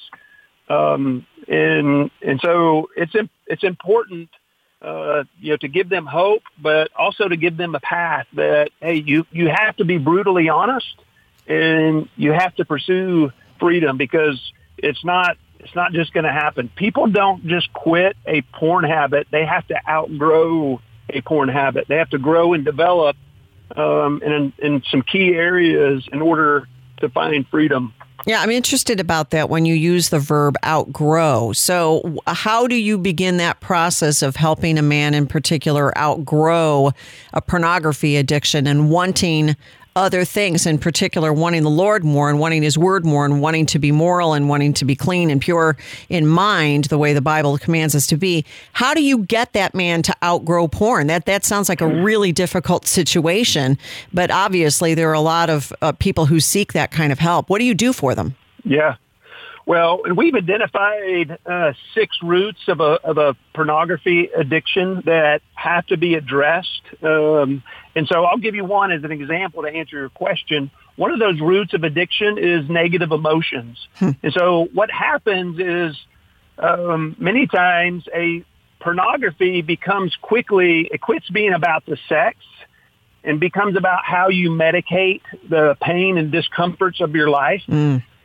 Um, 0.70 1.26
and 1.48 2.12
and 2.22 2.40
so 2.42 2.90
it's 2.98 3.14
it's 3.48 3.64
important, 3.64 4.30
uh, 4.82 5.24
you 5.40 5.52
know, 5.52 5.58
to 5.58 5.68
give 5.70 5.90
them 5.90 6.06
hope, 6.06 6.44
but 6.62 6.90
also 6.96 7.28
to 7.28 7.38
give 7.38 7.56
them 7.56 7.76
a 7.76 7.80
path 7.80 8.28
that 8.34 8.72
hey, 8.82 8.96
you 8.96 9.26
you 9.32 9.48
have 9.48 9.78
to 9.78 9.86
be 9.86 9.98
brutally 9.98 10.50
honest, 10.50 10.96
and 11.48 12.10
you 12.18 12.34
have 12.34 12.54
to 12.56 12.66
pursue 12.66 13.32
freedom 13.60 13.98
because 13.98 14.40
it's 14.78 15.04
not 15.06 15.38
it's 15.60 15.76
not 15.76 15.94
just 15.94 16.14
going 16.14 16.26
to 16.26 16.32
happen. 16.32 16.70
People 16.76 17.08
don't 17.08 17.48
just 17.48 17.72
quit 17.72 18.18
a 18.26 18.42
porn 18.42 18.84
habit; 18.84 19.28
they 19.32 19.46
have 19.46 19.66
to 19.68 19.76
outgrow 19.88 20.82
a 21.10 21.22
porn 21.22 21.48
habit. 21.48 21.86
They 21.88 21.98
have 21.98 22.10
to 22.10 22.18
grow 22.18 22.54
and 22.54 22.66
develop 22.66 23.16
um, 23.76 24.22
in 24.24 24.54
in 24.60 24.84
some 24.90 25.02
key 25.02 25.34
areas 25.34 26.08
in 26.12 26.22
order 26.22 26.68
to 26.98 27.10
find 27.10 27.48
freedom. 27.48 27.94
Yeah, 28.26 28.42
I'm 28.42 28.50
interested 28.50 29.00
about 29.00 29.32
that 29.32 29.50
when 29.50 29.66
you 29.66 29.76
use 29.76 30.10
the 30.10 30.20
verb 30.20 30.56
outgrow. 30.66 31.52
So, 31.54 32.20
how 32.26 32.66
do 32.66 32.76
you 32.76 32.98
begin 32.98 33.38
that 33.38 33.60
process 33.60 34.22
of 34.22 34.36
helping 34.36 34.78
a 34.78 34.82
man 34.82 35.14
in 35.14 35.28
particular 35.28 35.96
outgrow 35.98 36.92
a 37.34 37.42
pornography 37.42 38.16
addiction 38.16 38.66
and 38.66 38.90
wanting 38.90 39.56
other 39.96 40.26
things, 40.26 40.66
in 40.66 40.78
particular, 40.78 41.32
wanting 41.32 41.64
the 41.64 41.70
Lord 41.70 42.04
more 42.04 42.30
and 42.30 42.40
wanting 42.40 42.64
His 42.64 42.78
Word 42.78 43.06
more 43.06 43.26
and 43.26 43.42
wanting 43.42 43.66
to 43.68 43.80
be 43.80 43.92
moral 43.92 44.34
and 44.34 44.50
wanting 44.50 44.74
to 44.74 44.86
be 44.86 44.96
clean 44.96 45.30
and 45.30 45.42
pure 45.42 45.78
in 46.10 46.28
mind, 46.28 46.86
the 46.86 46.98
way 46.98 47.14
the 47.14 47.22
Bible 47.22 47.58
commands 47.58 47.96
us 47.96 48.08
to 48.08 48.18
be? 48.18 48.46
How 48.74 48.94
do 48.94 49.02
you 49.02 49.20
get 49.20 49.54
that 49.54 49.74
man 49.74 50.02
to 50.04 50.16
outgrow 50.24 50.68
porn? 50.68 51.08
That 51.08 51.26
that 51.26 51.46
sounds 51.46 51.70
like 51.70 51.82
a 51.82 51.88
really 51.88 52.32
difficult 52.32 52.86
situation, 52.86 53.78
but 54.14 54.32
obviously 54.32 54.94
there 54.94 55.10
are 55.10 55.14
a 55.14 55.22
lot 55.22 55.50
of 55.50 55.72
uh, 55.82 55.94
people 55.94 56.26
who 56.26 56.40
seek 56.40 56.74
that 56.74 56.92
kind 56.92 57.12
of 57.12 57.20
help. 57.20 57.50
What 57.50 57.60
do 57.60 57.66
you 57.66 57.74
do 57.74 57.94
for 57.94 58.16
them? 58.16 58.36
Yeah. 58.64 58.96
Well, 59.68 60.02
and 60.06 60.16
we've 60.16 60.36
identified 60.36 61.40
uh, 61.44 61.74
six 61.96 62.18
roots 62.22 62.60
of 62.68 62.82
a, 62.82 63.00
of 63.04 63.18
a 63.18 63.36
pornography 63.54 64.30
addiction 64.36 65.02
that 65.06 65.42
have 65.56 65.88
to 65.88 65.98
be 65.98 66.14
addressed. 66.14 66.82
Um, 67.02 67.64
and 67.96 68.08
so 68.08 68.26
I'll 68.26 68.38
give 68.38 68.54
you 68.54 68.64
one 68.64 68.92
as 68.92 69.04
an 69.04 69.12
example 69.12 69.64
to 69.64 69.70
answer 69.70 69.98
your 69.98 70.10
question. 70.10 70.70
One 70.98 71.12
of 71.12 71.20
those 71.20 71.40
roots 71.42 71.74
of 71.74 71.84
addiction 71.84 72.38
is 72.38 72.70
negative 72.70 73.12
emotions. 73.12 73.88
And 74.22 74.34
so 74.34 74.68
what 74.72 74.92
happens 74.92 75.60
is 75.60 75.98
um, 76.60 77.16
many 77.18 77.48
times 77.48 78.08
a 78.14 78.46
pornography 78.80 79.64
becomes 79.64 80.16
quickly, 80.22 80.88
it 80.92 81.02
quits 81.02 81.28
being 81.30 81.54
about 81.54 81.86
the 81.88 81.98
sex 82.08 82.38
and 83.24 83.40
becomes 83.40 83.76
about 83.76 84.06
how 84.06 84.30
you 84.30 84.52
medicate 84.52 85.22
the 85.50 85.76
pain 85.82 86.20
and 86.20 86.32
discomforts 86.32 87.02
of 87.02 87.16
your 87.16 87.30
life. 87.30 87.64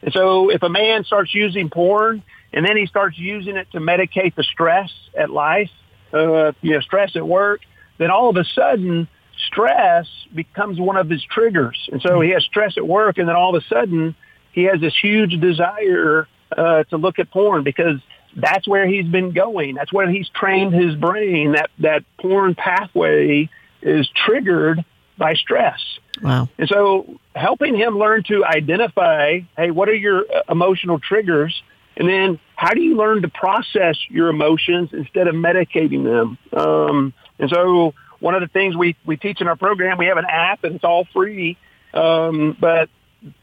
And 0.02 0.12
so 0.12 0.50
if 0.50 0.62
a 0.62 0.68
man 0.68 1.04
starts 1.04 1.34
using 1.34 1.70
porn 1.70 2.22
and 2.52 2.64
then 2.64 2.76
he 2.76 2.86
starts 2.86 3.18
using 3.18 3.56
it 3.56 3.70
to 3.72 3.78
medicate 3.78 4.34
the 4.34 4.42
stress 4.42 4.90
at 5.16 5.30
life, 5.30 5.70
uh, 6.12 6.52
you 6.62 6.72
know, 6.72 6.80
stress 6.80 7.16
at 7.16 7.26
work, 7.26 7.60
then 7.98 8.10
all 8.10 8.30
of 8.30 8.36
a 8.36 8.44
sudden 8.44 9.08
stress 9.46 10.06
becomes 10.34 10.80
one 10.80 10.96
of 10.96 11.08
his 11.08 11.22
triggers. 11.24 11.88
And 11.92 12.00
so 12.02 12.20
he 12.20 12.30
has 12.30 12.44
stress 12.44 12.74
at 12.76 12.86
work 12.86 13.18
and 13.18 13.28
then 13.28 13.36
all 13.36 13.54
of 13.54 13.62
a 13.62 13.66
sudden 13.66 14.14
he 14.52 14.64
has 14.64 14.80
this 14.80 14.94
huge 15.00 15.38
desire 15.40 16.26
uh, 16.56 16.84
to 16.84 16.96
look 16.96 17.18
at 17.18 17.30
porn 17.30 17.62
because 17.62 18.00
that's 18.36 18.66
where 18.66 18.86
he's 18.86 19.06
been 19.06 19.32
going. 19.32 19.74
That's 19.74 19.92
where 19.92 20.08
he's 20.08 20.28
trained 20.30 20.72
his 20.74 20.94
brain. 20.96 21.52
That, 21.52 21.70
that 21.80 22.04
porn 22.18 22.54
pathway 22.54 23.48
is 23.82 24.08
triggered 24.14 24.84
by 25.20 25.34
stress. 25.34 25.78
Wow. 26.22 26.48
And 26.58 26.68
so 26.68 27.20
helping 27.36 27.76
him 27.76 27.98
learn 27.98 28.24
to 28.24 28.44
identify, 28.44 29.40
hey, 29.56 29.70
what 29.70 29.88
are 29.88 29.94
your 29.94 30.20
uh, 30.22 30.42
emotional 30.48 30.98
triggers? 30.98 31.62
And 31.96 32.08
then 32.08 32.40
how 32.56 32.72
do 32.72 32.80
you 32.80 32.96
learn 32.96 33.22
to 33.22 33.28
process 33.28 33.96
your 34.08 34.30
emotions 34.30 34.88
instead 34.92 35.28
of 35.28 35.34
medicating 35.34 36.02
them? 36.04 36.38
Um, 36.58 37.12
and 37.38 37.50
so 37.50 37.94
one 38.18 38.34
of 38.34 38.40
the 38.40 38.48
things 38.48 38.76
we, 38.76 38.96
we 39.04 39.16
teach 39.16 39.40
in 39.40 39.46
our 39.46 39.56
program, 39.56 39.98
we 39.98 40.06
have 40.06 40.16
an 40.16 40.24
app 40.28 40.64
and 40.64 40.74
it's 40.74 40.84
all 40.84 41.06
free. 41.12 41.58
Um, 41.92 42.56
but 42.58 42.88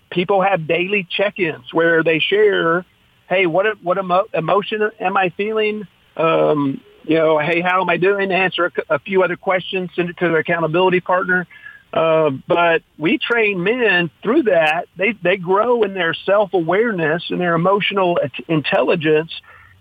people 0.09 0.41
have 0.41 0.67
daily 0.67 1.07
check-ins 1.09 1.71
where 1.71 2.03
they 2.03 2.19
share, 2.19 2.85
hey, 3.29 3.45
what, 3.45 3.65
what 3.83 3.97
emo- 3.99 4.27
emotion 4.33 4.89
am 4.99 5.15
I 5.15 5.29
feeling? 5.29 5.87
Um, 6.15 6.81
you 7.03 7.15
know, 7.15 7.37
hey, 7.37 7.61
how 7.61 7.81
am 7.81 7.89
I 7.89 7.97
doing? 7.97 8.31
Answer 8.31 8.71
a 8.89 8.99
few 8.99 9.23
other 9.23 9.37
questions, 9.37 9.91
send 9.95 10.09
it 10.09 10.17
to 10.17 10.27
their 10.27 10.39
accountability 10.39 11.01
partner. 11.01 11.47
Uh, 11.93 12.31
but 12.47 12.83
we 12.97 13.17
train 13.17 13.63
men 13.63 14.11
through 14.21 14.43
that. 14.43 14.87
They 14.97 15.13
they 15.13 15.37
grow 15.37 15.83
in 15.83 15.93
their 15.93 16.13
self 16.13 16.53
awareness 16.53 17.23
and 17.29 17.39
their 17.39 17.55
emotional 17.55 18.19
intelligence, 18.47 19.31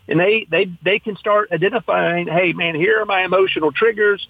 and 0.08 0.18
they 0.20 0.46
they 0.50 0.70
they 0.82 0.98
can 0.98 1.16
start 1.16 1.50
identifying. 1.52 2.28
Hey, 2.28 2.52
man, 2.52 2.74
here 2.74 3.00
are 3.00 3.06
my 3.06 3.24
emotional 3.24 3.72
triggers. 3.72 4.26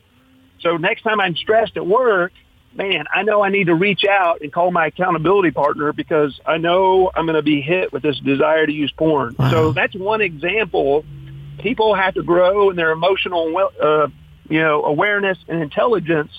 So 0.60 0.78
next 0.78 1.02
time 1.02 1.20
I'm 1.20 1.36
stressed 1.36 1.76
at 1.76 1.86
work, 1.86 2.32
man, 2.74 3.04
I 3.12 3.22
know 3.22 3.42
I 3.42 3.50
need 3.50 3.66
to 3.66 3.74
reach 3.74 4.04
out 4.04 4.40
and 4.40 4.52
call 4.52 4.70
my 4.70 4.86
accountability 4.86 5.50
partner 5.50 5.92
because 5.92 6.40
I 6.46 6.56
know 6.56 7.10
I'm 7.14 7.26
going 7.26 7.36
to 7.36 7.42
be 7.42 7.60
hit 7.60 7.92
with 7.92 8.02
this 8.02 8.18
desire 8.20 8.66
to 8.66 8.72
use 8.72 8.90
porn. 8.92 9.36
So 9.50 9.72
that's 9.72 9.94
one 9.94 10.22
example. 10.22 11.04
People 11.58 11.94
have 11.94 12.14
to 12.14 12.22
grow 12.22 12.70
in 12.70 12.76
their 12.76 12.90
emotional, 12.90 13.52
well- 13.52 13.72
uh, 13.80 14.08
you 14.48 14.60
know, 14.60 14.84
awareness 14.84 15.38
and 15.48 15.62
intelligence 15.62 16.30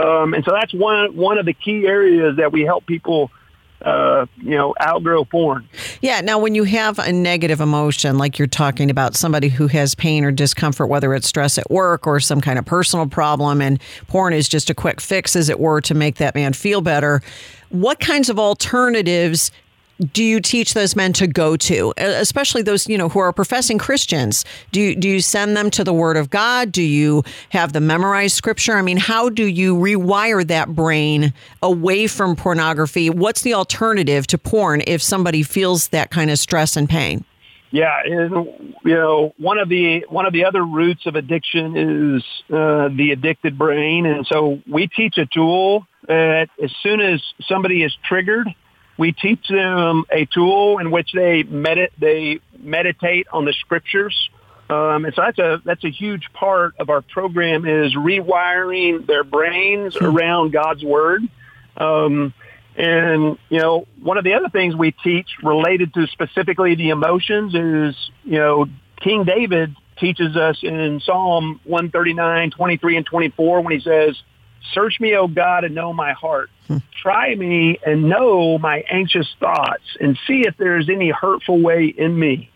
Um, 0.00 0.34
and 0.34 0.44
so 0.44 0.52
that's 0.52 0.72
one 0.72 1.16
one 1.16 1.38
of 1.38 1.46
the 1.46 1.52
key 1.52 1.86
areas 1.86 2.36
that 2.36 2.52
we 2.52 2.62
help 2.62 2.86
people 2.86 3.30
uh, 3.82 4.26
you 4.42 4.56
know, 4.56 4.74
outgrow 4.82 5.24
porn. 5.24 5.66
Yeah. 6.02 6.20
Now, 6.20 6.38
when 6.38 6.54
you 6.54 6.64
have 6.64 6.98
a 6.98 7.12
negative 7.12 7.60
emotion, 7.60 8.18
like 8.18 8.38
you're 8.38 8.48
talking 8.48 8.90
about 8.90 9.16
somebody 9.16 9.48
who 9.48 9.68
has 9.68 9.94
pain 9.94 10.22
or 10.24 10.30
discomfort, 10.30 10.88
whether 10.88 11.14
it's 11.14 11.26
stress 11.26 11.56
at 11.56 11.70
work 11.70 12.06
or 12.06 12.20
some 12.20 12.40
kind 12.40 12.58
of 12.58 12.66
personal 12.66 13.06
problem, 13.06 13.62
and 13.62 13.80
porn 14.06 14.34
is 14.34 14.48
just 14.48 14.68
a 14.68 14.74
quick 14.74 15.00
fix, 15.00 15.34
as 15.34 15.48
it 15.48 15.58
were, 15.58 15.80
to 15.80 15.94
make 15.94 16.16
that 16.16 16.34
man 16.34 16.52
feel 16.52 16.80
better, 16.80 17.22
what 17.70 18.00
kinds 18.00 18.28
of 18.28 18.38
alternatives 18.38 19.50
do 20.00 20.24
you 20.24 20.40
teach 20.40 20.74
those 20.74 20.96
men 20.96 21.12
to 21.14 21.26
go 21.26 21.56
to, 21.56 21.92
especially 21.98 22.62
those 22.62 22.88
you 22.88 22.96
know 22.96 23.08
who 23.08 23.18
are 23.18 23.32
professing 23.32 23.78
Christians? 23.78 24.44
Do 24.72 24.80
you, 24.80 24.96
do 24.96 25.08
you 25.08 25.20
send 25.20 25.56
them 25.56 25.70
to 25.70 25.84
the 25.84 25.92
Word 25.92 26.16
of 26.16 26.30
God? 26.30 26.72
Do 26.72 26.82
you 26.82 27.22
have 27.50 27.72
them 27.72 27.86
memorize 27.86 28.32
Scripture? 28.32 28.76
I 28.76 28.82
mean, 28.82 28.96
how 28.96 29.28
do 29.28 29.46
you 29.46 29.76
rewire 29.76 30.46
that 30.46 30.74
brain 30.74 31.34
away 31.62 32.06
from 32.06 32.34
pornography? 32.34 33.10
What's 33.10 33.42
the 33.42 33.54
alternative 33.54 34.26
to 34.28 34.38
porn 34.38 34.82
if 34.86 35.02
somebody 35.02 35.42
feels 35.42 35.88
that 35.88 36.10
kind 36.10 36.30
of 36.30 36.38
stress 36.38 36.76
and 36.76 36.88
pain? 36.88 37.24
Yeah, 37.72 38.00
and, 38.04 38.74
you 38.84 38.94
know, 38.94 39.32
one 39.36 39.58
of 39.58 39.68
the 39.68 40.04
one 40.08 40.26
of 40.26 40.32
the 40.32 40.44
other 40.44 40.64
roots 40.64 41.06
of 41.06 41.14
addiction 41.14 41.76
is 41.76 42.24
uh, 42.52 42.88
the 42.88 43.12
addicted 43.12 43.56
brain, 43.56 44.06
and 44.06 44.26
so 44.26 44.60
we 44.68 44.88
teach 44.88 45.18
a 45.18 45.26
tool 45.26 45.86
that 46.08 46.48
as 46.60 46.72
soon 46.82 47.00
as 47.00 47.22
somebody 47.46 47.84
is 47.84 47.96
triggered 48.02 48.48
we 49.00 49.12
teach 49.12 49.48
them 49.48 50.04
a 50.12 50.26
tool 50.26 50.76
in 50.76 50.90
which 50.90 51.12
they 51.14 51.42
medit 51.42 51.88
they 51.98 52.38
meditate 52.58 53.26
on 53.32 53.46
the 53.46 53.54
scriptures. 53.54 54.14
Um, 54.68 55.06
and 55.06 55.14
so 55.14 55.22
that's 55.22 55.38
a 55.38 55.62
that's 55.64 55.84
a 55.84 55.90
huge 55.90 56.30
part 56.34 56.74
of 56.78 56.90
our 56.90 57.00
program 57.00 57.64
is 57.64 57.94
rewiring 57.94 59.06
their 59.06 59.24
brains 59.24 59.96
hmm. 59.96 60.04
around 60.04 60.52
God's 60.52 60.84
word. 60.84 61.22
Um, 61.78 62.34
and 62.76 63.38
you 63.48 63.58
know, 63.58 63.86
one 64.02 64.18
of 64.18 64.24
the 64.24 64.34
other 64.34 64.50
things 64.50 64.76
we 64.76 64.92
teach 64.92 65.28
related 65.42 65.94
to 65.94 66.06
specifically 66.08 66.74
the 66.74 66.90
emotions 66.90 67.54
is 67.54 68.10
you 68.22 68.38
know 68.38 68.66
King 69.00 69.24
David 69.24 69.74
teaches 69.96 70.36
us 70.36 70.58
in 70.62 71.00
Psalm 71.00 71.58
139, 71.64 72.50
23, 72.50 72.96
and 72.98 73.06
24 73.06 73.62
when 73.62 73.72
he 73.72 73.80
says, 73.80 74.14
Search 74.74 75.00
me, 75.00 75.16
O 75.16 75.26
God, 75.26 75.64
and 75.64 75.74
know 75.74 75.94
my 75.94 76.12
heart. 76.12 76.50
Try 77.02 77.34
me 77.34 77.78
and 77.84 78.08
know 78.08 78.58
my 78.58 78.84
anxious 78.90 79.28
thoughts 79.40 79.82
and 80.00 80.18
see 80.26 80.44
if 80.46 80.56
there 80.56 80.78
is 80.78 80.88
any 80.88 81.10
hurtful 81.10 81.60
way 81.60 81.86
in 81.86 82.18
me. 82.18 82.50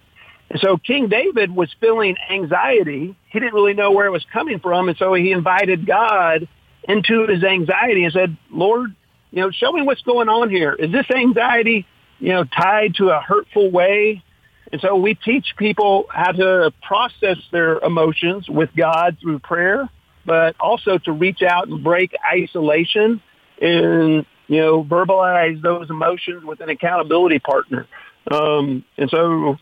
And 0.51 0.61
so 0.61 0.77
King 0.77 1.09
David 1.09 1.55
was 1.55 1.75
feeling 1.81 2.17
anxiety. 2.31 3.17
He 3.31 3.41
didn't 3.41 3.55
really 3.55 3.75
know 3.75 3.91
where 3.91 4.07
it 4.07 4.11
was 4.11 4.25
coming 4.33 4.61
from. 4.61 4.89
And 4.89 4.97
so 4.99 5.15
he 5.15 5.33
invited 5.33 5.87
God 5.87 6.47
into 6.85 7.27
his 7.27 7.43
anxiety 7.43 8.05
and 8.05 8.13
said, 8.13 8.37
Lord, 8.51 8.95
you 9.31 9.41
know, 9.41 9.51
show 9.51 9.73
me 9.73 9.83
what's 9.83 10.03
going 10.03 10.29
on 10.29 10.51
here. 10.51 10.73
Is 10.73 10.93
this 10.93 11.11
anxiety, 11.11 11.87
you 12.21 12.29
know, 12.29 12.45
tied 12.45 12.95
to 12.97 13.09
a 13.09 13.21
hurtful 13.21 13.71
way? 13.71 14.23
And 14.71 14.81
so 14.81 14.97
we 14.97 15.15
teach 15.15 15.55
people 15.57 16.07
how 16.09 16.33
to 16.33 16.73
process 16.83 17.39
their 17.51 17.79
emotions 17.79 18.49
with 18.49 18.71
God 18.77 19.17
through 19.21 19.41
prayer 19.41 19.89
but 20.25 20.57
also 20.59 20.99
to 20.99 21.13
reach 21.13 21.43
out 21.43 21.69
and 21.69 21.83
break 21.83 22.15
isolation 22.27 23.21
and, 23.61 24.27
you 24.47 24.61
know, 24.61 24.85
verbalize 24.85 25.61
those 25.63 25.91
emotions 25.91 26.45
with 26.45 26.61
an 26.61 26.69
accountability 26.69 27.39
partner. 27.39 27.87
Um, 28.31 28.85
and 28.97 29.11
so, 29.11 29.57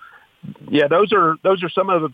yeah, 0.68 0.88
those 0.88 1.12
are, 1.12 1.36
those 1.42 1.62
are 1.62 1.70
some 1.70 1.90
of 1.90 2.02
the, 2.02 2.08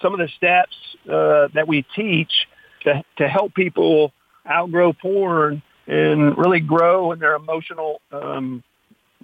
some 0.00 0.12
of 0.14 0.18
the 0.18 0.28
steps 0.36 0.76
uh, 1.08 1.48
that 1.54 1.66
we 1.68 1.84
teach 1.94 2.46
to, 2.84 3.02
to 3.16 3.28
help 3.28 3.54
people 3.54 4.12
outgrow 4.48 4.92
porn 4.92 5.62
and 5.86 6.38
really 6.38 6.60
grow 6.60 7.12
in 7.12 7.18
their 7.18 7.34
emotional, 7.34 8.00
um, 8.12 8.62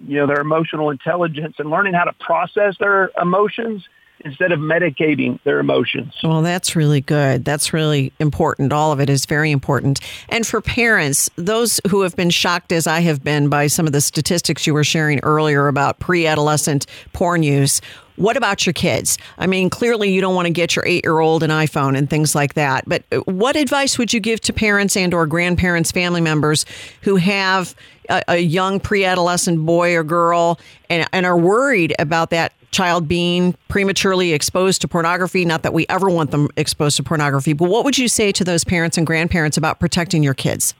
you 0.05 0.17
know, 0.17 0.27
their 0.27 0.41
emotional 0.41 0.89
intelligence 0.89 1.55
and 1.59 1.69
learning 1.69 1.93
how 1.93 2.03
to 2.03 2.13
process 2.19 2.75
their 2.79 3.09
emotions 3.19 3.83
instead 4.21 4.51
of 4.51 4.59
medicating 4.59 5.41
their 5.43 5.59
emotions. 5.59 6.13
Well, 6.23 6.41
that's 6.41 6.75
really 6.75 7.01
good. 7.01 7.45
That's 7.45 7.73
really 7.73 8.11
important. 8.19 8.73
All 8.73 8.91
of 8.91 8.99
it 8.99 9.09
is 9.09 9.25
very 9.25 9.51
important. 9.51 9.99
And 10.29 10.45
for 10.45 10.61
parents, 10.61 11.29
those 11.35 11.79
who 11.89 12.01
have 12.01 12.15
been 12.15 12.29
shocked 12.29 12.71
as 12.71 12.87
I 12.87 13.01
have 13.01 13.23
been 13.23 13.49
by 13.49 13.67
some 13.67 13.85
of 13.85 13.93
the 13.93 14.01
statistics 14.01 14.65
you 14.65 14.73
were 14.73 14.83
sharing 14.83 15.19
earlier 15.19 15.67
about 15.67 15.99
pre 15.99 16.27
adolescent 16.27 16.85
porn 17.13 17.43
use, 17.43 17.81
what 18.17 18.35
about 18.35 18.65
your 18.65 18.73
kids? 18.73 19.17
I 19.37 19.47
mean, 19.47 19.69
clearly 19.69 20.11
you 20.11 20.21
don't 20.21 20.35
want 20.35 20.47
to 20.47 20.51
get 20.51 20.75
your 20.75 20.83
8-year-old 20.85 21.43
an 21.43 21.49
iPhone 21.49 21.97
and 21.97 22.09
things 22.09 22.35
like 22.35 22.55
that. 22.55 22.83
But 22.87 23.03
uh, 23.11 23.17
what 23.19 23.55
advice 23.55 23.97
would 23.97 24.11
you 24.11 24.19
give 24.19 24.41
to 24.41 24.53
parents 24.53 24.97
and 24.97 25.13
or 25.13 25.25
grandparents, 25.25 25.91
family 25.91 26.21
members 26.21 26.65
who 27.01 27.15
have 27.15 27.75
a, 28.09 28.23
a 28.27 28.37
young 28.37 28.79
pre-adolescent 28.79 29.65
boy 29.65 29.95
or 29.95 30.03
girl 30.03 30.59
and, 30.89 31.07
and 31.13 31.25
are 31.25 31.37
worried 31.37 31.95
about 31.99 32.31
that 32.31 32.53
child 32.71 33.07
being 33.07 33.55
prematurely 33.69 34.33
exposed 34.33 34.81
to 34.81 34.87
pornography. 34.87 35.45
Not 35.45 35.63
that 35.63 35.73
we 35.73 35.85
ever 35.87 36.09
want 36.09 36.31
them 36.31 36.49
exposed 36.57 36.97
to 36.97 37.03
pornography, 37.03 37.53
but 37.53 37.69
what 37.69 37.85
would 37.85 37.97
you 37.97 38.07
say 38.07 38.31
to 38.33 38.43
those 38.43 38.63
parents 38.63 38.97
and 38.97 39.07
grandparents 39.07 39.57
about 39.57 39.79
protecting 39.79 40.23
your 40.23 40.33
kids? 40.33 40.73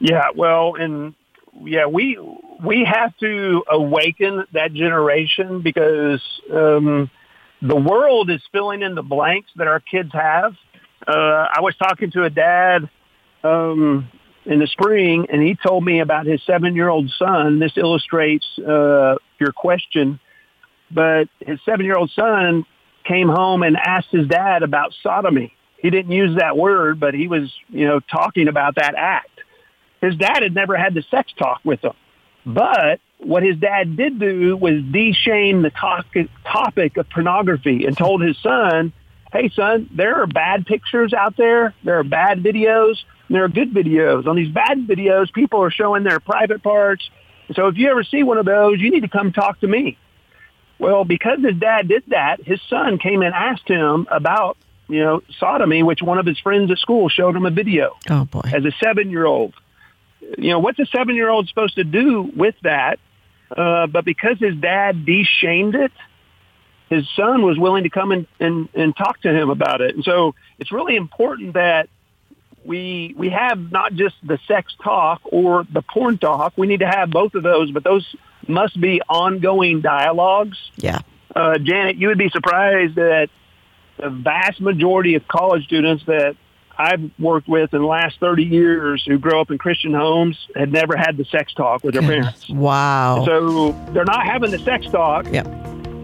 Yeah, 0.00 0.28
well, 0.34 0.74
and 0.74 1.14
yeah, 1.62 1.86
we 1.86 2.18
we 2.64 2.84
have 2.84 3.16
to 3.18 3.64
awaken 3.70 4.44
that 4.52 4.72
generation 4.72 5.62
because 5.62 6.22
um, 6.52 7.10
the 7.60 7.76
world 7.76 8.30
is 8.30 8.40
filling 8.52 8.82
in 8.82 8.94
the 8.94 9.02
blanks 9.02 9.50
that 9.56 9.66
our 9.66 9.80
kids 9.80 10.10
have. 10.12 10.54
Uh, 11.06 11.46
I 11.52 11.60
was 11.60 11.74
talking 11.76 12.10
to 12.12 12.24
a 12.24 12.30
dad 12.30 12.88
um, 13.42 14.08
in 14.44 14.60
the 14.60 14.66
spring, 14.66 15.26
and 15.32 15.42
he 15.42 15.56
told 15.56 15.84
me 15.84 16.00
about 16.00 16.26
his 16.26 16.40
seven-year-old 16.46 17.10
son. 17.18 17.58
This 17.58 17.72
illustrates 17.76 18.46
uh, 18.58 19.16
your 19.38 19.52
question 19.52 20.20
but 20.94 21.28
his 21.40 21.58
seven-year-old 21.64 22.10
son 22.10 22.64
came 23.04 23.28
home 23.28 23.62
and 23.62 23.76
asked 23.76 24.08
his 24.10 24.28
dad 24.28 24.62
about 24.62 24.94
sodomy. 25.02 25.54
He 25.78 25.90
didn't 25.90 26.12
use 26.12 26.38
that 26.38 26.56
word, 26.56 27.00
but 27.00 27.14
he 27.14 27.26
was, 27.26 27.52
you 27.68 27.86
know, 27.86 28.00
talking 28.00 28.48
about 28.48 28.76
that 28.76 28.94
act. 28.96 29.40
His 30.00 30.14
dad 30.16 30.42
had 30.42 30.54
never 30.54 30.76
had 30.76 30.94
the 30.94 31.02
sex 31.10 31.32
talk 31.36 31.60
with 31.64 31.82
him. 31.82 31.94
But 32.44 33.00
what 33.18 33.42
his 33.42 33.56
dad 33.56 33.96
did 33.96 34.18
do 34.18 34.56
was 34.56 34.82
de-shame 34.82 35.62
the 35.62 35.70
topic, 35.70 36.28
topic 36.44 36.96
of 36.96 37.08
pornography 37.08 37.86
and 37.86 37.96
told 37.96 38.22
his 38.22 38.36
son, 38.38 38.92
hey, 39.32 39.48
son, 39.50 39.88
there 39.92 40.22
are 40.22 40.26
bad 40.26 40.66
pictures 40.66 41.12
out 41.12 41.36
there. 41.36 41.74
There 41.84 41.98
are 41.98 42.04
bad 42.04 42.42
videos. 42.42 42.96
there 43.28 43.44
are 43.44 43.48
good 43.48 43.72
videos. 43.72 44.26
On 44.26 44.36
these 44.36 44.52
bad 44.52 44.86
videos, 44.86 45.32
people 45.32 45.62
are 45.62 45.70
showing 45.70 46.02
their 46.02 46.20
private 46.20 46.62
parts. 46.62 47.08
So 47.54 47.68
if 47.68 47.76
you 47.76 47.90
ever 47.90 48.02
see 48.04 48.22
one 48.22 48.38
of 48.38 48.44
those, 48.44 48.80
you 48.80 48.90
need 48.90 49.02
to 49.02 49.08
come 49.08 49.32
talk 49.32 49.60
to 49.60 49.68
me. 49.68 49.96
Well, 50.78 51.04
because 51.04 51.40
his 51.40 51.56
dad 51.56 51.88
did 51.88 52.04
that, 52.08 52.42
his 52.42 52.60
son 52.68 52.98
came 52.98 53.22
and 53.22 53.32
asked 53.34 53.68
him 53.68 54.08
about, 54.10 54.56
you 54.88 55.00
know, 55.00 55.22
sodomy, 55.38 55.82
which 55.82 56.02
one 56.02 56.18
of 56.18 56.26
his 56.26 56.38
friends 56.40 56.70
at 56.72 56.78
school 56.78 57.08
showed 57.08 57.36
him 57.36 57.46
a 57.46 57.50
video. 57.50 57.96
Oh 58.10 58.24
boy! 58.24 58.42
As 58.52 58.64
a 58.64 58.72
seven-year-old, 58.82 59.54
you 60.38 60.50
know, 60.50 60.58
what's 60.58 60.78
a 60.78 60.86
seven-year-old 60.86 61.48
supposed 61.48 61.76
to 61.76 61.84
do 61.84 62.22
with 62.22 62.54
that? 62.62 62.98
Uh, 63.54 63.86
but 63.86 64.04
because 64.04 64.38
his 64.38 64.56
dad 64.56 65.04
de-shamed 65.04 65.74
it, 65.74 65.92
his 66.88 67.08
son 67.16 67.42
was 67.42 67.58
willing 67.58 67.84
to 67.84 67.90
come 67.90 68.12
and, 68.12 68.26
and, 68.38 68.68
and 68.74 68.96
talk 68.96 69.20
to 69.22 69.30
him 69.30 69.50
about 69.50 69.80
it. 69.80 69.94
And 69.94 70.04
so 70.04 70.34
it's 70.58 70.72
really 70.72 70.96
important 70.96 71.54
that 71.54 71.88
we 72.64 73.14
we 73.16 73.30
have 73.30 73.72
not 73.72 73.92
just 73.94 74.14
the 74.22 74.38
sex 74.46 74.72
talk 74.82 75.20
or 75.24 75.66
the 75.70 75.82
porn 75.82 76.18
talk. 76.18 76.52
We 76.56 76.66
need 76.66 76.80
to 76.80 76.86
have 76.86 77.10
both 77.10 77.34
of 77.34 77.42
those, 77.42 77.72
but 77.72 77.82
those 77.82 78.06
must 78.46 78.80
be 78.80 79.00
ongoing 79.08 79.80
dialogues. 79.80 80.58
Yeah. 80.76 81.00
Uh, 81.34 81.58
Janet, 81.58 81.96
you 81.96 82.08
would 82.08 82.18
be 82.18 82.28
surprised 82.28 82.94
that 82.96 83.30
the 83.98 84.10
vast 84.10 84.60
majority 84.60 85.14
of 85.14 85.26
college 85.26 85.64
students 85.64 86.04
that 86.06 86.36
I've 86.78 87.10
worked 87.18 87.48
with 87.48 87.72
in 87.74 87.80
the 87.80 87.86
last 87.86 88.18
30 88.20 88.44
years 88.44 89.04
who 89.06 89.18
grow 89.18 89.40
up 89.40 89.50
in 89.50 89.58
Christian 89.58 89.92
homes 89.92 90.36
had 90.56 90.72
never 90.72 90.96
had 90.96 91.16
the 91.16 91.24
sex 91.26 91.52
talk 91.54 91.84
with 91.84 91.94
their 91.94 92.02
parents. 92.02 92.48
Wow. 92.48 93.24
So 93.26 93.72
they're 93.92 94.04
not 94.04 94.24
having 94.24 94.50
the 94.50 94.58
sex 94.58 94.86
talk. 94.86 95.26
Yep. 95.30 95.46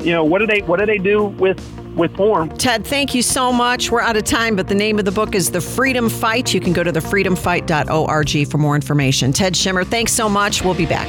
You 0.01 0.13
know, 0.13 0.25
what 0.25 0.39
do 0.39 0.47
they 0.47 0.61
what 0.61 0.79
do 0.79 0.87
they 0.87 0.99
do 0.99 1.25
with 1.25 1.59
with 1.97 2.15
porn? 2.15 2.51
Ted, 2.57 2.87
thank 2.87 3.15
you 3.15 3.23
so 3.23 3.53
much. 3.53 3.91
We're 3.91 4.01
out 4.01 4.17
of 4.17 4.25
time, 4.25 4.55
but 4.55 4.69
the 4.69 4.75
name 4.75 4.99
of 4.99 5.05
the 5.05 5.13
book 5.13 5.35
is 5.35 5.51
The 5.51 5.61
Freedom 5.61 6.09
Fight. 6.09 6.55
You 6.55 6.61
can 6.61 6.73
go 6.73 6.85
to 6.85 6.93
thefreedomfight.org 6.93 8.49
for 8.49 8.59
more 8.59 8.77
information. 8.77 9.33
Ted 9.33 9.55
Shimmin, 9.55 9.87
thanks 9.87 10.13
so 10.13 10.29
much. 10.29 10.65
We'll 10.65 10.75
be 10.75 10.87
back. 10.87 11.09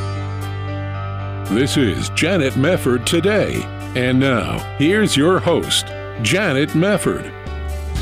This 1.51 1.75
is 1.75 2.07
Janet 2.11 2.53
Mefford 2.53 3.05
today. 3.05 3.61
And 3.93 4.21
now, 4.21 4.57
here's 4.77 5.17
your 5.17 5.37
host, 5.37 5.85
Janet 6.21 6.69
Mefford. 6.69 7.29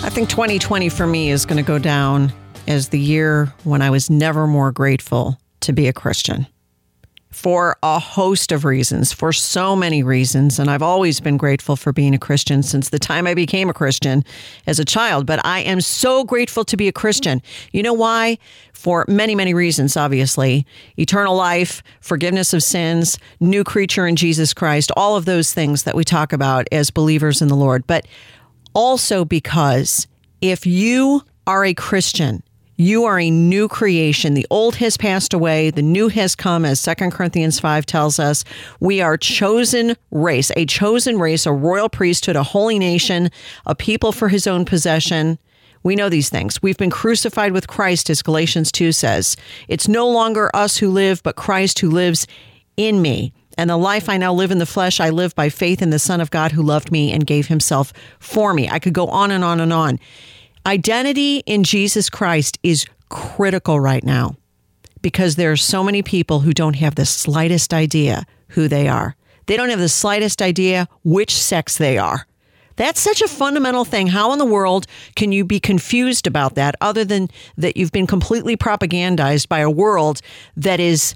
I 0.04 0.10
think 0.10 0.30
2020 0.30 0.88
for 0.90 1.08
me 1.08 1.32
is 1.32 1.48
going 1.48 1.58
to 1.58 1.68
go 1.68 1.80
down 1.80 2.32
as 2.68 2.90
the 2.90 3.00
year 3.00 3.52
when 3.64 3.82
I 3.82 3.90
was 3.90 4.08
never 4.08 4.46
more 4.46 4.72
grateful 4.72 5.40
to 5.62 5.74
be 5.74 5.88
a 5.88 5.94
Christian 5.94 6.46
for 7.30 7.78
a 7.84 8.00
host 8.00 8.52
of 8.52 8.66
reasons, 8.66 9.14
for 9.14 9.32
so 9.32 9.76
many 9.76 10.02
reasons. 10.02 10.58
And 10.58 10.70
I've 10.70 10.82
always 10.82 11.20
been 11.20 11.38
grateful 11.38 11.76
for 11.76 11.94
being 11.94 12.16
a 12.16 12.20
Christian 12.20 12.64
since 12.64 12.90
the 12.90 12.98
time 12.98 13.28
I 13.28 13.36
became 13.36 13.70
a 13.70 13.74
Christian 13.74 14.24
as 14.66 14.80
a 14.80 14.86
child. 14.86 15.26
But 15.26 15.46
I 15.46 15.60
am 15.60 15.80
so 15.82 16.24
grateful 16.24 16.66
to 16.66 16.76
be 16.76 16.88
a 16.88 16.92
Christian. 16.92 17.42
You 17.72 17.84
know 17.84 17.94
why? 17.94 18.40
For 18.74 19.06
many, 19.08 19.36
many 19.36 19.54
reasons, 19.54 19.96
obviously 19.96 20.66
eternal 20.98 21.36
life, 21.36 21.84
forgiveness 22.02 22.54
of 22.54 22.64
sins, 22.64 23.20
new 23.40 23.64
creature 23.64 24.08
in 24.08 24.16
Jesus 24.16 24.54
Christ, 24.54 24.92
all 24.98 25.16
of 25.16 25.26
those 25.26 25.54
things 25.54 25.84
that 25.84 25.96
we 25.96 26.04
talk 26.04 26.34
about 26.34 26.68
as 26.72 26.90
believers 26.90 27.42
in 27.42 27.48
the 27.48 27.56
Lord. 27.56 27.86
But 27.86 28.08
also 28.74 29.24
because 29.24 30.08
if 30.42 30.66
you 30.66 31.22
are 31.46 31.66
a 31.66 31.74
Christian, 31.74 32.42
you 32.80 33.04
are 33.04 33.20
a 33.20 33.30
new 33.30 33.68
creation. 33.68 34.36
The 34.36 34.48
old 34.50 34.78
has 34.78 34.96
passed 34.96 35.34
away, 35.34 35.70
the 35.70 35.82
new 35.82 36.08
has 36.08 36.34
come, 36.34 36.64
as 36.64 36.82
2 36.82 36.96
Corinthians 37.10 37.60
5 37.60 37.86
tells 37.86 38.20
us. 38.20 38.46
We 38.80 39.02
are 39.02 39.18
chosen 39.18 39.98
race, 40.12 40.50
a 40.56 40.66
chosen 40.66 41.20
race, 41.20 41.46
a 41.46 41.52
royal 41.52 41.90
priesthood, 41.90 42.38
a 42.38 42.44
holy 42.44 42.80
nation, 42.80 43.32
a 43.66 43.76
people 43.76 44.14
for 44.14 44.30
his 44.30 44.48
own 44.48 44.64
possession. 44.64 45.38
We 45.84 45.98
know 45.98 46.08
these 46.08 46.30
things. 46.30 46.62
We've 46.62 46.78
been 46.78 46.90
crucified 46.90 47.52
with 47.52 47.68
Christ, 47.68 48.10
as 48.10 48.22
Galatians 48.22 48.72
2 48.72 48.94
says. 48.94 49.36
It's 49.68 49.90
no 49.90 50.08
longer 50.08 50.50
us 50.54 50.78
who 50.78 50.90
live, 50.90 51.22
but 51.22 51.36
Christ 51.36 51.80
who 51.80 51.90
lives 51.90 52.28
in 52.78 53.02
me. 53.02 53.34
And 53.58 53.70
the 53.70 53.76
life 53.76 54.08
I 54.08 54.16
now 54.16 54.32
live 54.32 54.52
in 54.52 54.60
the 54.60 54.66
flesh, 54.66 55.02
I 55.02 55.10
live 55.10 55.36
by 55.36 55.50
faith 55.50 55.82
in 55.82 55.90
the 55.90 56.00
Son 56.00 56.22
of 56.22 56.32
God 56.32 56.54
who 56.54 56.64
loved 56.64 56.94
me 56.94 57.12
and 57.12 57.28
gave 57.28 57.48
himself 57.48 57.92
for 58.20 58.54
me. 58.54 58.70
I 58.70 58.80
could 58.80 58.94
go 58.94 59.08
on 59.08 59.32
and 59.32 59.44
on 59.44 59.60
and 59.60 59.74
on. 59.74 60.00
Identity 60.66 61.38
in 61.46 61.64
Jesus 61.64 62.10
Christ 62.10 62.60
is 62.64 62.86
critical 63.10 63.80
right 63.80 64.04
now 64.04 64.36
because 65.02 65.36
there 65.36 65.52
are 65.52 65.58
so 65.58 65.84
many 65.84 66.02
people 66.02 66.42
who 66.42 66.54
don't 66.54 66.76
have 66.76 66.96
the 66.96 67.06
slightest 67.06 67.74
idea 67.74 68.26
who 68.50 68.68
they 68.68 68.88
are. 68.88 69.16
They 69.48 69.58
don't 69.58 69.70
have 69.70 69.80
the 69.80 69.90
slightest 69.90 70.42
idea 70.42 70.88
which 71.04 71.36
sex 71.36 71.78
they 71.78 71.98
are. 71.98 72.28
That's 72.76 73.02
such 73.02 73.22
a 73.22 73.28
fundamental 73.28 73.84
thing. 73.84 74.08
How 74.08 74.32
in 74.32 74.40
the 74.40 74.46
world 74.46 74.86
can 75.16 75.32
you 75.32 75.44
be 75.44 75.60
confused 75.60 76.28
about 76.28 76.56
that 76.56 76.76
other 76.80 77.04
than 77.04 77.30
that 77.58 77.76
you've 77.76 77.92
been 77.92 78.08
completely 78.08 78.56
propagandized 78.56 79.50
by 79.50 79.60
a 79.60 79.70
world 79.70 80.22
that 80.56 80.80
is 80.80 81.16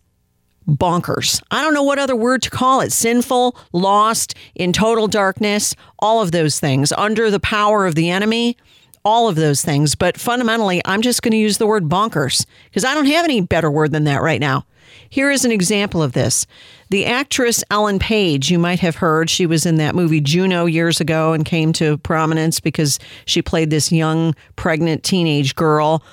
bonkers? 0.67 1.41
I 1.51 1.61
don't 1.61 1.73
know 1.73 1.83
what 1.83 1.99
other 1.99 2.15
word 2.15 2.41
to 2.43 2.49
call 2.49 2.81
it 2.81 2.91
sinful, 2.91 3.57
lost, 3.71 4.35
in 4.55 4.73
total 4.73 5.07
darkness, 5.07 5.75
all 5.99 6.21
of 6.21 6.31
those 6.31 6.59
things, 6.59 6.91
under 6.93 7.29
the 7.31 7.39
power 7.39 7.85
of 7.85 7.95
the 7.95 8.09
enemy 8.09 8.57
all 9.05 9.27
of 9.27 9.35
those 9.35 9.63
things. 9.63 9.95
But 9.95 10.17
fundamentally, 10.17 10.81
I'm 10.85 11.01
just 11.01 11.21
going 11.21 11.31
to 11.31 11.37
use 11.37 11.57
the 11.57 11.67
word 11.67 11.85
bonkers 11.85 12.45
because 12.65 12.85
I 12.85 12.93
don't 12.93 13.05
have 13.05 13.25
any 13.25 13.41
better 13.41 13.69
word 13.69 13.91
than 13.91 14.05
that 14.05 14.21
right 14.21 14.39
now. 14.39 14.65
Here 15.09 15.31
is 15.31 15.45
an 15.45 15.51
example 15.51 16.01
of 16.01 16.13
this. 16.13 16.45
The 16.89 17.05
actress 17.05 17.63
Ellen 17.69 17.99
Page, 17.99 18.51
you 18.51 18.59
might 18.59 18.79
have 18.79 18.95
heard, 18.95 19.29
she 19.29 19.45
was 19.45 19.65
in 19.65 19.75
that 19.75 19.95
movie 19.95 20.21
Juno 20.21 20.65
years 20.65 20.99
ago 20.99 21.33
and 21.33 21.45
came 21.45 21.73
to 21.73 21.97
prominence 21.99 22.59
because 22.59 22.99
she 23.25 23.41
played 23.41 23.69
this 23.69 23.91
young, 23.91 24.35
pregnant 24.55 25.03
teenage 25.03 25.55
girl. 25.55 26.03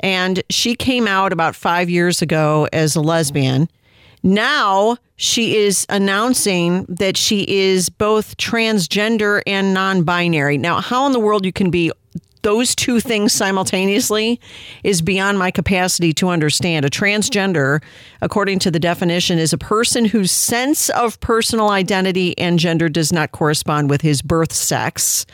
And 0.00 0.42
she 0.50 0.74
came 0.74 1.06
out 1.06 1.32
about 1.32 1.54
five 1.54 1.88
years 1.88 2.22
ago 2.22 2.68
as 2.72 2.96
a 2.96 3.00
lesbian. 3.00 3.68
Now 4.22 4.96
she 5.16 5.56
is 5.56 5.86
announcing 5.88 6.86
that 6.88 7.16
she 7.16 7.42
is 7.48 7.88
both 7.88 8.36
transgender 8.36 9.42
and 9.46 9.74
non 9.74 10.02
binary. 10.02 10.58
Now, 10.58 10.80
how 10.80 11.06
in 11.06 11.12
the 11.12 11.20
world 11.20 11.44
you 11.44 11.52
can 11.52 11.70
be 11.70 11.92
those 12.44 12.74
two 12.74 13.00
things 13.00 13.32
simultaneously 13.32 14.40
is 14.84 15.02
beyond 15.02 15.38
my 15.38 15.50
capacity 15.50 16.12
to 16.12 16.28
understand. 16.28 16.84
A 16.84 16.90
transgender, 16.90 17.82
according 18.20 18.60
to 18.60 18.70
the 18.70 18.78
definition, 18.78 19.38
is 19.38 19.52
a 19.52 19.58
person 19.58 20.04
whose 20.04 20.30
sense 20.30 20.90
of 20.90 21.18
personal 21.20 21.70
identity 21.70 22.38
and 22.38 22.58
gender 22.58 22.88
does 22.88 23.12
not 23.12 23.32
correspond 23.32 23.90
with 23.90 24.02
his 24.02 24.22
birth 24.22 24.52
sex. 24.52 25.26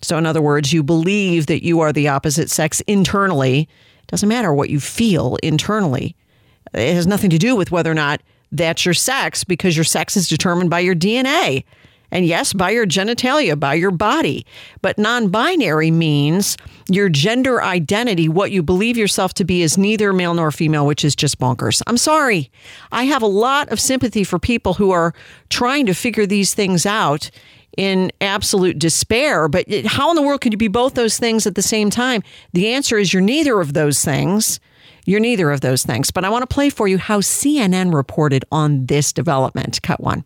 So, 0.00 0.16
in 0.16 0.26
other 0.26 0.40
words, 0.40 0.72
you 0.72 0.82
believe 0.82 1.46
that 1.46 1.64
you 1.64 1.80
are 1.80 1.92
the 1.92 2.08
opposite 2.08 2.50
sex 2.50 2.80
internally. 2.82 3.68
It 4.02 4.06
doesn't 4.06 4.28
matter 4.28 4.54
what 4.54 4.70
you 4.70 4.80
feel 4.80 5.36
internally, 5.42 6.16
it 6.72 6.94
has 6.94 7.06
nothing 7.06 7.30
to 7.30 7.38
do 7.38 7.54
with 7.56 7.70
whether 7.70 7.90
or 7.90 7.94
not 7.94 8.22
that's 8.52 8.84
your 8.84 8.94
sex 8.94 9.44
because 9.44 9.76
your 9.76 9.84
sex 9.84 10.16
is 10.16 10.28
determined 10.28 10.70
by 10.70 10.80
your 10.80 10.94
DNA. 10.94 11.64
And 12.14 12.24
yes, 12.24 12.52
by 12.52 12.70
your 12.70 12.86
genitalia, 12.86 13.58
by 13.58 13.74
your 13.74 13.90
body. 13.90 14.46
But 14.80 14.98
non 14.98 15.28
binary 15.30 15.90
means 15.90 16.56
your 16.88 17.08
gender 17.08 17.60
identity, 17.60 18.28
what 18.28 18.52
you 18.52 18.62
believe 18.62 18.96
yourself 18.96 19.34
to 19.34 19.44
be, 19.44 19.62
is 19.62 19.76
neither 19.76 20.12
male 20.12 20.32
nor 20.32 20.52
female, 20.52 20.86
which 20.86 21.04
is 21.04 21.16
just 21.16 21.40
bonkers. 21.40 21.82
I'm 21.88 21.98
sorry. 21.98 22.52
I 22.92 23.04
have 23.04 23.22
a 23.22 23.26
lot 23.26 23.68
of 23.70 23.80
sympathy 23.80 24.22
for 24.22 24.38
people 24.38 24.74
who 24.74 24.92
are 24.92 25.12
trying 25.50 25.86
to 25.86 25.94
figure 25.94 26.24
these 26.24 26.54
things 26.54 26.86
out 26.86 27.30
in 27.76 28.12
absolute 28.20 28.78
despair. 28.78 29.48
But 29.48 29.66
how 29.84 30.10
in 30.10 30.16
the 30.16 30.22
world 30.22 30.40
could 30.40 30.52
you 30.52 30.58
be 30.58 30.68
both 30.68 30.94
those 30.94 31.18
things 31.18 31.48
at 31.48 31.56
the 31.56 31.62
same 31.62 31.90
time? 31.90 32.22
The 32.52 32.68
answer 32.68 32.96
is 32.96 33.12
you're 33.12 33.22
neither 33.22 33.60
of 33.60 33.72
those 33.72 34.04
things. 34.04 34.60
You're 35.04 35.18
neither 35.20 35.50
of 35.50 35.62
those 35.62 35.82
things. 35.82 36.12
But 36.12 36.24
I 36.24 36.28
want 36.28 36.48
to 36.48 36.54
play 36.54 36.70
for 36.70 36.86
you 36.86 36.98
how 36.98 37.20
CNN 37.20 37.92
reported 37.92 38.44
on 38.52 38.86
this 38.86 39.12
development. 39.12 39.82
Cut 39.82 40.00
one. 40.00 40.24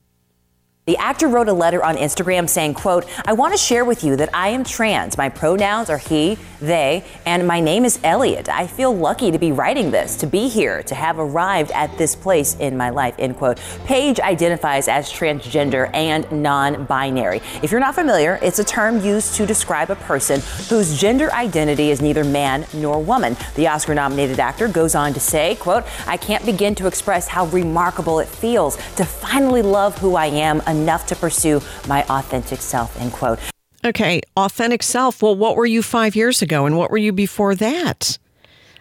The 0.88 0.96
actor 0.96 1.28
wrote 1.28 1.48
a 1.48 1.52
letter 1.52 1.84
on 1.84 1.98
Instagram 1.98 2.48
saying, 2.48 2.72
quote, 2.72 3.04
I 3.26 3.34
want 3.34 3.52
to 3.52 3.58
share 3.58 3.84
with 3.84 4.02
you 4.02 4.16
that 4.16 4.30
I 4.32 4.48
am 4.48 4.64
trans. 4.64 5.18
My 5.18 5.28
pronouns 5.28 5.90
are 5.90 5.98
he, 5.98 6.38
they, 6.62 7.04
and 7.26 7.46
my 7.46 7.60
name 7.60 7.84
is 7.84 8.00
Elliot. 8.02 8.48
I 8.48 8.66
feel 8.66 8.96
lucky 8.96 9.30
to 9.30 9.38
be 9.38 9.52
writing 9.52 9.90
this, 9.90 10.16
to 10.16 10.26
be 10.26 10.48
here, 10.48 10.82
to 10.84 10.94
have 10.94 11.18
arrived 11.18 11.72
at 11.72 11.98
this 11.98 12.16
place 12.16 12.56
in 12.56 12.74
my 12.74 12.88
life, 12.88 13.14
end 13.18 13.36
quote. 13.36 13.60
Page 13.84 14.18
identifies 14.18 14.88
as 14.88 15.12
transgender 15.12 15.90
and 15.92 16.26
non-binary. 16.32 17.42
If 17.62 17.70
you're 17.70 17.80
not 17.80 17.94
familiar, 17.94 18.38
it's 18.40 18.58
a 18.58 18.64
term 18.64 19.04
used 19.04 19.34
to 19.34 19.44
describe 19.44 19.90
a 19.90 19.96
person 19.96 20.40
whose 20.70 20.98
gender 20.98 21.30
identity 21.34 21.90
is 21.90 22.00
neither 22.00 22.24
man 22.24 22.64
nor 22.72 22.98
woman. 22.98 23.36
The 23.56 23.68
Oscar-nominated 23.68 24.40
actor 24.40 24.68
goes 24.68 24.94
on 24.94 25.12
to 25.12 25.20
say, 25.20 25.56
quote, 25.56 25.84
I 26.06 26.16
can't 26.16 26.46
begin 26.46 26.74
to 26.76 26.86
express 26.86 27.28
how 27.28 27.44
remarkable 27.48 28.20
it 28.20 28.28
feels 28.28 28.76
to 28.96 29.04
finally 29.04 29.60
love 29.60 29.98
who 29.98 30.16
I 30.16 30.28
am 30.28 30.62
enough 30.78 31.06
to 31.06 31.16
pursue 31.16 31.60
my 31.86 32.04
authentic 32.04 32.60
self, 32.60 32.98
end 33.00 33.12
quote. 33.12 33.38
Okay, 33.84 34.20
authentic 34.36 34.82
self. 34.82 35.22
Well, 35.22 35.36
what 35.36 35.56
were 35.56 35.66
you 35.66 35.82
five 35.82 36.16
years 36.16 36.42
ago 36.42 36.66
and 36.66 36.76
what 36.76 36.90
were 36.90 36.98
you 36.98 37.12
before 37.12 37.54
that? 37.56 38.18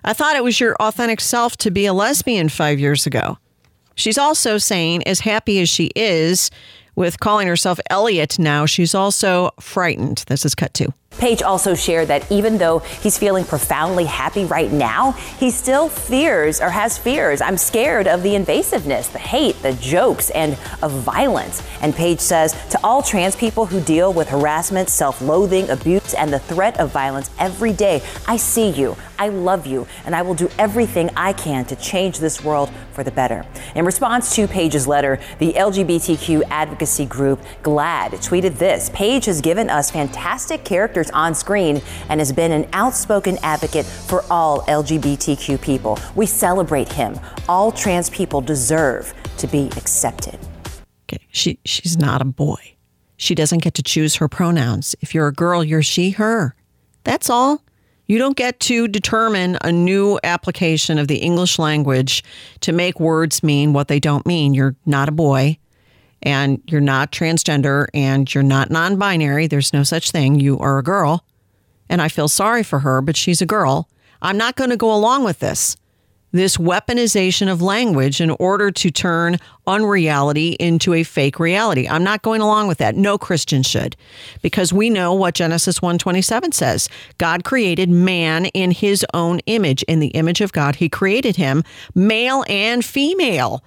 I 0.03 0.13
thought 0.13 0.35
it 0.35 0.43
was 0.43 0.59
your 0.59 0.75
authentic 0.77 1.19
self 1.19 1.57
to 1.57 1.71
be 1.71 1.85
a 1.85 1.93
lesbian 1.93 2.49
five 2.49 2.79
years 2.79 3.05
ago. 3.05 3.37
She's 3.95 4.17
also 4.17 4.57
saying, 4.57 5.07
as 5.07 5.19
happy 5.19 5.59
as 5.59 5.69
she 5.69 5.91
is 5.95 6.51
with 6.95 7.19
calling 7.19 7.47
herself 7.47 7.79
Elliot 7.89 8.39
now, 8.39 8.65
she's 8.65 8.95
also 8.95 9.51
frightened. 9.59 10.23
This 10.27 10.45
is 10.45 10.55
cut 10.55 10.73
two. 10.73 10.93
Page 11.11 11.41
also 11.41 11.73
shared 11.73 12.09
that 12.09 12.31
even 12.31 12.59
though 12.59 12.79
he's 12.79 13.17
feeling 13.17 13.43
profoundly 13.43 14.05
happy 14.05 14.45
right 14.45 14.71
now, 14.71 15.13
he 15.39 15.49
still 15.49 15.89
fears 15.89 16.61
or 16.61 16.69
has 16.69 16.97
fears. 16.97 17.41
I'm 17.41 17.57
scared 17.57 18.07
of 18.07 18.21
the 18.21 18.35
invasiveness, 18.35 19.11
the 19.11 19.19
hate, 19.19 19.59
the 19.63 19.73
jokes, 19.73 20.29
and 20.29 20.53
of 20.83 20.91
violence. 20.91 21.63
And 21.81 21.95
Page 21.95 22.19
says 22.19 22.53
to 22.69 22.79
all 22.83 23.01
trans 23.01 23.35
people 23.35 23.65
who 23.65 23.81
deal 23.81 24.13
with 24.13 24.29
harassment, 24.29 24.89
self 24.89 25.19
loathing, 25.19 25.69
abuse, 25.71 26.13
and 26.13 26.31
the 26.31 26.39
threat 26.39 26.79
of 26.79 26.91
violence 26.91 27.31
every 27.39 27.73
day, 27.73 28.03
I 28.27 28.37
see 28.37 28.69
you. 28.69 28.95
I 29.19 29.29
love 29.29 29.65
you, 29.65 29.87
and 30.05 30.15
I 30.15 30.21
will 30.21 30.35
do 30.35 30.47
everything 30.59 31.09
I 31.17 31.33
can 31.33 31.65
to 31.65 31.75
change 31.75 32.19
this 32.19 32.43
world 32.43 32.69
for 32.91 33.03
the 33.03 33.11
better. 33.11 33.45
In 33.73 33.83
response 33.83 34.35
to 34.35 34.47
Page's 34.47 34.87
letter, 34.87 35.19
the 35.39 35.53
LGBTQ 35.53 36.43
advocacy 36.49 37.05
group 37.05 37.41
GLAAD 37.63 38.11
tweeted 38.11 38.59
this 38.59 38.91
Page 38.93 39.25
has 39.25 39.41
given 39.41 39.69
us 39.69 39.89
fantastic 39.89 40.63
characters 40.97 41.11
on 41.13 41.35
screen 41.35 41.81
and 42.09 42.19
has 42.19 42.31
been 42.31 42.51
an 42.51 42.67
outspoken 42.73 43.37
advocate 43.43 43.85
for 43.85 44.23
all 44.29 44.61
LGBTQ 44.61 45.61
people. 45.61 45.99
We 46.15 46.25
celebrate 46.25 46.91
him. 46.91 47.19
All 47.47 47.71
trans 47.71 48.09
people 48.09 48.41
deserve 48.41 49.13
to 49.37 49.47
be 49.47 49.67
accepted. 49.77 50.39
Okay, 51.09 51.23
she 51.31 51.59
she's 51.65 51.97
not 51.97 52.21
a 52.21 52.25
boy. 52.25 52.75
She 53.17 53.35
doesn't 53.35 53.63
get 53.63 53.73
to 53.75 53.83
choose 53.83 54.15
her 54.15 54.27
pronouns. 54.27 54.95
If 55.01 55.13
you're 55.13 55.27
a 55.27 55.33
girl, 55.33 55.63
you're 55.63 55.83
she, 55.83 56.11
her. 56.11 56.55
That's 57.03 57.29
all. 57.29 57.63
You 58.05 58.19
don't 58.19 58.37
get 58.37 58.59
to 58.61 58.87
determine 58.87 59.57
a 59.63 59.71
new 59.71 60.19
application 60.23 60.97
of 60.97 61.07
the 61.07 61.17
English 61.17 61.59
language 61.59 62.23
to 62.61 62.71
make 62.71 62.99
words 62.99 63.43
mean 63.43 63.73
what 63.73 63.87
they 63.87 63.99
don't 63.99 64.25
mean. 64.25 64.53
You're 64.53 64.75
not 64.85 65.09
a 65.09 65.11
boy 65.11 65.57
and 66.21 66.61
you're 66.67 66.81
not 66.81 67.11
transgender 67.11 67.87
and 67.93 68.33
you're 68.33 68.43
not 68.43 68.69
non 68.69 68.97
binary. 68.97 69.47
There's 69.47 69.73
no 69.73 69.83
such 69.83 70.11
thing. 70.11 70.39
You 70.39 70.59
are 70.59 70.77
a 70.77 70.83
girl. 70.83 71.23
And 71.89 72.01
I 72.01 72.09
feel 72.09 72.27
sorry 72.27 72.63
for 72.63 72.79
her, 72.79 73.01
but 73.01 73.15
she's 73.15 73.41
a 73.41 73.45
girl. 73.45 73.87
I'm 74.21 74.37
not 74.37 74.55
going 74.55 74.71
to 74.71 74.77
go 74.77 74.93
along 74.93 75.23
with 75.23 75.39
this 75.39 75.77
this 76.33 76.57
weaponization 76.57 77.51
of 77.51 77.61
language 77.61 78.19
in 78.19 78.29
order 78.31 78.69
to 78.69 78.91
turn 78.91 79.37
unreality 79.65 80.49
into 80.59 80.93
a 80.93 81.03
fake 81.03 81.39
reality. 81.39 81.87
I'm 81.87 82.03
not 82.03 82.21
going 82.21 82.41
along 82.41 82.67
with 82.67 82.77
that. 82.79 82.95
No 82.95 83.17
Christian 83.17 83.63
should 83.63 83.95
because 84.41 84.73
we 84.73 84.89
know 84.89 85.13
what 85.13 85.35
Genesis 85.35 85.79
1:27 85.79 86.53
says. 86.53 86.89
God 87.17 87.43
created 87.43 87.89
man 87.89 88.45
in 88.47 88.71
his 88.71 89.05
own 89.13 89.39
image. 89.45 89.83
In 89.83 89.99
the 89.99 90.07
image 90.07 90.41
of 90.41 90.51
God 90.51 90.75
he 90.75 90.89
created 90.89 91.37
him, 91.37 91.63
male 91.95 92.43
and 92.47 92.83
female. 92.83 93.63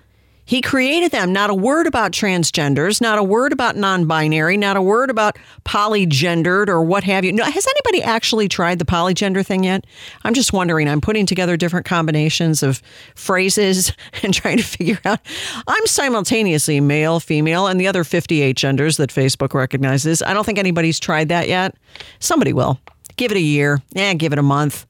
He 0.50 0.60
created 0.60 1.12
them. 1.12 1.32
Not 1.32 1.48
a 1.48 1.54
word 1.54 1.86
about 1.86 2.10
transgenders, 2.10 3.00
not 3.00 3.20
a 3.20 3.22
word 3.22 3.52
about 3.52 3.76
non 3.76 4.06
binary, 4.06 4.56
not 4.56 4.76
a 4.76 4.82
word 4.82 5.08
about 5.08 5.38
polygendered 5.64 6.66
or 6.66 6.82
what 6.82 7.04
have 7.04 7.24
you. 7.24 7.40
Has 7.40 7.68
anybody 7.68 8.02
actually 8.02 8.48
tried 8.48 8.80
the 8.80 8.84
polygender 8.84 9.46
thing 9.46 9.62
yet? 9.62 9.84
I'm 10.24 10.34
just 10.34 10.52
wondering. 10.52 10.88
I'm 10.88 11.00
putting 11.00 11.24
together 11.24 11.56
different 11.56 11.86
combinations 11.86 12.64
of 12.64 12.82
phrases 13.14 13.92
and 14.24 14.34
trying 14.34 14.56
to 14.56 14.64
figure 14.64 14.98
out. 15.04 15.20
I'm 15.68 15.86
simultaneously 15.86 16.80
male, 16.80 17.20
female, 17.20 17.68
and 17.68 17.80
the 17.80 17.86
other 17.86 18.02
58 18.02 18.56
genders 18.56 18.96
that 18.96 19.10
Facebook 19.10 19.54
recognizes. 19.54 20.20
I 20.20 20.34
don't 20.34 20.42
think 20.42 20.58
anybody's 20.58 20.98
tried 20.98 21.28
that 21.28 21.46
yet. 21.46 21.76
Somebody 22.18 22.52
will. 22.52 22.80
Give 23.14 23.30
it 23.30 23.36
a 23.36 23.40
year. 23.40 23.80
Yeah, 23.92 24.14
give 24.14 24.32
it 24.32 24.38
a 24.40 24.42
month. 24.42 24.84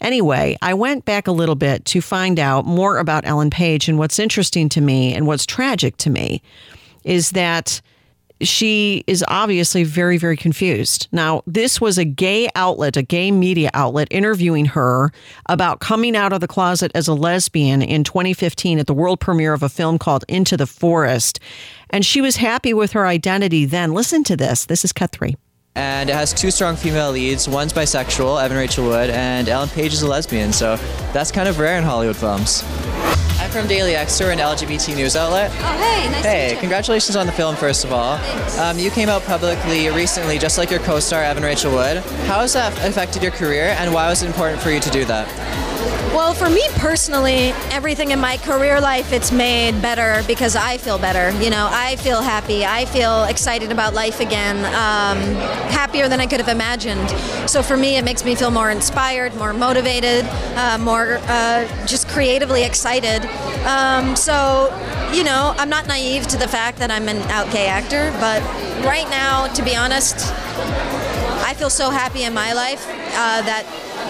Anyway, 0.00 0.56
I 0.62 0.74
went 0.74 1.04
back 1.04 1.26
a 1.26 1.32
little 1.32 1.54
bit 1.54 1.84
to 1.86 2.00
find 2.00 2.38
out 2.38 2.64
more 2.64 2.98
about 2.98 3.26
Ellen 3.26 3.50
Page. 3.50 3.88
And 3.88 3.98
what's 3.98 4.18
interesting 4.18 4.68
to 4.70 4.80
me 4.80 5.14
and 5.14 5.26
what's 5.26 5.46
tragic 5.46 5.96
to 5.98 6.10
me 6.10 6.42
is 7.04 7.30
that 7.32 7.80
she 8.40 9.02
is 9.06 9.24
obviously 9.28 9.82
very, 9.82 10.18
very 10.18 10.36
confused. 10.36 11.08
Now, 11.10 11.42
this 11.46 11.80
was 11.80 11.96
a 11.96 12.04
gay 12.04 12.48
outlet, 12.54 12.96
a 12.96 13.02
gay 13.02 13.30
media 13.30 13.70
outlet, 13.72 14.08
interviewing 14.10 14.66
her 14.66 15.10
about 15.46 15.80
coming 15.80 16.14
out 16.14 16.32
of 16.32 16.40
the 16.40 16.48
closet 16.48 16.92
as 16.94 17.08
a 17.08 17.14
lesbian 17.14 17.80
in 17.80 18.04
2015 18.04 18.78
at 18.78 18.86
the 18.86 18.94
world 18.94 19.20
premiere 19.20 19.54
of 19.54 19.62
a 19.62 19.68
film 19.68 19.98
called 19.98 20.24
Into 20.28 20.56
the 20.56 20.66
Forest. 20.66 21.40
And 21.88 22.04
she 22.04 22.20
was 22.20 22.36
happy 22.36 22.74
with 22.74 22.92
her 22.92 23.06
identity 23.06 23.64
then. 23.64 23.94
Listen 23.94 24.22
to 24.24 24.36
this. 24.36 24.66
This 24.66 24.84
is 24.84 24.92
cut 24.92 25.12
three 25.12 25.36
and 25.76 26.08
it 26.10 26.14
has 26.14 26.32
two 26.32 26.50
strong 26.50 26.74
female 26.74 27.12
leads. 27.12 27.48
One's 27.48 27.72
bisexual, 27.72 28.42
Evan 28.42 28.56
Rachel 28.56 28.86
Wood, 28.86 29.10
and 29.10 29.48
Ellen 29.48 29.68
Page 29.68 29.92
is 29.92 30.02
a 30.02 30.08
lesbian, 30.08 30.52
so 30.52 30.76
that's 31.12 31.30
kind 31.30 31.48
of 31.48 31.58
rare 31.58 31.76
in 31.78 31.84
Hollywood 31.84 32.16
films. 32.16 32.64
I'm 33.38 33.50
from 33.50 33.68
Daily 33.68 33.92
Xtra, 33.92 34.32
an 34.32 34.38
LGBT 34.38 34.96
news 34.96 35.14
outlet. 35.14 35.50
Oh, 35.52 35.56
hey, 35.78 36.10
nice 36.10 36.24
Hey, 36.24 36.56
congratulations 36.58 37.14
on 37.14 37.26
the 37.26 37.32
film, 37.32 37.54
first 37.54 37.84
of 37.84 37.92
all. 37.92 38.18
Um, 38.58 38.78
you 38.78 38.90
came 38.90 39.10
out 39.10 39.22
publicly 39.24 39.90
recently, 39.90 40.38
just 40.38 40.56
like 40.56 40.70
your 40.70 40.80
co 40.80 40.98
star, 40.98 41.22
Evan 41.22 41.42
Rachel 41.42 41.70
Wood. 41.70 41.98
How 42.26 42.40
has 42.40 42.54
that 42.54 42.72
affected 42.84 43.22
your 43.22 43.32
career, 43.32 43.76
and 43.78 43.92
why 43.92 44.08
was 44.08 44.22
it 44.22 44.26
important 44.26 44.62
for 44.62 44.70
you 44.70 44.80
to 44.80 44.90
do 44.90 45.04
that? 45.04 45.65
Well, 46.14 46.34
for 46.34 46.48
me 46.48 46.66
personally, 46.76 47.50
everything 47.70 48.10
in 48.10 48.18
my 48.18 48.38
career 48.38 48.80
life 48.80 49.12
it's 49.12 49.30
made 49.30 49.80
better 49.82 50.26
because 50.26 50.56
I 50.56 50.78
feel 50.78 50.98
better. 50.98 51.30
You 51.42 51.50
know, 51.50 51.68
I 51.70 51.96
feel 51.96 52.22
happy. 52.22 52.64
I 52.64 52.86
feel 52.86 53.24
excited 53.24 53.70
about 53.70 53.94
life 53.94 54.20
again, 54.20 54.56
um, 54.66 55.18
happier 55.70 56.08
than 56.08 56.20
I 56.20 56.26
could 56.26 56.40
have 56.40 56.48
imagined. 56.48 57.08
So 57.48 57.62
for 57.62 57.76
me, 57.76 57.96
it 57.96 58.04
makes 58.04 58.24
me 58.24 58.34
feel 58.34 58.50
more 58.50 58.70
inspired, 58.70 59.34
more 59.36 59.52
motivated, 59.52 60.24
uh, 60.56 60.78
more 60.78 61.18
uh, 61.24 61.86
just 61.86 62.08
creatively 62.08 62.64
excited. 62.64 63.24
Um, 63.66 64.16
so, 64.16 64.72
you 65.12 65.22
know, 65.22 65.54
I'm 65.58 65.68
not 65.68 65.86
naive 65.86 66.26
to 66.28 66.36
the 66.36 66.48
fact 66.48 66.78
that 66.78 66.90
I'm 66.90 67.08
an 67.08 67.18
out 67.30 67.52
gay 67.52 67.66
actor, 67.66 68.10
but 68.20 68.42
right 68.84 69.08
now, 69.10 69.46
to 69.54 69.62
be 69.62 69.76
honest, 69.76 70.16
I 71.44 71.54
feel 71.54 71.70
so 71.70 71.90
happy 71.90 72.24
in 72.24 72.34
my 72.34 72.52
life 72.52 72.84
uh, 72.88 73.42
that 73.42 73.64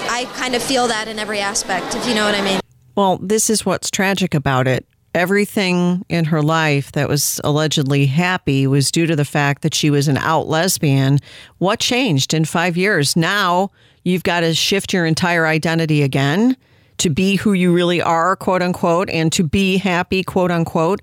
I 0.09 0.25
kind 0.37 0.55
of 0.55 0.62
feel 0.62 0.88
that 0.88 1.09
in 1.09 1.19
every 1.19 1.40
aspect, 1.40 1.95
if 1.95 2.07
you 2.07 2.14
know 2.14 2.25
what 2.25 2.35
I 2.35 2.42
mean. 2.42 2.61
Well, 2.95 3.19
this 3.19 3.51
is 3.51 3.66
what's 3.66 3.90
tragic 3.90 4.35
about 4.35 4.66
it. 4.66 4.87
Everything 5.14 6.05
in 6.09 6.27
her 6.27 6.42
life 6.42 6.92
that 6.92 7.09
was 7.09 7.40
allegedly 7.42 8.07
happy 8.07 8.66
was 8.66 8.90
due 8.90 9.07
to 9.07 9.16
the 9.16 9.25
fact 9.25 9.62
that 9.62 9.75
she 9.75 9.90
was 9.90 10.09
an 10.09 10.19
out 10.19 10.47
lesbian. 10.47 11.19
What 11.59 11.81
changed 11.81 12.35
in 12.35 12.45
five 12.45 12.77
years? 12.77 13.16
Now 13.16 13.71
you've 14.05 14.23
got 14.23 14.40
to 14.40 14.55
shift 14.55 14.92
your 14.92 15.07
entire 15.07 15.47
identity 15.47 16.03
again 16.03 16.57
to 16.99 17.11
be 17.11 17.37
who 17.37 17.53
you 17.53 17.73
really 17.73 18.01
are, 18.01 18.37
quote 18.37 18.62
unquote, 18.62 19.11
and 19.11 19.33
to 19.33 19.42
be 19.42 19.79
happy, 19.79 20.23
quote 20.23 20.51
unquote. 20.51 21.01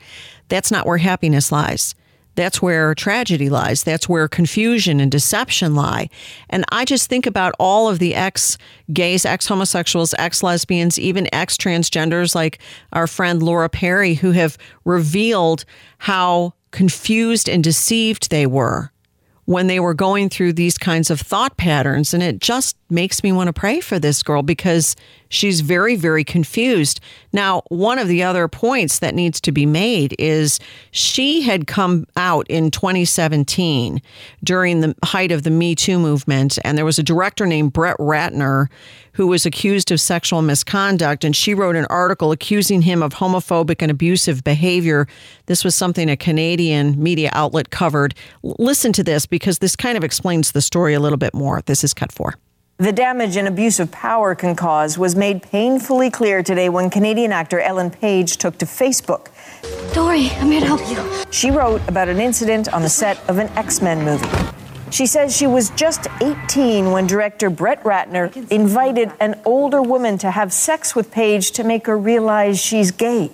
That's 0.48 0.72
not 0.72 0.86
where 0.86 0.98
happiness 0.98 1.52
lies. 1.52 1.96
That's 2.36 2.62
where 2.62 2.96
tragedy 2.96 3.50
lies. 3.50 3.84
That's 3.84 4.10
where 4.10 4.28
confusion 4.28 5.00
and 5.00 5.12
deception 5.12 5.76
lie. 5.76 6.10
And 6.50 6.66
I 6.72 6.86
just 6.86 7.10
think 7.10 7.26
about 7.26 7.54
all 7.60 7.90
of 7.90 8.00
the 8.00 8.16
ex 8.16 8.58
gays, 8.92 9.26
ex 9.26 9.48
homosexuals, 9.48 10.16
ex 10.18 10.42
lesbians, 10.42 10.98
even 11.00 11.28
ex 11.34 11.58
transgenders 11.58 12.36
like 12.36 12.60
our 12.92 13.08
friend 13.08 13.44
Laura 13.44 13.70
Perry, 13.70 14.16
who 14.16 14.32
have 14.32 14.58
revealed 14.86 15.66
how 16.00 16.54
confused 16.72 17.48
and 17.48 17.64
deceived 17.64 18.30
they 18.30 18.48
were 18.48 18.92
when 19.46 19.68
they 19.68 19.80
were 19.80 19.94
going 19.94 20.30
through 20.30 20.54
these 20.54 20.78
kinds 20.78 21.12
of 21.12 21.20
thought 21.20 21.58
patterns. 21.58 22.14
And 22.14 22.24
it 22.24 22.40
just 22.40 22.78
makes 22.90 23.24
me 23.24 23.32
want 23.32 23.48
to 23.48 23.54
pray 23.54 23.80
for 23.80 24.00
this 24.00 24.24
girl 24.24 24.42
because 24.42 24.96
she's 25.34 25.62
very, 25.62 25.96
very 25.96 26.24
confused. 26.24 27.00
Now, 27.32 27.64
one 27.70 28.00
of 28.00 28.08
the 28.08 28.24
other 28.24 28.48
points 28.48 29.00
that 29.00 29.16
needs 29.16 29.42
to 29.42 29.52
be 29.52 29.66
made 29.66 30.16
is 30.20 30.60
she 30.92 31.42
had 31.42 31.68
come 31.68 32.06
out 32.16 32.46
in 32.50 32.72
2017 32.72 34.02
during 34.44 34.82
the 34.82 34.96
height 35.04 35.32
of 35.32 35.44
the 35.44 35.50
Me 35.50 35.76
Too 35.76 36.00
movement, 36.00 36.60
and 36.64 36.78
there 36.78 36.86
was 36.86 37.00
a 37.00 37.04
director 37.04 37.46
named 37.46 37.74
Brett 37.74 37.98
Ratner 37.98 38.68
who 39.14 39.28
was 39.28 39.46
accused 39.46 39.92
of 39.92 40.02
sexual 40.02 40.42
misconduct, 40.42 41.24
and 41.24 41.36
she 41.36 41.54
wrote 41.54 41.76
an 41.76 41.86
article 41.86 42.32
accusing 42.32 42.82
him 42.82 43.04
of 43.04 43.14
homophobic 43.14 43.82
and 43.82 43.92
abusive 43.92 44.44
behavior. 44.44 45.08
This 45.46 45.64
was 45.64 45.76
something 45.76 46.10
a 46.10 46.18
Canadian 46.18 47.02
media 47.02 47.30
outlet 47.34 47.70
covered. 47.70 48.16
Listen 48.42 48.92
to 48.94 49.04
this 49.04 49.26
because 49.26 49.60
this 49.60 49.76
kind 49.76 49.98
of 49.98 50.04
explains 50.04 50.52
the 50.52 50.62
story 50.62 50.94
a 50.96 51.00
little 51.00 51.18
bit 51.18 51.34
more. 51.34 51.62
This 51.62 51.84
is 51.84 51.94
cut 51.94 52.12
four. 52.12 52.36
The 52.78 52.92
damage 52.92 53.38
an 53.38 53.46
abuse 53.46 53.80
of 53.80 53.92
power 53.92 54.34
can 54.34 54.56
cause 54.56 54.98
was 54.98 55.16
made 55.16 55.44
painfully 55.44 56.10
clear 56.10 56.42
today 56.42 56.70
when 56.70 56.90
Canadian 56.90 57.32
actor 57.32 57.60
Ellen 57.60 57.92
Page 57.92 58.38
took 58.38 58.58
to 58.58 58.66
Facebook. 58.66 59.28
Dory, 59.94 60.32
I'm 60.32 60.48
here 60.48 60.60
to 60.60 60.66
help 60.66 60.82
you. 60.90 61.24
She 61.32 61.52
wrote 61.52 61.88
about 61.88 62.10
an 62.10 62.20
incident 62.20 62.74
on 62.74 62.82
the 62.82 62.90
set 62.90 63.20
of 63.30 63.38
an 63.38 63.48
X 63.50 63.80
Men 63.80 64.04
movie. 64.04 64.28
She 64.90 65.06
says 65.06 65.38
she 65.38 65.46
was 65.46 65.70
just 65.72 66.08
18 66.20 66.90
when 66.90 67.06
director 67.06 67.52
Brett 67.52 67.84
Ratner 67.84 68.36
invited 68.52 69.12
an 69.20 69.40
older 69.46 69.84
woman 69.84 70.18
to 70.18 70.32
have 70.32 70.52
sex 70.52 70.96
with 70.96 71.12
Page 71.12 71.52
to 71.52 71.64
make 71.64 71.86
her 71.86 71.98
realize 71.98 72.60
she's 72.60 72.90
gay. 72.90 73.30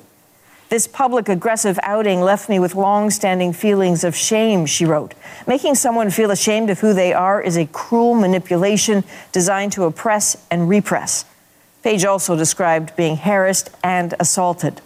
This 0.69 0.85
public 0.85 1.27
aggressive 1.27 1.79
outing 1.81 2.21
left 2.21 2.47
me 2.47 2.59
with 2.59 2.75
long 2.75 3.09
standing 3.09 3.53
feelings 3.53 4.03
of 4.03 4.15
shame, 4.15 4.67
she 4.67 4.85
wrote. 4.85 5.15
Making 5.47 5.73
someone 5.73 6.11
feel 6.11 6.29
ashamed 6.29 6.69
of 6.69 6.79
who 6.79 6.93
they 6.93 7.11
are 7.11 7.41
is 7.41 7.57
a 7.57 7.65
cruel 7.65 8.13
manipulation 8.13 9.03
designed 9.31 9.71
to 9.73 9.85
oppress 9.85 10.45
and 10.51 10.69
repress. 10.69 11.25
Page 11.81 12.05
also 12.05 12.35
described 12.35 12.95
being 12.95 13.17
harassed 13.17 13.71
and 13.83 14.13
assaulted. 14.19 14.79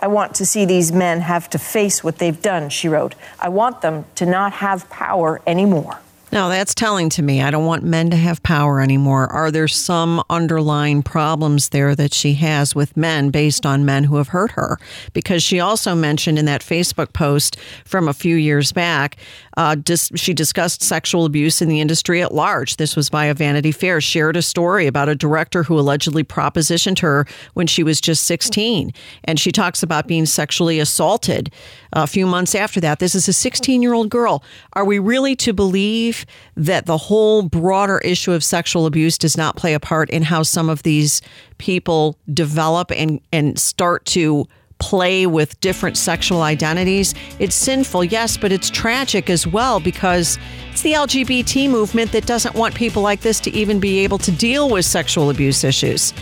I 0.00 0.08
want 0.08 0.34
to 0.36 0.46
see 0.46 0.64
these 0.64 0.90
men 0.90 1.20
have 1.20 1.48
to 1.50 1.58
face 1.58 2.02
what 2.02 2.18
they've 2.18 2.40
done, 2.40 2.68
she 2.68 2.88
wrote. 2.88 3.14
I 3.38 3.50
want 3.50 3.82
them 3.82 4.04
to 4.16 4.26
not 4.26 4.54
have 4.54 4.90
power 4.90 5.40
anymore. 5.46 6.00
Now, 6.30 6.48
that's 6.48 6.74
telling 6.74 7.08
to 7.10 7.22
me. 7.22 7.40
I 7.40 7.50
don't 7.50 7.64
want 7.64 7.84
men 7.84 8.10
to 8.10 8.16
have 8.16 8.42
power 8.42 8.82
anymore. 8.82 9.32
Are 9.32 9.50
there 9.50 9.66
some 9.66 10.22
underlying 10.28 11.02
problems 11.02 11.70
there 11.70 11.94
that 11.94 12.12
she 12.12 12.34
has 12.34 12.74
with 12.74 12.96
men 12.98 13.30
based 13.30 13.64
on 13.64 13.86
men 13.86 14.04
who 14.04 14.16
have 14.16 14.28
hurt 14.28 14.50
her? 14.50 14.78
Because 15.14 15.42
she 15.42 15.58
also 15.58 15.94
mentioned 15.94 16.38
in 16.38 16.44
that 16.44 16.60
Facebook 16.60 17.14
post 17.14 17.56
from 17.86 18.08
a 18.08 18.12
few 18.12 18.36
years 18.36 18.72
back, 18.72 19.16
uh, 19.56 19.74
dis- 19.74 20.12
she 20.16 20.34
discussed 20.34 20.82
sexual 20.82 21.24
abuse 21.24 21.62
in 21.62 21.68
the 21.70 21.80
industry 21.80 22.20
at 22.20 22.34
large. 22.34 22.76
This 22.76 22.94
was 22.94 23.08
via 23.08 23.32
Vanity 23.32 23.72
Fair, 23.72 24.00
shared 24.00 24.36
a 24.36 24.42
story 24.42 24.86
about 24.86 25.08
a 25.08 25.14
director 25.14 25.62
who 25.62 25.78
allegedly 25.78 26.24
propositioned 26.24 26.98
her 26.98 27.26
when 27.54 27.66
she 27.66 27.82
was 27.82 28.02
just 28.02 28.24
16. 28.24 28.92
And 29.24 29.40
she 29.40 29.50
talks 29.50 29.82
about 29.82 30.06
being 30.06 30.26
sexually 30.26 30.78
assaulted 30.78 31.50
a 31.92 32.06
few 32.06 32.26
months 32.26 32.54
after 32.54 32.80
that. 32.80 32.98
This 32.98 33.14
is 33.14 33.28
a 33.28 33.32
16 33.32 33.82
year 33.82 33.94
old 33.94 34.10
girl. 34.10 34.42
Are 34.74 34.84
we 34.84 34.98
really 34.98 35.36
to 35.36 35.52
believe 35.52 36.26
that 36.56 36.86
the 36.86 36.98
whole 36.98 37.42
broader 37.42 37.98
issue 37.98 38.32
of 38.32 38.44
sexual 38.44 38.86
abuse 38.86 39.18
does 39.18 39.36
not 39.36 39.56
play 39.56 39.74
a 39.74 39.80
part 39.80 40.10
in 40.10 40.22
how 40.22 40.42
some 40.42 40.68
of 40.68 40.82
these 40.82 41.20
people 41.58 42.16
develop 42.32 42.90
and, 42.92 43.20
and 43.32 43.58
start 43.58 44.04
to 44.06 44.46
play 44.78 45.26
with 45.26 45.58
different 45.60 45.96
sexual 45.96 46.42
identities. 46.42 47.14
It's 47.38 47.56
sinful, 47.56 48.04
yes, 48.04 48.36
but 48.36 48.52
it's 48.52 48.70
tragic 48.70 49.28
as 49.28 49.46
well 49.46 49.80
because 49.80 50.38
it's 50.70 50.82
the 50.82 50.92
LGBT 50.92 51.68
movement 51.68 52.12
that 52.12 52.26
doesn't 52.26 52.54
want 52.54 52.74
people 52.74 53.02
like 53.02 53.20
this 53.20 53.40
to 53.40 53.50
even 53.50 53.80
be 53.80 53.98
able 54.00 54.18
to 54.18 54.30
deal 54.30 54.70
with 54.70 54.84
sexual 54.84 55.30
abuse 55.30 55.64
issues 55.64 56.12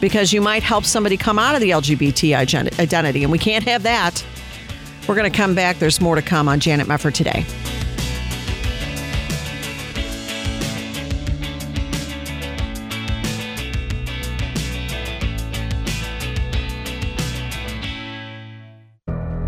because 0.00 0.32
you 0.32 0.42
might 0.42 0.62
help 0.62 0.84
somebody 0.84 1.16
come 1.16 1.38
out 1.38 1.54
of 1.54 1.62
the 1.62 1.70
LGBT 1.70 2.36
identity, 2.78 3.22
and 3.22 3.32
we 3.32 3.38
can't 3.38 3.64
have 3.64 3.84
that. 3.84 4.24
We're 5.06 5.14
going 5.14 5.30
to 5.30 5.36
come 5.36 5.54
back. 5.54 5.78
There's 5.78 6.00
more 6.00 6.14
to 6.14 6.22
come 6.22 6.48
on 6.48 6.60
Janet 6.60 6.86
Mefford 6.86 7.14
today. 7.14 7.44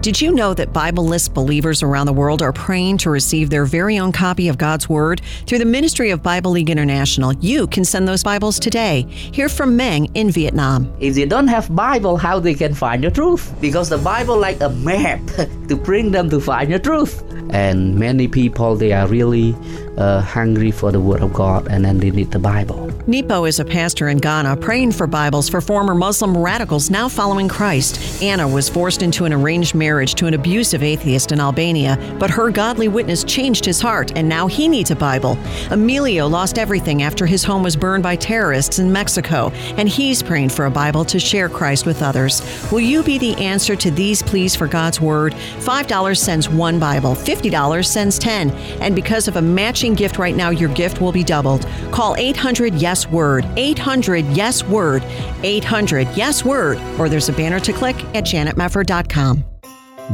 Did 0.06 0.20
you 0.20 0.30
know 0.30 0.54
that 0.54 0.72
Bibleless 0.72 1.28
believers 1.28 1.82
around 1.82 2.06
the 2.06 2.12
world 2.12 2.40
are 2.40 2.52
praying 2.52 2.98
to 2.98 3.10
receive 3.10 3.50
their 3.50 3.64
very 3.64 3.98
own 3.98 4.12
copy 4.12 4.46
of 4.46 4.56
God's 4.56 4.88
Word? 4.88 5.20
Through 5.48 5.58
the 5.58 5.64
Ministry 5.64 6.10
of 6.10 6.22
Bible 6.22 6.52
League 6.52 6.70
International, 6.70 7.32
you 7.32 7.66
can 7.66 7.84
send 7.84 8.06
those 8.06 8.22
Bibles 8.22 8.60
today. 8.60 9.02
Hear 9.10 9.48
from 9.48 9.76
Meng 9.76 10.04
in 10.14 10.30
Vietnam. 10.30 10.94
If 11.00 11.16
they 11.16 11.24
don't 11.24 11.48
have 11.48 11.74
Bible, 11.74 12.16
how 12.18 12.38
they 12.38 12.54
can 12.54 12.72
find 12.72 13.02
the 13.02 13.10
truth? 13.10 13.52
Because 13.60 13.88
the 13.88 13.98
Bible 13.98 14.38
like 14.38 14.60
a 14.60 14.68
map 14.68 15.26
to 15.68 15.74
bring 15.74 16.12
them 16.12 16.30
to 16.30 16.38
find 16.38 16.72
the 16.72 16.78
truth. 16.78 17.24
And 17.50 17.98
many 17.98 18.28
people, 18.28 18.76
they 18.76 18.92
are 18.92 19.08
really 19.08 19.56
uh, 19.98 20.20
hungry 20.20 20.70
for 20.70 20.92
the 20.92 21.00
Word 21.00 21.22
of 21.22 21.32
God 21.32 21.68
and 21.68 21.84
then 21.84 21.98
they 21.98 22.10
need 22.10 22.30
the 22.30 22.38
Bible. 22.38 22.90
Nepo 23.06 23.44
is 23.44 23.60
a 23.60 23.64
pastor 23.64 24.08
in 24.08 24.18
Ghana 24.18 24.56
praying 24.56 24.92
for 24.92 25.06
Bibles 25.06 25.48
for 25.48 25.60
former 25.60 25.94
Muslim 25.94 26.36
radicals 26.36 26.90
now 26.90 27.08
following 27.08 27.48
Christ. 27.48 28.22
Anna 28.22 28.48
was 28.48 28.68
forced 28.68 29.02
into 29.02 29.24
an 29.24 29.32
arranged 29.32 29.74
marriage 29.74 30.14
to 30.16 30.26
an 30.26 30.34
abusive 30.34 30.82
atheist 30.82 31.30
in 31.30 31.40
Albania, 31.40 31.96
but 32.18 32.30
her 32.30 32.50
godly 32.50 32.88
witness 32.88 33.22
changed 33.22 33.64
his 33.64 33.80
heart 33.80 34.12
and 34.16 34.28
now 34.28 34.46
he 34.46 34.66
needs 34.66 34.90
a 34.90 34.96
Bible. 34.96 35.38
Emilio 35.70 36.26
lost 36.26 36.58
everything 36.58 37.02
after 37.02 37.26
his 37.26 37.44
home 37.44 37.62
was 37.62 37.76
burned 37.76 38.02
by 38.02 38.16
terrorists 38.16 38.78
in 38.78 38.92
Mexico, 38.92 39.50
and 39.76 39.88
he's 39.88 40.22
praying 40.22 40.48
for 40.48 40.66
a 40.66 40.70
Bible 40.70 41.04
to 41.04 41.20
share 41.20 41.48
Christ 41.48 41.86
with 41.86 42.02
others. 42.02 42.42
Will 42.72 42.80
you 42.80 43.02
be 43.02 43.18
the 43.18 43.34
answer 43.36 43.76
to 43.76 43.90
these 43.90 44.22
pleas 44.22 44.56
for 44.56 44.66
God's 44.66 45.00
Word? 45.00 45.32
$5 45.32 46.16
sends 46.16 46.48
one 46.48 46.78
Bible, 46.78 47.14
$50 47.14 47.84
sends 47.84 48.18
10. 48.18 48.50
And 48.80 48.94
because 48.94 49.28
of 49.28 49.36
a 49.36 49.42
matching 49.42 49.85
gift 49.94 50.18
right 50.18 50.34
now, 50.34 50.50
your 50.50 50.68
gift 50.70 51.00
will 51.00 51.12
be 51.12 51.24
doubled. 51.24 51.66
Call 51.90 52.16
800 52.16 52.74
Yes 52.74 53.06
Word, 53.08 53.46
800 53.56 54.26
Yes 54.28 54.64
Word, 54.64 55.02
800 55.42 56.08
Yes 56.16 56.44
Word, 56.44 56.78
or 56.98 57.08
there's 57.08 57.28
a 57.28 57.32
banner 57.32 57.60
to 57.60 57.72
click 57.72 57.96
at 58.14 58.24
janetmefford.com. 58.24 59.44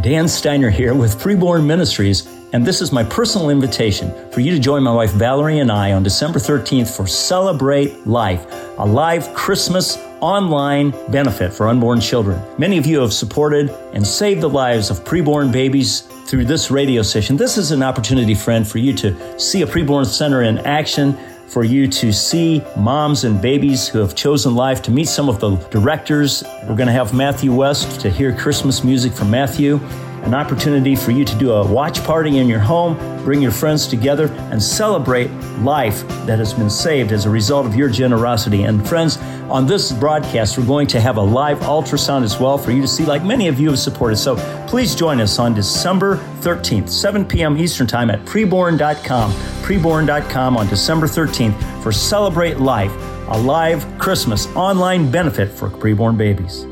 Dan 0.01 0.27
Steiner 0.27 0.70
here 0.70 0.95
with 0.95 1.20
Preborn 1.20 1.66
Ministries, 1.66 2.27
and 2.55 2.66
this 2.66 2.81
is 2.81 2.93
my 2.93 3.05
personal 3.05 3.51
invitation 3.51 4.11
for 4.31 4.41
you 4.41 4.51
to 4.51 4.59
join 4.59 4.83
my 4.83 4.93
wife 4.93 5.12
Valerie 5.12 5.59
and 5.59 5.70
I 5.70 5.93
on 5.93 6.03
December 6.03 6.39
13th 6.39 6.97
for 6.97 7.07
Celebrate 7.07 8.07
Life, 8.07 8.47
a 8.79 8.87
live 8.87 9.33
Christmas 9.35 9.99
online 10.20 10.93
benefit 11.11 11.53
for 11.53 11.68
unborn 11.68 12.01
children. 12.01 12.41
Many 12.59 12.79
of 12.79 12.87
you 12.87 13.01
have 13.01 13.12
supported 13.12 13.68
and 13.93 14.07
saved 14.07 14.41
the 14.41 14.49
lives 14.49 14.89
of 14.89 15.05
preborn 15.05 15.53
babies 15.53 16.09
through 16.27 16.45
this 16.45 16.70
radio 16.70 17.03
session. 17.03 17.37
This 17.37 17.59
is 17.59 17.70
an 17.70 17.83
opportunity, 17.83 18.35
friend, 18.35 18.66
for 18.66 18.79
you 18.79 18.93
to 18.95 19.39
see 19.41 19.62
a 19.62 19.66
preborn 19.66 20.07
center 20.07 20.43
in 20.43 20.59
action 20.59 21.16
for 21.53 21.64
you 21.64 21.87
to 21.87 22.14
see 22.14 22.62
moms 22.79 23.25
and 23.25 23.39
babies 23.43 23.87
who 23.87 23.99
have 23.99 24.14
chosen 24.14 24.55
life, 24.55 24.81
to 24.81 24.91
meet 24.91 25.07
some 25.07 25.29
of 25.29 25.39
the 25.39 25.57
directors. 25.68 26.43
We're 26.62 26.77
going 26.77 26.87
to 26.87 26.95
have 26.95 27.12
Matthew 27.12 27.53
West 27.53 28.01
to 28.01 28.09
hear 28.09 28.35
Christmas 28.35 28.83
music 28.83 29.12
from 29.12 29.31
Matthew 29.31 29.79
an 30.23 30.35
opportunity 30.35 30.95
for 30.95 31.11
you 31.11 31.25
to 31.25 31.37
do 31.37 31.53
a 31.53 31.66
watch 31.66 32.03
party 32.05 32.39
in 32.39 32.49
your 32.49 32.61
home, 32.61 32.97
bring 33.25 33.43
your 33.43 33.51
friends 33.51 33.87
together, 33.87 34.29
and 34.51 34.62
celebrate 34.62 35.31
life 35.61 36.07
that 36.27 36.39
has 36.39 36.55
been 36.55 36.70
saved 36.70 37.12
as 37.12 37.27
a 37.27 37.31
result 37.31 37.66
of 37.66 37.75
your 37.75 37.89
generosity. 37.89 38.62
And 38.62 38.87
friends, 38.89 39.18
on 39.53 39.66
this 39.66 39.93
broadcast, 39.93 40.57
we're 40.57 40.66
going 40.66 40.87
to 40.89 41.01
have 41.01 41.16
a 41.18 41.23
live 41.23 41.59
ultrasound 41.59 42.23
as 42.23 42.39
well 42.39 42.57
for 42.57 42.70
you 42.70 42.81
to 42.81 42.89
see, 42.89 43.05
like 43.05 43.23
many 43.23 43.49
of 43.49 43.61
you 43.61 43.68
have 43.68 43.79
supported. 43.79 44.16
So 44.16 44.37
please 44.66 44.95
join 44.95 45.20
us 45.20 45.39
on 45.39 45.55
December 45.55 46.16
13th, 46.41 46.89
7 46.89 47.25
p.m. 47.25 47.59
Eastern 47.59 47.87
Time 47.87 48.09
at 48.11 48.25
preborn.com, 48.25 49.33
preborn.com 49.62 50.57
on 50.57 50.68
December 50.68 51.07
13th 51.07 51.83
for 51.83 51.93
Celebrate 51.93 52.59
Life, 52.59 52.93
a 53.29 53.39
live 53.39 53.87
Christmas 53.99 54.47
online 54.57 55.11
benefit 55.11 55.51
for 55.51 55.68
preborn 55.68 56.16
babies. 56.16 56.66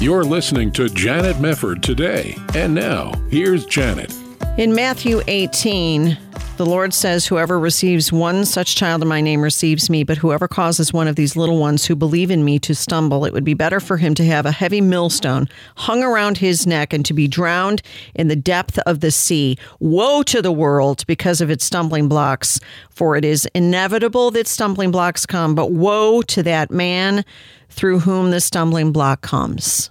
You're 0.00 0.24
listening 0.24 0.72
to 0.72 0.88
Janet 0.88 1.36
Mefford 1.36 1.82
today. 1.82 2.34
And 2.54 2.74
now, 2.74 3.12
here's 3.28 3.66
Janet. 3.66 4.10
In 4.56 4.74
Matthew 4.74 5.20
18, 5.28 6.16
the 6.60 6.66
Lord 6.66 6.92
says, 6.92 7.26
Whoever 7.26 7.58
receives 7.58 8.12
one 8.12 8.44
such 8.44 8.76
child 8.76 9.00
in 9.00 9.08
my 9.08 9.22
name 9.22 9.40
receives 9.40 9.88
me, 9.88 10.04
but 10.04 10.18
whoever 10.18 10.46
causes 10.46 10.92
one 10.92 11.08
of 11.08 11.16
these 11.16 11.34
little 11.34 11.56
ones 11.56 11.86
who 11.86 11.96
believe 11.96 12.30
in 12.30 12.44
me 12.44 12.58
to 12.58 12.74
stumble, 12.74 13.24
it 13.24 13.32
would 13.32 13.44
be 13.44 13.54
better 13.54 13.80
for 13.80 13.96
him 13.96 14.14
to 14.16 14.26
have 14.26 14.44
a 14.44 14.52
heavy 14.52 14.82
millstone 14.82 15.48
hung 15.76 16.02
around 16.02 16.36
his 16.36 16.66
neck 16.66 16.92
and 16.92 17.02
to 17.06 17.14
be 17.14 17.26
drowned 17.26 17.80
in 18.14 18.28
the 18.28 18.36
depth 18.36 18.78
of 18.80 19.00
the 19.00 19.10
sea. 19.10 19.56
Woe 19.78 20.22
to 20.24 20.42
the 20.42 20.52
world 20.52 21.06
because 21.06 21.40
of 21.40 21.48
its 21.48 21.64
stumbling 21.64 22.08
blocks, 22.08 22.60
for 22.90 23.16
it 23.16 23.24
is 23.24 23.48
inevitable 23.54 24.30
that 24.32 24.46
stumbling 24.46 24.90
blocks 24.90 25.24
come, 25.24 25.54
but 25.54 25.72
woe 25.72 26.20
to 26.20 26.42
that 26.42 26.70
man 26.70 27.24
through 27.70 28.00
whom 28.00 28.32
the 28.32 28.40
stumbling 28.42 28.92
block 28.92 29.22
comes. 29.22 29.88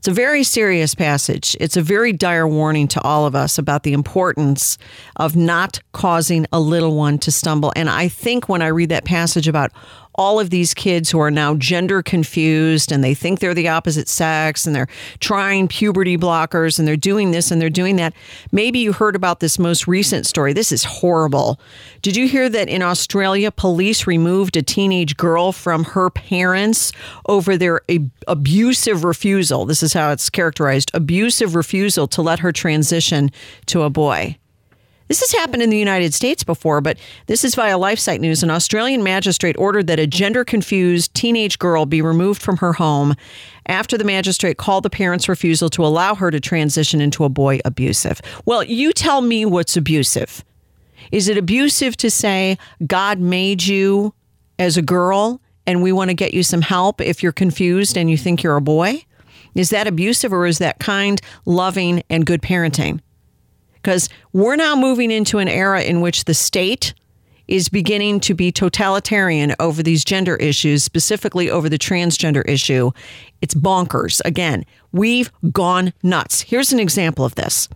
It's 0.00 0.08
a 0.08 0.12
very 0.12 0.44
serious 0.44 0.94
passage. 0.94 1.54
It's 1.60 1.76
a 1.76 1.82
very 1.82 2.14
dire 2.14 2.48
warning 2.48 2.88
to 2.88 3.02
all 3.02 3.26
of 3.26 3.34
us 3.34 3.58
about 3.58 3.82
the 3.82 3.92
importance 3.92 4.78
of 5.16 5.36
not 5.36 5.78
causing 5.92 6.46
a 6.54 6.58
little 6.58 6.96
one 6.96 7.18
to 7.18 7.30
stumble. 7.30 7.70
And 7.76 7.90
I 7.90 8.08
think 8.08 8.48
when 8.48 8.62
I 8.62 8.68
read 8.68 8.88
that 8.88 9.04
passage 9.04 9.46
about 9.46 9.72
all 10.14 10.40
of 10.40 10.50
these 10.50 10.74
kids 10.74 11.10
who 11.10 11.18
are 11.18 11.30
now 11.30 11.54
gender 11.54 12.02
confused 12.02 12.92
and 12.92 13.02
they 13.02 13.14
think 13.14 13.38
they're 13.38 13.54
the 13.54 13.68
opposite 13.68 14.08
sex 14.08 14.66
and 14.66 14.74
they're 14.74 14.88
trying 15.20 15.68
puberty 15.68 16.18
blockers 16.18 16.78
and 16.78 16.86
they're 16.86 16.96
doing 16.96 17.30
this 17.30 17.50
and 17.50 17.60
they're 17.60 17.70
doing 17.70 17.96
that. 17.96 18.12
Maybe 18.52 18.78
you 18.80 18.92
heard 18.92 19.16
about 19.16 19.40
this 19.40 19.58
most 19.58 19.86
recent 19.86 20.26
story. 20.26 20.52
This 20.52 20.72
is 20.72 20.84
horrible. 20.84 21.60
Did 22.02 22.16
you 22.16 22.26
hear 22.26 22.48
that 22.48 22.68
in 22.68 22.82
Australia, 22.82 23.50
police 23.50 24.06
removed 24.06 24.56
a 24.56 24.62
teenage 24.62 25.16
girl 25.16 25.52
from 25.52 25.84
her 25.84 26.10
parents 26.10 26.92
over 27.26 27.56
their 27.56 27.82
abusive 28.26 29.04
refusal? 29.04 29.64
This 29.64 29.82
is 29.82 29.92
how 29.92 30.10
it's 30.10 30.28
characterized 30.28 30.90
abusive 30.94 31.54
refusal 31.54 32.08
to 32.08 32.22
let 32.22 32.40
her 32.40 32.52
transition 32.52 33.30
to 33.66 33.82
a 33.82 33.90
boy. 33.90 34.39
This 35.10 35.18
has 35.22 35.32
happened 35.32 35.60
in 35.60 35.70
the 35.70 35.76
United 35.76 36.14
States 36.14 36.44
before, 36.44 36.80
but 36.80 36.96
this 37.26 37.42
is 37.42 37.56
via 37.56 37.76
LifeSite 37.76 38.20
News. 38.20 38.44
An 38.44 38.50
Australian 38.50 39.02
magistrate 39.02 39.56
ordered 39.58 39.88
that 39.88 39.98
a 39.98 40.06
gender 40.06 40.44
confused 40.44 41.12
teenage 41.14 41.58
girl 41.58 41.84
be 41.84 42.00
removed 42.00 42.40
from 42.40 42.58
her 42.58 42.74
home 42.74 43.16
after 43.66 43.98
the 43.98 44.04
magistrate 44.04 44.56
called 44.56 44.84
the 44.84 44.88
parents' 44.88 45.28
refusal 45.28 45.68
to 45.70 45.84
allow 45.84 46.14
her 46.14 46.30
to 46.30 46.38
transition 46.38 47.00
into 47.00 47.24
a 47.24 47.28
boy 47.28 47.58
abusive. 47.64 48.20
Well, 48.44 48.62
you 48.62 48.92
tell 48.92 49.20
me 49.20 49.44
what's 49.44 49.76
abusive. 49.76 50.44
Is 51.10 51.26
it 51.26 51.36
abusive 51.36 51.96
to 51.96 52.08
say 52.08 52.56
God 52.86 53.18
made 53.18 53.64
you 53.64 54.14
as 54.60 54.76
a 54.76 54.82
girl 54.82 55.40
and 55.66 55.82
we 55.82 55.90
want 55.90 56.10
to 56.10 56.14
get 56.14 56.34
you 56.34 56.44
some 56.44 56.62
help 56.62 57.00
if 57.00 57.20
you're 57.20 57.32
confused 57.32 57.98
and 57.98 58.08
you 58.08 58.16
think 58.16 58.44
you're 58.44 58.54
a 58.54 58.60
boy? 58.60 59.04
Is 59.56 59.70
that 59.70 59.88
abusive 59.88 60.32
or 60.32 60.46
is 60.46 60.58
that 60.58 60.78
kind, 60.78 61.20
loving, 61.46 62.04
and 62.08 62.24
good 62.24 62.42
parenting? 62.42 63.00
Because 63.82 64.08
we're 64.32 64.56
now 64.56 64.76
moving 64.76 65.10
into 65.10 65.38
an 65.38 65.48
era 65.48 65.82
in 65.82 66.00
which 66.00 66.24
the 66.24 66.34
state 66.34 66.94
is 67.50 67.68
beginning 67.68 68.20
to 68.20 68.32
be 68.32 68.52
totalitarian 68.52 69.54
over 69.58 69.82
these 69.82 70.04
gender 70.04 70.36
issues, 70.36 70.84
specifically 70.84 71.50
over 71.50 71.68
the 71.68 71.78
transgender 71.78 72.48
issue. 72.48 72.92
It's 73.42 73.54
bonkers. 73.54 74.20
Again, 74.24 74.64
we've 74.92 75.32
gone 75.52 75.92
nuts. 76.02 76.42
Here's 76.42 76.72
an 76.72 76.78
example 76.78 77.24
of 77.24 77.34
this. 77.34 77.68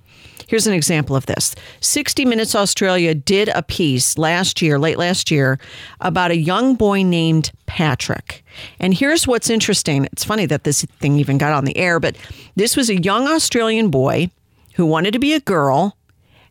Here's 0.47 0.67
an 0.67 0.75
example 0.75 1.17
of 1.17 1.27
this 1.27 1.55
60 1.81 2.25
Minutes 2.25 2.55
Australia 2.55 3.15
did 3.15 3.49
a 3.49 3.63
piece 3.63 4.17
last 4.19 4.63
year, 4.63 4.79
late 4.79 4.99
last 4.99 5.31
year, 5.31 5.59
about 6.01 6.31
a 6.31 6.37
young 6.37 6.77
boy 6.77 7.03
named 7.03 7.51
Patrick. 7.67 8.45
And 8.79 8.95
here's 8.95 9.27
what's 9.27 9.51
interesting 9.51 10.05
it's 10.07 10.25
funny 10.25 10.47
that 10.47 10.65
this 10.65 10.85
thing 11.01 11.19
even 11.19 11.39
got 11.39 11.53
on 11.53 11.65
the 11.65 11.77
air, 11.77 11.99
but 11.99 12.17
this 12.55 12.77
was 12.77 12.91
a 12.91 13.03
young 13.03 13.27
Australian 13.27 13.91
boy 13.91 14.31
who 14.75 14.87
wanted 14.87 15.13
to 15.13 15.19
be 15.19 15.35
a 15.35 15.41
girl 15.41 15.97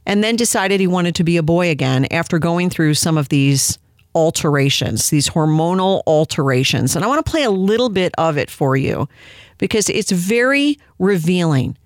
and 0.06 0.24
then 0.24 0.36
decided 0.36 0.80
he 0.80 0.88
wanted 0.88 1.16
to 1.16 1.24
be 1.24 1.38
a 1.38 1.44
boy 1.44 1.70
again 1.70 2.06
after 2.12 2.40
going 2.40 2.70
through 2.70 2.94
some 2.94 3.18
of 3.18 3.30
these 3.30 3.78
alterations, 4.16 5.10
these 5.10 5.30
hormonal 5.30 6.04
alterations. 6.06 6.96
And 6.96 7.04
I 7.04 7.08
want 7.08 7.26
to 7.26 7.30
play 7.30 7.44
a 7.44 7.52
little 7.52 7.90
bit 7.90 8.14
of 8.18 8.38
it 8.38 8.50
for 8.50 8.76
you 8.76 9.08
because 9.58 9.90
it's 9.90 10.12
very 10.12 10.78
revealing 11.00 11.78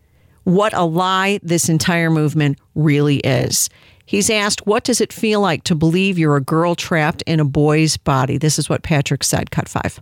what 0.43 0.73
a 0.73 0.83
lie 0.83 1.39
this 1.43 1.69
entire 1.69 2.09
movement 2.09 2.57
really 2.75 3.17
is. 3.17 3.69
He's 4.05 4.29
asked, 4.29 4.65
What 4.65 4.85
does 4.85 5.01
it 5.01 5.11
feel 5.11 5.41
like 5.41 5.63
to 5.65 5.75
believe 5.75 6.17
you're 6.17 6.37
a 6.37 6.41
girl 6.41 6.75
trapped 6.75 7.21
in 7.23 7.41
a 7.41 7.45
boy's 7.45 7.97
body? 7.97 8.37
This 8.37 8.57
is 8.57 8.69
what 8.69 8.81
Patrick 8.81 9.23
said. 9.23 9.51
Cut 9.51 9.67
five. 9.67 9.99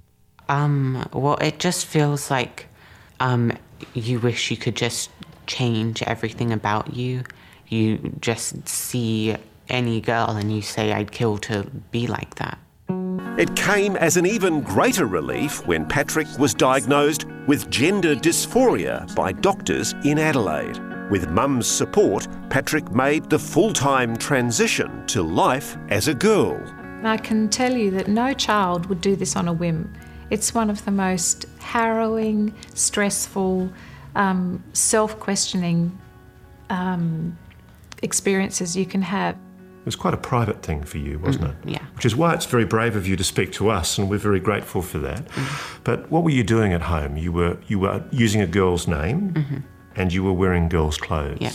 Um, 0.48 1.10
well, 1.12 1.38
it 1.38 1.58
just 1.58 1.88
feels 1.88 2.30
like 2.30 2.68
um, 3.20 3.52
you 3.96 4.20
wish 4.20 4.52
you 4.52 4.58
could 4.58 4.76
just 4.76 5.10
change 5.48 6.04
everything 6.04 6.52
about 6.52 6.94
you. 6.94 7.24
You 7.68 8.16
just 8.22 8.68
see 8.68 9.36
any 9.70 10.02
girl 10.02 10.32
and 10.32 10.54
you 10.54 10.62
say, 10.62 10.94
I'd 10.94 11.12
kill 11.12 11.38
to 11.40 11.64
be 11.92 12.08
like 12.08 12.36
that. 12.36 12.58
It 13.38 13.56
came 13.56 13.98
as 13.98 14.16
an 14.16 14.26
even 14.26 14.62
greater 14.62 15.08
relief 15.08 15.66
when 15.68 15.86
Patrick 15.86 16.28
was 16.40 16.54
diagnosed 16.54 17.26
with 17.48 17.70
gender 17.70 18.16
dysphoria 18.16 19.14
by 19.14 19.34
doctors 19.34 19.94
in 20.06 20.18
Adelaide. 20.18 20.80
With 21.12 21.30
mum's 21.30 21.68
support, 21.68 22.28
Patrick 22.50 22.92
made 22.92 23.30
the 23.30 23.38
full 23.38 23.74
time 23.74 24.16
transition 24.16 25.06
to 25.08 25.22
life 25.22 25.78
as 25.90 26.08
a 26.08 26.14
girl. 26.14 26.60
I 27.04 27.18
can 27.18 27.50
tell 27.50 27.76
you 27.76 27.92
that 27.92 28.08
no 28.08 28.34
child 28.34 28.86
would 28.88 29.02
do 29.02 29.16
this 29.16 29.36
on 29.36 29.48
a 29.48 29.54
whim. 29.54 29.94
It's 30.30 30.56
one 30.56 30.70
of 30.70 30.86
the 30.86 30.92
most 30.92 31.46
harrowing, 31.60 32.54
stressful, 32.74 33.70
um, 34.16 34.64
self 34.74 35.20
questioning 35.20 35.98
um, 36.70 37.38
experiences 38.02 38.76
you 38.76 38.86
can 38.86 39.02
have. 39.02 39.36
It 39.36 39.86
was 39.86 39.96
quite 39.96 40.16
a 40.16 40.18
private 40.18 40.64
thing 40.64 40.84
for 40.84 40.98
you, 40.98 41.20
wasn't 41.20 41.46
Mm, 41.46 41.50
it? 41.68 41.70
yeah. 41.74 41.86
Which 41.96 42.06
is 42.06 42.16
why 42.16 42.34
it's 42.34 42.46
very 42.48 42.66
brave 42.66 42.96
of 42.96 43.08
you 43.08 43.16
to 43.18 43.24
speak 43.24 43.52
to 43.54 43.70
us, 43.70 43.98
and 44.00 44.10
we're 44.10 44.18
very 44.18 44.40
grateful 44.40 44.82
for 44.82 44.98
that. 45.00 45.28
Mm-hmm. 45.28 45.82
But 45.84 46.10
what 46.12 46.24
were 46.24 46.32
you 46.32 46.44
doing 46.44 46.74
at 46.74 46.82
home? 46.82 47.18
You 47.18 47.32
were 47.32 47.58
you 47.68 47.80
were 47.80 48.04
using 48.12 48.42
a 48.42 48.48
girl's 48.48 48.88
name, 48.88 49.34
Mhm. 49.34 49.64
and 49.96 50.12
you 50.12 50.24
were 50.24 50.34
wearing 50.34 50.70
girls' 50.70 50.98
clothes. 50.98 51.38
Yeah. 51.40 51.52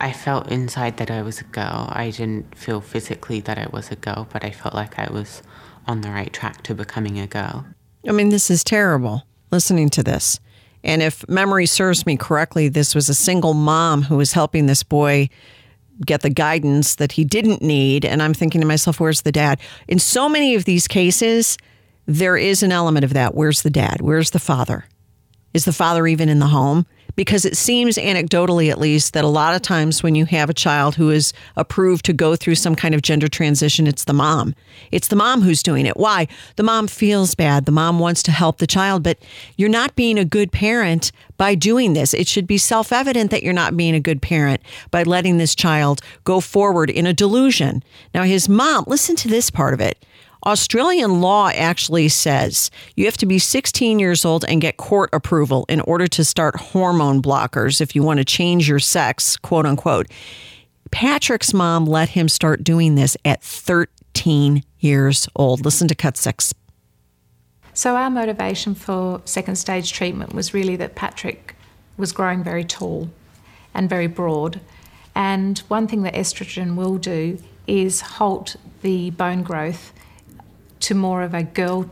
I 0.00 0.12
felt 0.12 0.50
inside 0.50 0.96
that 0.98 1.10
I 1.10 1.22
was 1.22 1.40
a 1.40 1.44
girl. 1.44 1.88
I 1.92 2.10
didn't 2.10 2.54
feel 2.56 2.80
physically 2.80 3.40
that 3.40 3.58
I 3.58 3.66
was 3.72 3.90
a 3.90 3.96
girl, 3.96 4.26
but 4.32 4.44
I 4.44 4.50
felt 4.50 4.74
like 4.74 4.98
I 4.98 5.08
was 5.12 5.42
on 5.86 6.00
the 6.02 6.10
right 6.10 6.32
track 6.32 6.62
to 6.64 6.74
becoming 6.74 7.18
a 7.18 7.26
girl. 7.26 7.64
I 8.08 8.12
mean, 8.12 8.28
this 8.28 8.50
is 8.50 8.62
terrible 8.62 9.22
listening 9.50 9.88
to 9.90 10.02
this. 10.02 10.38
And 10.84 11.02
if 11.02 11.28
memory 11.28 11.66
serves 11.66 12.06
me 12.06 12.16
correctly, 12.16 12.68
this 12.68 12.94
was 12.94 13.08
a 13.08 13.14
single 13.14 13.54
mom 13.54 14.02
who 14.02 14.16
was 14.16 14.32
helping 14.32 14.66
this 14.66 14.82
boy 14.82 15.28
get 16.04 16.22
the 16.22 16.30
guidance 16.30 16.94
that 16.96 17.12
he 17.12 17.24
didn't 17.24 17.60
need. 17.60 18.04
And 18.04 18.22
I'm 18.22 18.34
thinking 18.34 18.60
to 18.60 18.66
myself, 18.66 19.00
where's 19.00 19.22
the 19.22 19.32
dad? 19.32 19.60
In 19.88 19.98
so 19.98 20.28
many 20.28 20.54
of 20.54 20.64
these 20.64 20.86
cases, 20.86 21.58
there 22.06 22.36
is 22.36 22.62
an 22.62 22.72
element 22.72 23.04
of 23.04 23.12
that. 23.14 23.34
Where's 23.34 23.62
the 23.62 23.70
dad? 23.70 24.00
Where's 24.00 24.30
the 24.30 24.38
father? 24.38 24.86
Is 25.52 25.64
the 25.64 25.72
father 25.72 26.06
even 26.06 26.28
in 26.28 26.38
the 26.38 26.46
home? 26.46 26.86
Because 27.18 27.44
it 27.44 27.56
seems, 27.56 27.96
anecdotally 27.96 28.70
at 28.70 28.78
least, 28.78 29.12
that 29.14 29.24
a 29.24 29.26
lot 29.28 29.52
of 29.52 29.60
times 29.60 30.04
when 30.04 30.14
you 30.14 30.24
have 30.26 30.48
a 30.48 30.54
child 30.54 30.94
who 30.94 31.10
is 31.10 31.32
approved 31.56 32.04
to 32.04 32.12
go 32.12 32.36
through 32.36 32.54
some 32.54 32.76
kind 32.76 32.94
of 32.94 33.02
gender 33.02 33.26
transition, 33.26 33.88
it's 33.88 34.04
the 34.04 34.12
mom. 34.12 34.54
It's 34.92 35.08
the 35.08 35.16
mom 35.16 35.42
who's 35.42 35.60
doing 35.60 35.84
it. 35.84 35.96
Why? 35.96 36.28
The 36.54 36.62
mom 36.62 36.86
feels 36.86 37.34
bad. 37.34 37.64
The 37.64 37.72
mom 37.72 37.98
wants 37.98 38.22
to 38.22 38.30
help 38.30 38.58
the 38.58 38.68
child, 38.68 39.02
but 39.02 39.18
you're 39.56 39.68
not 39.68 39.96
being 39.96 40.16
a 40.16 40.24
good 40.24 40.52
parent 40.52 41.10
by 41.38 41.56
doing 41.56 41.94
this. 41.94 42.14
It 42.14 42.28
should 42.28 42.46
be 42.46 42.56
self 42.56 42.92
evident 42.92 43.32
that 43.32 43.42
you're 43.42 43.52
not 43.52 43.76
being 43.76 43.96
a 43.96 44.00
good 44.00 44.22
parent 44.22 44.60
by 44.92 45.02
letting 45.02 45.38
this 45.38 45.56
child 45.56 46.00
go 46.22 46.38
forward 46.38 46.88
in 46.88 47.04
a 47.04 47.12
delusion. 47.12 47.82
Now, 48.14 48.22
his 48.22 48.48
mom, 48.48 48.84
listen 48.86 49.16
to 49.16 49.28
this 49.28 49.50
part 49.50 49.74
of 49.74 49.80
it. 49.80 50.04
Australian 50.46 51.20
law 51.20 51.48
actually 51.48 52.08
says 52.08 52.70
you 52.96 53.04
have 53.06 53.16
to 53.16 53.26
be 53.26 53.38
16 53.38 53.98
years 53.98 54.24
old 54.24 54.44
and 54.46 54.60
get 54.60 54.76
court 54.76 55.10
approval 55.12 55.66
in 55.68 55.80
order 55.82 56.06
to 56.06 56.24
start 56.24 56.56
hormone 56.56 57.20
blockers 57.20 57.80
if 57.80 57.94
you 57.94 58.02
want 58.02 58.18
to 58.18 58.24
change 58.24 58.68
your 58.68 58.78
sex, 58.78 59.36
quote 59.36 59.66
unquote. 59.66 60.06
Patrick's 60.90 61.52
mom 61.52 61.84
let 61.84 62.10
him 62.10 62.28
start 62.28 62.64
doing 62.64 62.94
this 62.94 63.16
at 63.24 63.42
13 63.42 64.62
years 64.78 65.28
old. 65.36 65.64
Listen 65.64 65.88
to 65.88 65.94
cut 65.94 66.16
six. 66.16 66.54
So, 67.74 67.94
our 67.94 68.10
motivation 68.10 68.74
for 68.74 69.20
second 69.24 69.56
stage 69.56 69.92
treatment 69.92 70.32
was 70.34 70.52
really 70.52 70.76
that 70.76 70.94
Patrick 70.94 71.54
was 71.96 72.12
growing 72.12 72.42
very 72.42 72.64
tall 72.64 73.10
and 73.74 73.88
very 73.88 74.06
broad. 74.06 74.60
And 75.14 75.58
one 75.68 75.86
thing 75.86 76.02
that 76.02 76.14
estrogen 76.14 76.74
will 76.74 76.96
do 76.96 77.38
is 77.66 78.00
halt 78.00 78.56
the 78.82 79.10
bone 79.10 79.42
growth 79.42 79.92
to 80.80 80.94
more 80.94 81.22
of 81.22 81.34
a 81.34 81.42
girl 81.42 81.90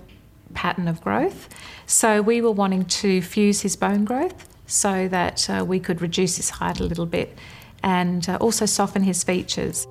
pattern 0.55 0.89
of 0.89 1.01
growth. 1.01 1.49
So, 1.87 2.23
we 2.23 2.41
were 2.41 2.53
wanting 2.53 2.85
to 2.87 3.23
fuse 3.23 3.61
his 3.61 3.77
bone 3.77 4.05
growth 4.05 4.49
so 4.67 5.09
that 5.09 5.49
uh, 5.49 5.65
we 5.65 5.79
could 5.79 6.03
reduce 6.03 6.37
his 6.37 6.51
height 6.51 6.81
a 6.81 6.85
little 6.85 7.07
bit 7.07 7.37
and 7.83 8.29
uh, 8.29 8.37
also 8.41 8.67
soften 8.67 9.03
his 9.03 9.23
features. 9.23 9.87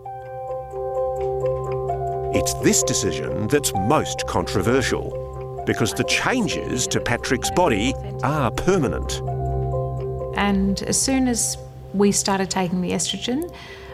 It's 2.36 2.54
this 2.56 2.84
decision 2.84 3.48
that's 3.48 3.74
most 3.74 4.28
controversial 4.28 5.64
because 5.66 5.93
the 5.93 6.04
changes 6.04 6.86
to 6.88 7.00
Patrick's 7.00 7.50
body 7.50 7.93
are 8.24 8.52
permanent. 8.52 9.22
And 10.38 10.84
as 10.84 11.02
soon 11.02 11.30
as 11.30 11.58
we 11.93 12.12
started 12.12 12.50
taking 12.50 12.82
the 12.82 12.91
estrogen, 12.91 13.50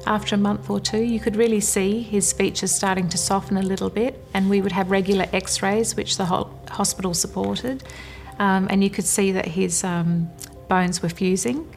after 0.05 0.35
a 0.35 0.37
month 0.37 0.69
or 0.69 0.79
two, 0.79 1.01
you 1.01 1.19
could 1.19 1.35
really 1.35 1.59
see 1.59 2.01
his 2.01 2.33
features 2.33 2.73
starting 2.73 3.09
to 3.09 3.17
soften 3.17 3.57
a 3.57 3.61
little 3.61 3.89
bit, 3.89 4.23
and 4.33 4.49
we 4.49 4.61
would 4.61 4.71
have 4.71 4.91
regular 4.91 5.27
x 5.33 5.61
rays, 5.61 5.95
which 5.95 6.17
the 6.17 6.25
ho- 6.25 6.49
hospital 6.69 7.13
supported, 7.13 7.83
um, 8.39 8.67
and 8.69 8.83
you 8.83 8.89
could 8.89 9.05
see 9.05 9.31
that 9.31 9.45
his 9.45 9.83
um, 9.83 10.29
bones 10.67 11.01
were 11.01 11.09
fusing. 11.09 11.67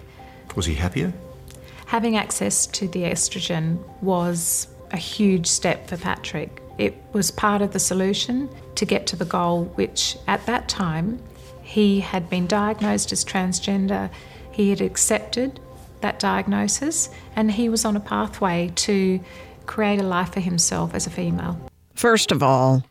Was 0.57 0.66
he 0.66 0.75
happier? 0.75 1.12
Having 1.87 2.16
access 2.16 2.66
to 2.66 2.89
the 2.89 3.03
estrogen 3.03 3.79
was 4.01 4.68
a 4.91 4.97
huge 4.97 5.47
step 5.47 5.89
for 5.89 5.97
Patrick. 5.97 6.62
It 6.79 6.95
was 7.12 7.31
part 7.31 7.62
of 7.62 7.72
the 7.72 7.79
solution 7.79 8.49
to 8.77 8.85
get 8.85 9.07
to 9.09 9.16
the 9.16 9.25
goal, 9.25 9.64
which 9.75 10.16
at 10.27 10.45
that 10.47 10.68
time 10.68 11.22
he 11.62 12.01
had 12.01 12.29
been 12.31 12.47
diagnosed 12.47 13.12
as 13.12 13.25
transgender. 13.25 14.11
He 14.53 14.70
had 14.70 14.81
accepted 14.81 15.61
that 16.05 16.18
diagnosis 16.20 17.09
and 17.34 17.50
he 17.50 17.70
was 17.70 17.84
on 17.86 17.96
a 17.96 18.00
pathway 18.00 18.70
to 18.76 19.18
create 19.64 19.98
a 19.98 20.02
life 20.02 20.34
for 20.34 20.40
himself 20.40 20.94
as 20.94 21.07
a 21.07 21.11
female. 21.11 21.59
First 21.94 22.30
of 22.30 22.42
all, 22.42 22.84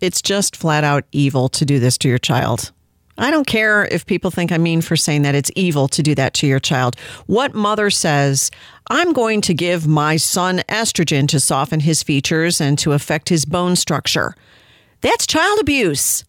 it's 0.00 0.20
just 0.20 0.56
flat 0.56 0.84
out 0.84 1.04
evil 1.10 1.48
to 1.48 1.64
do 1.64 1.78
this 1.78 1.96
to 1.98 2.08
your 2.08 2.18
child. 2.18 2.70
I 3.16 3.30
don't 3.30 3.46
care 3.46 3.86
if 3.86 4.04
people 4.04 4.30
think 4.30 4.52
I'm 4.52 4.62
mean 4.62 4.82
for 4.82 4.94
saying 4.94 5.22
that 5.22 5.34
it's 5.34 5.50
evil 5.56 5.88
to 5.88 6.02
do 6.02 6.14
that 6.14 6.34
to 6.34 6.46
your 6.46 6.60
child. 6.60 6.96
What 7.26 7.54
mother 7.54 7.88
says, 7.90 8.50
I'm 8.90 9.12
going 9.12 9.40
to 9.42 9.54
give 9.54 9.86
my 9.86 10.16
son 10.16 10.62
estrogen 10.68 11.28
to 11.28 11.40
soften 11.40 11.80
his 11.80 12.02
features 12.02 12.60
and 12.60 12.78
to 12.78 12.92
affect 12.92 13.30
his 13.30 13.44
bone 13.46 13.76
structure? 13.76 14.34
That's 15.00 15.26
child 15.26 15.60
abuse, 15.60 16.24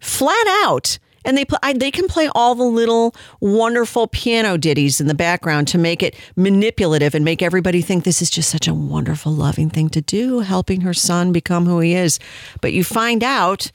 flat 0.00 0.46
out. 0.64 0.98
And 1.26 1.36
they 1.36 1.44
play, 1.44 1.72
they 1.74 1.90
can 1.90 2.08
play 2.08 2.30
all 2.34 2.54
the 2.54 2.64
little 2.64 3.14
wonderful 3.40 4.06
piano 4.06 4.56
ditties 4.56 5.00
in 5.00 5.08
the 5.08 5.14
background 5.14 5.68
to 5.68 5.78
make 5.78 6.02
it 6.02 6.14
manipulative 6.36 7.14
and 7.14 7.24
make 7.24 7.42
everybody 7.42 7.82
think 7.82 8.04
this 8.04 8.22
is 8.22 8.30
just 8.30 8.48
such 8.48 8.68
a 8.68 8.74
wonderful, 8.74 9.32
loving 9.32 9.68
thing 9.68 9.90
to 9.90 10.00
do, 10.00 10.40
helping 10.40 10.80
her 10.82 10.94
son 10.94 11.32
become 11.32 11.66
who 11.66 11.80
he 11.80 11.94
is. 11.94 12.18
But 12.62 12.72
you 12.72 12.84
find 12.84 13.22
out 13.22 13.70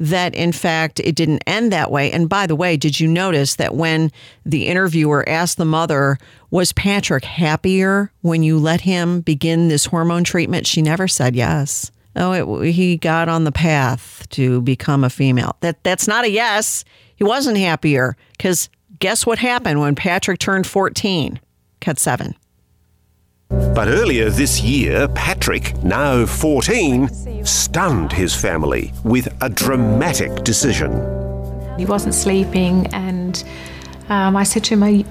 that 0.00 0.34
in 0.34 0.52
fact 0.52 1.00
it 1.00 1.14
didn't 1.14 1.42
end 1.46 1.72
that 1.72 1.90
way. 1.90 2.10
And 2.10 2.28
by 2.28 2.46
the 2.46 2.56
way, 2.56 2.76
did 2.76 3.00
you 3.00 3.08
notice 3.08 3.56
that 3.56 3.74
when 3.74 4.12
the 4.44 4.66
interviewer 4.66 5.28
asked 5.28 5.56
the 5.56 5.64
mother, 5.64 6.18
was 6.50 6.72
Patrick 6.72 7.24
happier 7.24 8.12
when 8.22 8.42
you 8.42 8.58
let 8.58 8.82
him 8.82 9.20
begin 9.20 9.68
this 9.68 9.86
hormone 9.86 10.24
treatment? 10.24 10.66
She 10.66 10.82
never 10.82 11.08
said 11.08 11.34
yes. 11.34 11.90
Oh, 12.18 12.60
it, 12.62 12.72
he 12.72 12.96
got 12.96 13.28
on 13.28 13.44
the 13.44 13.52
path 13.52 14.26
to 14.30 14.60
become 14.62 15.04
a 15.04 15.10
female. 15.10 15.56
That 15.60 15.82
that's 15.84 16.08
not 16.08 16.24
a 16.24 16.30
yes. 16.30 16.84
He 17.14 17.24
wasn't 17.24 17.58
happier 17.58 18.16
because 18.32 18.68
guess 18.98 19.24
what 19.24 19.38
happened 19.38 19.80
when 19.80 19.94
Patrick 19.94 20.40
turned 20.40 20.66
14? 20.66 21.40
Cut 21.80 21.98
seven. 21.98 22.34
But 23.48 23.88
earlier 23.88 24.28
this 24.28 24.60
year, 24.60 25.08
Patrick, 25.08 25.82
now 25.82 26.26
14, 26.26 27.08
stunned 27.44 28.12
his 28.12 28.34
family 28.34 28.92
with 29.04 29.34
a 29.40 29.48
dramatic 29.48 30.44
decision. 30.44 30.92
He 31.78 31.86
wasn't 31.86 32.14
sleeping, 32.14 32.88
and 32.88 33.42
um, 34.08 34.36
I 34.36 34.42
said 34.42 34.64
to 34.64 34.74
him, 34.74 34.82
are 34.82 34.90
you, 34.90 35.04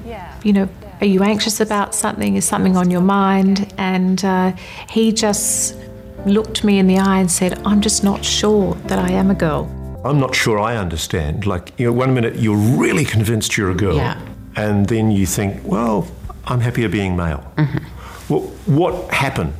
you 0.43 0.53
know, 0.53 0.69
are 1.01 1.07
you 1.07 1.23
anxious 1.23 1.59
about 1.59 1.95
something? 1.95 2.35
Is 2.35 2.45
something 2.45 2.77
on 2.77 2.91
your 2.91 3.01
mind? 3.01 3.73
And 3.77 4.23
uh, 4.23 4.53
he 4.89 5.11
just 5.11 5.75
looked 6.27 6.63
me 6.63 6.79
in 6.79 6.87
the 6.87 6.97
eye 6.97 7.19
and 7.19 7.31
said, 7.31 7.59
I'm 7.65 7.81
just 7.81 8.03
not 8.03 8.23
sure 8.23 8.75
that 8.85 8.99
I 8.99 9.11
am 9.11 9.31
a 9.31 9.35
girl. 9.35 9.71
I'm 10.05 10.19
not 10.19 10.35
sure 10.35 10.59
I 10.59 10.77
understand. 10.77 11.45
Like, 11.45 11.73
you 11.79 11.85
know, 11.87 11.93
one 11.93 12.13
minute 12.13 12.35
you're 12.35 12.55
really 12.55 13.03
convinced 13.05 13.57
you're 13.57 13.71
a 13.71 13.75
girl, 13.75 13.95
Yeah. 13.95 14.19
and 14.55 14.87
then 14.87 15.11
you 15.11 15.25
think, 15.25 15.61
well, 15.63 16.07
I'm 16.45 16.59
happier 16.61 16.87
being 16.89 17.15
male. 17.15 17.43
Mm-hmm. 17.57 17.77
What, 18.33 18.43
what 18.67 19.13
happened? 19.13 19.53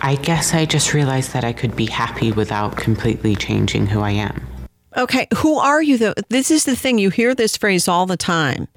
I 0.00 0.14
guess 0.16 0.54
I 0.54 0.64
just 0.64 0.94
realized 0.94 1.32
that 1.32 1.44
I 1.44 1.52
could 1.52 1.74
be 1.74 1.86
happy 1.86 2.30
without 2.32 2.76
completely 2.76 3.34
changing 3.34 3.86
who 3.86 4.00
I 4.00 4.10
am. 4.10 4.46
Okay, 4.96 5.26
who 5.38 5.58
are 5.58 5.82
you 5.82 5.98
though? 5.98 6.14
This 6.28 6.50
is 6.50 6.64
the 6.64 6.76
thing. 6.76 6.98
You 6.98 7.10
hear 7.10 7.34
this 7.34 7.56
phrase 7.56 7.88
all 7.88 8.06
the 8.06 8.16
time 8.16 8.68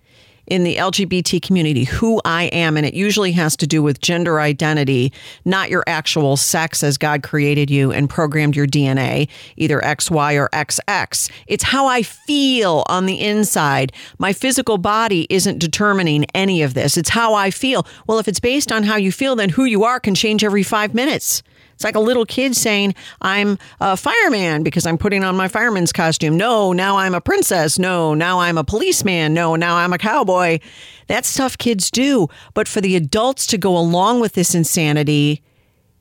in 0.51 0.65
the 0.65 0.75
LGBT 0.75 1.41
community 1.41 1.85
who 1.85 2.19
I 2.25 2.43
am, 2.47 2.75
and 2.75 2.85
it 2.85 2.93
usually 2.93 3.31
has 3.31 3.55
to 3.55 3.65
do 3.65 3.81
with 3.81 4.01
gender 4.01 4.41
identity, 4.41 5.13
not 5.45 5.69
your 5.69 5.81
actual 5.87 6.35
sex 6.35 6.83
as 6.83 6.97
God 6.97 7.23
created 7.23 7.71
you 7.71 7.93
and 7.93 8.09
programmed 8.09 8.57
your 8.57 8.67
DNA, 8.67 9.29
either 9.55 9.79
XY 9.79 10.37
or 10.37 10.49
XX. 10.49 11.31
It's 11.47 11.63
how 11.63 11.87
I 11.87 12.03
feel 12.03 12.83
on 12.87 13.05
the 13.05 13.21
inside. 13.21 13.93
My 14.19 14.33
physical 14.33 14.77
body 14.77 15.25
isn't 15.29 15.59
determining 15.59 16.25
any 16.35 16.63
of 16.63 16.73
this. 16.73 16.97
It's 16.97 17.11
how 17.11 17.33
I 17.33 17.49
feel. 17.49 17.87
Well, 18.05 18.19
if 18.19 18.27
it's 18.27 18.41
based 18.41 18.73
on 18.73 18.83
how 18.83 18.97
you 18.97 19.13
feel, 19.13 19.37
then 19.37 19.51
who 19.51 19.63
you 19.63 19.85
are 19.85 20.01
can 20.01 20.15
change 20.15 20.43
every 20.43 20.63
five 20.63 20.93
minutes. 20.93 21.43
It's 21.81 21.83
like 21.83 21.95
a 21.95 21.99
little 21.99 22.27
kid 22.27 22.55
saying, 22.55 22.93
I'm 23.21 23.57
a 23.79 23.97
fireman 23.97 24.61
because 24.61 24.85
I'm 24.85 24.99
putting 24.99 25.23
on 25.23 25.35
my 25.35 25.47
fireman's 25.47 25.91
costume. 25.91 26.37
No, 26.37 26.73
now 26.73 26.97
I'm 26.97 27.15
a 27.15 27.21
princess. 27.21 27.79
No, 27.79 28.13
now 28.13 28.39
I'm 28.39 28.59
a 28.59 28.63
policeman. 28.63 29.33
No, 29.33 29.55
now 29.55 29.77
I'm 29.77 29.91
a 29.91 29.97
cowboy. 29.97 30.59
That's 31.07 31.27
stuff 31.27 31.57
kids 31.57 31.89
do. 31.89 32.27
But 32.53 32.67
for 32.67 32.81
the 32.81 32.95
adults 32.95 33.47
to 33.47 33.57
go 33.57 33.75
along 33.75 34.21
with 34.21 34.33
this 34.33 34.53
insanity 34.53 35.41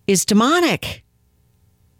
is 0.06 0.26
demonic. 0.26 1.02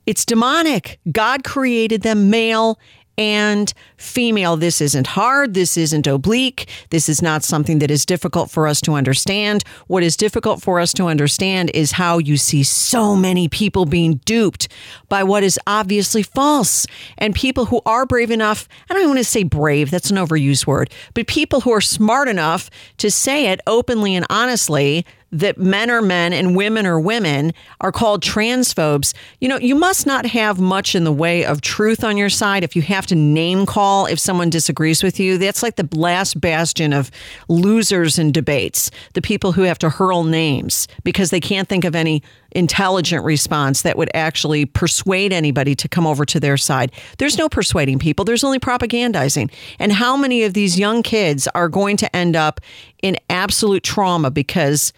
It's 0.05 0.26
demonic. 0.26 1.01
God 1.11 1.43
created 1.43 2.03
them 2.03 2.28
male 2.28 2.78
and 3.21 3.75
female. 3.99 4.57
This 4.57 4.81
isn't 4.81 5.09
hard. 5.09 5.53
This 5.53 5.77
isn't 5.77 6.07
oblique. 6.07 6.66
This 6.89 7.07
is 7.07 7.21
not 7.21 7.45
something 7.45 7.79
that 7.81 7.91
is 7.91 8.07
difficult 8.07 8.51
for 8.51 8.66
us 8.66 8.81
to 8.81 8.95
understand. 8.95 9.62
What 9.89 10.03
is 10.03 10.16
difficult 10.16 10.62
for 10.62 10.81
us 10.81 10.95
to 10.95 11.05
understand 11.05 11.71
is 11.75 11.93
how 11.93 12.16
you 12.16 12.39
see 12.39 12.62
so 12.62 13.14
many 13.14 13.47
people 13.47 13.85
being 13.85 14.23
duped 14.25 14.68
by 15.11 15.23
what 15.23 15.43
is 15.43 15.61
obviously 15.66 16.23
false. 16.23 16.87
And 17.18 17.35
people 17.35 17.66
who 17.66 17.83
are 17.85 18.07
brave 18.07 18.31
enough, 18.31 18.66
I 18.89 18.95
don't 18.95 19.07
want 19.07 19.18
to 19.18 19.25
say 19.25 19.43
brave, 19.43 19.91
that's 19.91 20.11
an 20.11 20.16
overused 20.16 20.66
word, 20.66 20.91
but 21.12 21.27
people 21.27 21.61
who 21.61 21.73
are 21.73 21.83
smart 21.83 22.27
enough 22.27 22.71
to 22.97 23.11
say 23.11 23.49
it 23.49 23.61
openly 23.66 24.14
and 24.14 24.25
honestly 24.31 25.05
that 25.33 25.59
men 25.59 25.91
are 25.91 26.03
men 26.03 26.33
and 26.33 26.57
women 26.57 26.87
are 26.87 26.99
women 26.99 27.53
are 27.81 27.93
called 27.93 28.22
transphobes, 28.22 29.14
you 29.41 29.49
know, 29.49 29.59
you 29.59 29.74
must 29.74 30.07
not 30.07 30.26
have 30.26 30.59
much 30.59 30.95
in 30.95 31.05
the 31.05 31.12
way 31.12 31.45
of 31.45 31.61
truth 31.61 32.03
on 32.03 32.16
your 32.16 32.28
side 32.28 32.64
if 32.64 32.74
you 32.74 32.83
have 32.83 33.07
to 33.07 33.14
name 33.14 33.66
call 33.66 34.07
if 34.07 34.18
someone 34.18 34.51
disagrees 34.51 35.03
with 35.03 35.20
you. 35.20 35.39
That's 35.39 35.62
like 35.62 35.76
the 35.76 35.89
last 35.93 36.41
bastion 36.41 36.93
of 36.93 37.11
losers 37.49 38.18
in 38.18 38.33
debates, 38.33 38.91
the 39.14 39.22
people 39.22 39.53
who 39.53 39.62
have 39.62 39.78
to 39.78 39.91
hurl 39.91 40.24
names 40.24 40.89
because 41.05 41.31
they 41.31 41.41
can't 41.41 41.68
think 41.68 41.85
of 41.85 41.95
any 41.95 42.22
intelligent 42.53 43.24
response 43.24 43.83
that 43.83 43.97
would 43.97 44.11
actually 44.14 44.66
persuade 44.66 45.33
anybody 45.33 45.74
to 45.76 45.89
come 45.89 46.07
over 46.07 46.24
to 46.24 46.41
their 46.41 46.57
side. 46.57 46.91
There's 47.18 47.39
no 47.39 47.49
persuading 47.49 48.01
people, 48.01 48.24
there's 48.24 48.43
only 48.43 48.59
propagandizing. 48.59 49.51
And 49.78 49.93
how 49.93 50.16
many 50.16 50.43
of 50.43 50.55
these 50.55 50.78
young 50.78 51.03
kids 51.03 51.47
are 51.55 51.68
going 51.68 51.97
to 51.99 52.16
end 52.16 52.35
up 52.35 52.61
in 53.03 53.16
absolute 53.28 53.85
trauma 53.85 54.31
because 54.31 54.93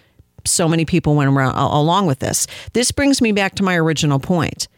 so 0.45 0.69
many 0.69 0.85
people 0.85 1.15
went 1.15 1.31
around 1.31 1.55
along 1.57 2.07
with 2.07 2.19
this. 2.19 2.47
This 2.73 2.93
brings 2.93 3.21
me 3.21 3.33
back 3.33 3.55
to 3.57 3.63
my 3.63 3.77
original 3.77 4.19
point, 4.19 4.69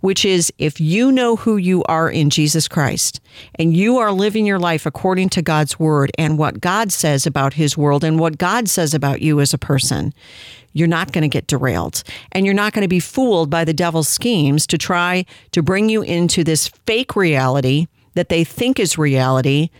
which 0.00 0.24
is 0.24 0.52
if 0.58 0.80
you 0.80 1.12
know 1.12 1.36
who 1.36 1.56
you 1.56 1.82
are 1.84 2.10
in 2.10 2.30
Jesus 2.30 2.68
Christ 2.68 3.20
and 3.56 3.76
you 3.76 3.98
are 3.98 4.12
living 4.12 4.46
your 4.46 4.58
life 4.58 4.86
according 4.86 5.28
to 5.30 5.42
God's 5.42 5.78
word 5.78 6.10
and 6.18 6.38
what 6.38 6.60
God 6.60 6.92
says 6.92 7.26
about 7.26 7.54
his 7.54 7.76
world 7.76 8.04
and 8.04 8.18
what 8.18 8.38
God 8.38 8.68
says 8.68 8.94
about 8.94 9.22
you 9.22 9.40
as 9.40 9.52
a 9.52 9.58
person, 9.58 10.12
you're 10.72 10.88
not 10.88 11.12
going 11.12 11.22
to 11.22 11.28
get 11.28 11.46
derailed 11.46 12.02
and 12.32 12.46
you're 12.46 12.54
not 12.54 12.72
going 12.72 12.84
to 12.84 12.88
be 12.88 13.00
fooled 13.00 13.50
by 13.50 13.64
the 13.64 13.74
devil's 13.74 14.08
schemes 14.08 14.66
to 14.68 14.78
try 14.78 15.24
to 15.52 15.62
bring 15.62 15.88
you 15.88 16.02
into 16.02 16.44
this 16.44 16.68
fake 16.86 17.16
reality 17.16 17.86
that 18.14 18.28
they 18.28 18.44
think 18.44 18.78
is 18.78 18.98
reality 18.98 19.70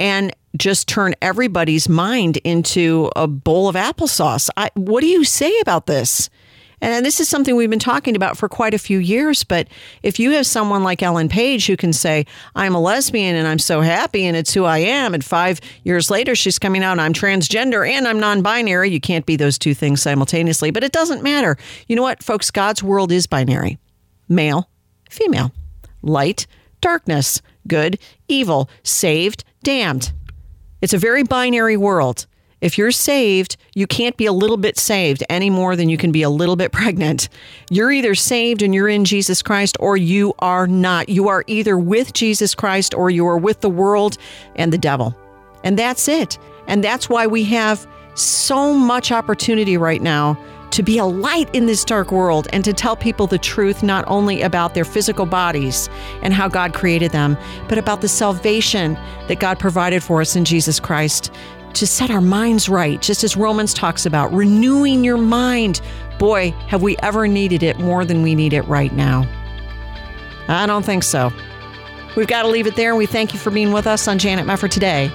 and 0.00 0.34
just 0.56 0.88
turn 0.88 1.14
everybody's 1.22 1.88
mind 1.88 2.38
into 2.38 3.10
a 3.14 3.28
bowl 3.28 3.68
of 3.68 3.76
applesauce. 3.76 4.50
I, 4.56 4.70
what 4.74 5.02
do 5.02 5.06
you 5.06 5.22
say 5.22 5.60
about 5.60 5.86
this? 5.86 6.28
And 6.82 7.04
this 7.04 7.20
is 7.20 7.28
something 7.28 7.56
we've 7.56 7.68
been 7.68 7.78
talking 7.78 8.16
about 8.16 8.38
for 8.38 8.48
quite 8.48 8.72
a 8.72 8.78
few 8.78 8.98
years. 8.98 9.44
But 9.44 9.68
if 10.02 10.18
you 10.18 10.30
have 10.32 10.46
someone 10.46 10.82
like 10.82 11.02
Ellen 11.02 11.28
Page 11.28 11.66
who 11.66 11.76
can 11.76 11.92
say, 11.92 12.24
I'm 12.54 12.74
a 12.74 12.80
lesbian 12.80 13.36
and 13.36 13.46
I'm 13.46 13.58
so 13.58 13.82
happy 13.82 14.24
and 14.24 14.34
it's 14.34 14.54
who 14.54 14.64
I 14.64 14.78
am, 14.78 15.12
and 15.12 15.22
five 15.22 15.60
years 15.84 16.10
later 16.10 16.34
she's 16.34 16.58
coming 16.58 16.82
out 16.82 16.98
I'm 16.98 17.12
transgender 17.12 17.88
and 17.88 18.08
I'm 18.08 18.18
non 18.18 18.40
binary, 18.40 18.90
you 18.90 19.00
can't 19.00 19.26
be 19.26 19.36
those 19.36 19.58
two 19.58 19.74
things 19.74 20.00
simultaneously. 20.00 20.70
But 20.70 20.82
it 20.82 20.92
doesn't 20.92 21.22
matter. 21.22 21.58
You 21.86 21.96
know 21.96 22.02
what, 22.02 22.22
folks? 22.22 22.50
God's 22.50 22.82
world 22.82 23.12
is 23.12 23.26
binary 23.26 23.78
male, 24.28 24.70
female, 25.10 25.52
light, 26.02 26.46
darkness, 26.80 27.42
good, 27.66 27.98
evil, 28.28 28.68
saved, 28.82 29.44
damned. 29.62 30.12
It's 30.80 30.94
a 30.94 30.98
very 30.98 31.22
binary 31.22 31.76
world. 31.76 32.26
If 32.60 32.76
you're 32.76 32.90
saved, 32.90 33.56
you 33.74 33.86
can't 33.86 34.16
be 34.16 34.26
a 34.26 34.32
little 34.32 34.58
bit 34.58 34.78
saved 34.78 35.24
any 35.30 35.48
more 35.48 35.76
than 35.76 35.88
you 35.88 35.96
can 35.96 36.12
be 36.12 36.22
a 36.22 36.30
little 36.30 36.56
bit 36.56 36.72
pregnant. 36.80 37.28
You're 37.70 37.92
either 37.92 38.14
saved 38.14 38.62
and 38.62 38.74
you're 38.74 38.88
in 38.88 39.04
Jesus 39.04 39.42
Christ 39.42 39.76
or 39.80 39.96
you 39.96 40.34
are 40.40 40.66
not. 40.66 41.08
You 41.08 41.28
are 41.28 41.44
either 41.46 41.78
with 41.78 42.12
Jesus 42.12 42.54
Christ 42.54 42.94
or 42.94 43.10
you 43.10 43.26
are 43.26 43.38
with 43.38 43.60
the 43.60 43.70
world 43.70 44.18
and 44.56 44.72
the 44.72 44.78
devil. 44.78 45.16
And 45.64 45.78
that's 45.78 46.08
it. 46.08 46.38
And 46.66 46.84
that's 46.84 47.08
why 47.08 47.26
we 47.26 47.44
have 47.44 47.86
so 48.14 48.74
much 48.74 49.10
opportunity 49.10 49.76
right 49.76 50.02
now 50.02 50.38
to 50.70 50.82
be 50.82 50.98
a 50.98 51.04
light 51.04 51.52
in 51.54 51.66
this 51.66 51.84
dark 51.84 52.12
world 52.12 52.46
and 52.52 52.64
to 52.64 52.72
tell 52.72 52.96
people 52.96 53.26
the 53.26 53.38
truth 53.38 53.82
not 53.82 54.04
only 54.06 54.42
about 54.42 54.74
their 54.74 54.84
physical 54.84 55.26
bodies 55.26 55.88
and 56.22 56.32
how 56.32 56.48
God 56.48 56.74
created 56.74 57.12
them, 57.12 57.36
but 57.68 57.78
about 57.78 58.00
the 58.00 58.08
salvation 58.08 58.94
that 59.28 59.40
God 59.40 59.58
provided 59.58 60.02
for 60.02 60.20
us 60.20 60.36
in 60.36 60.44
Jesus 60.44 60.78
Christ 60.78 61.32
to 61.74 61.86
set 61.86 62.10
our 62.10 62.20
minds 62.20 62.68
right, 62.68 63.00
just 63.00 63.24
as 63.24 63.36
Romans 63.36 63.74
talks 63.74 64.06
about 64.06 64.32
renewing 64.32 65.04
your 65.04 65.18
mind. 65.18 65.80
Boy, 66.18 66.50
have 66.66 66.82
we 66.82 66.96
ever 66.98 67.26
needed 67.28 67.62
it 67.62 67.78
more 67.78 68.04
than 68.04 68.22
we 68.22 68.34
need 68.34 68.52
it 68.52 68.62
right 68.62 68.92
now. 68.92 69.26
I 70.48 70.66
don't 70.66 70.84
think 70.84 71.04
so. 71.04 71.32
We've 72.16 72.26
got 72.26 72.42
to 72.42 72.48
leave 72.48 72.66
it 72.66 72.76
there. 72.76 72.96
We 72.96 73.06
thank 73.06 73.32
you 73.32 73.38
for 73.38 73.50
being 73.50 73.72
with 73.72 73.86
us 73.86 74.08
on 74.08 74.18
Janet 74.18 74.46
Mefford 74.46 74.70
today. 74.70 75.12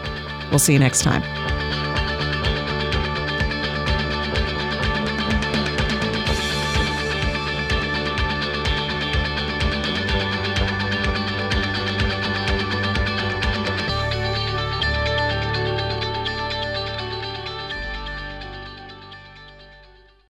We'll 0.49 0.59
see 0.59 0.73
you 0.73 0.79
next 0.79 1.01
time. 1.01 1.54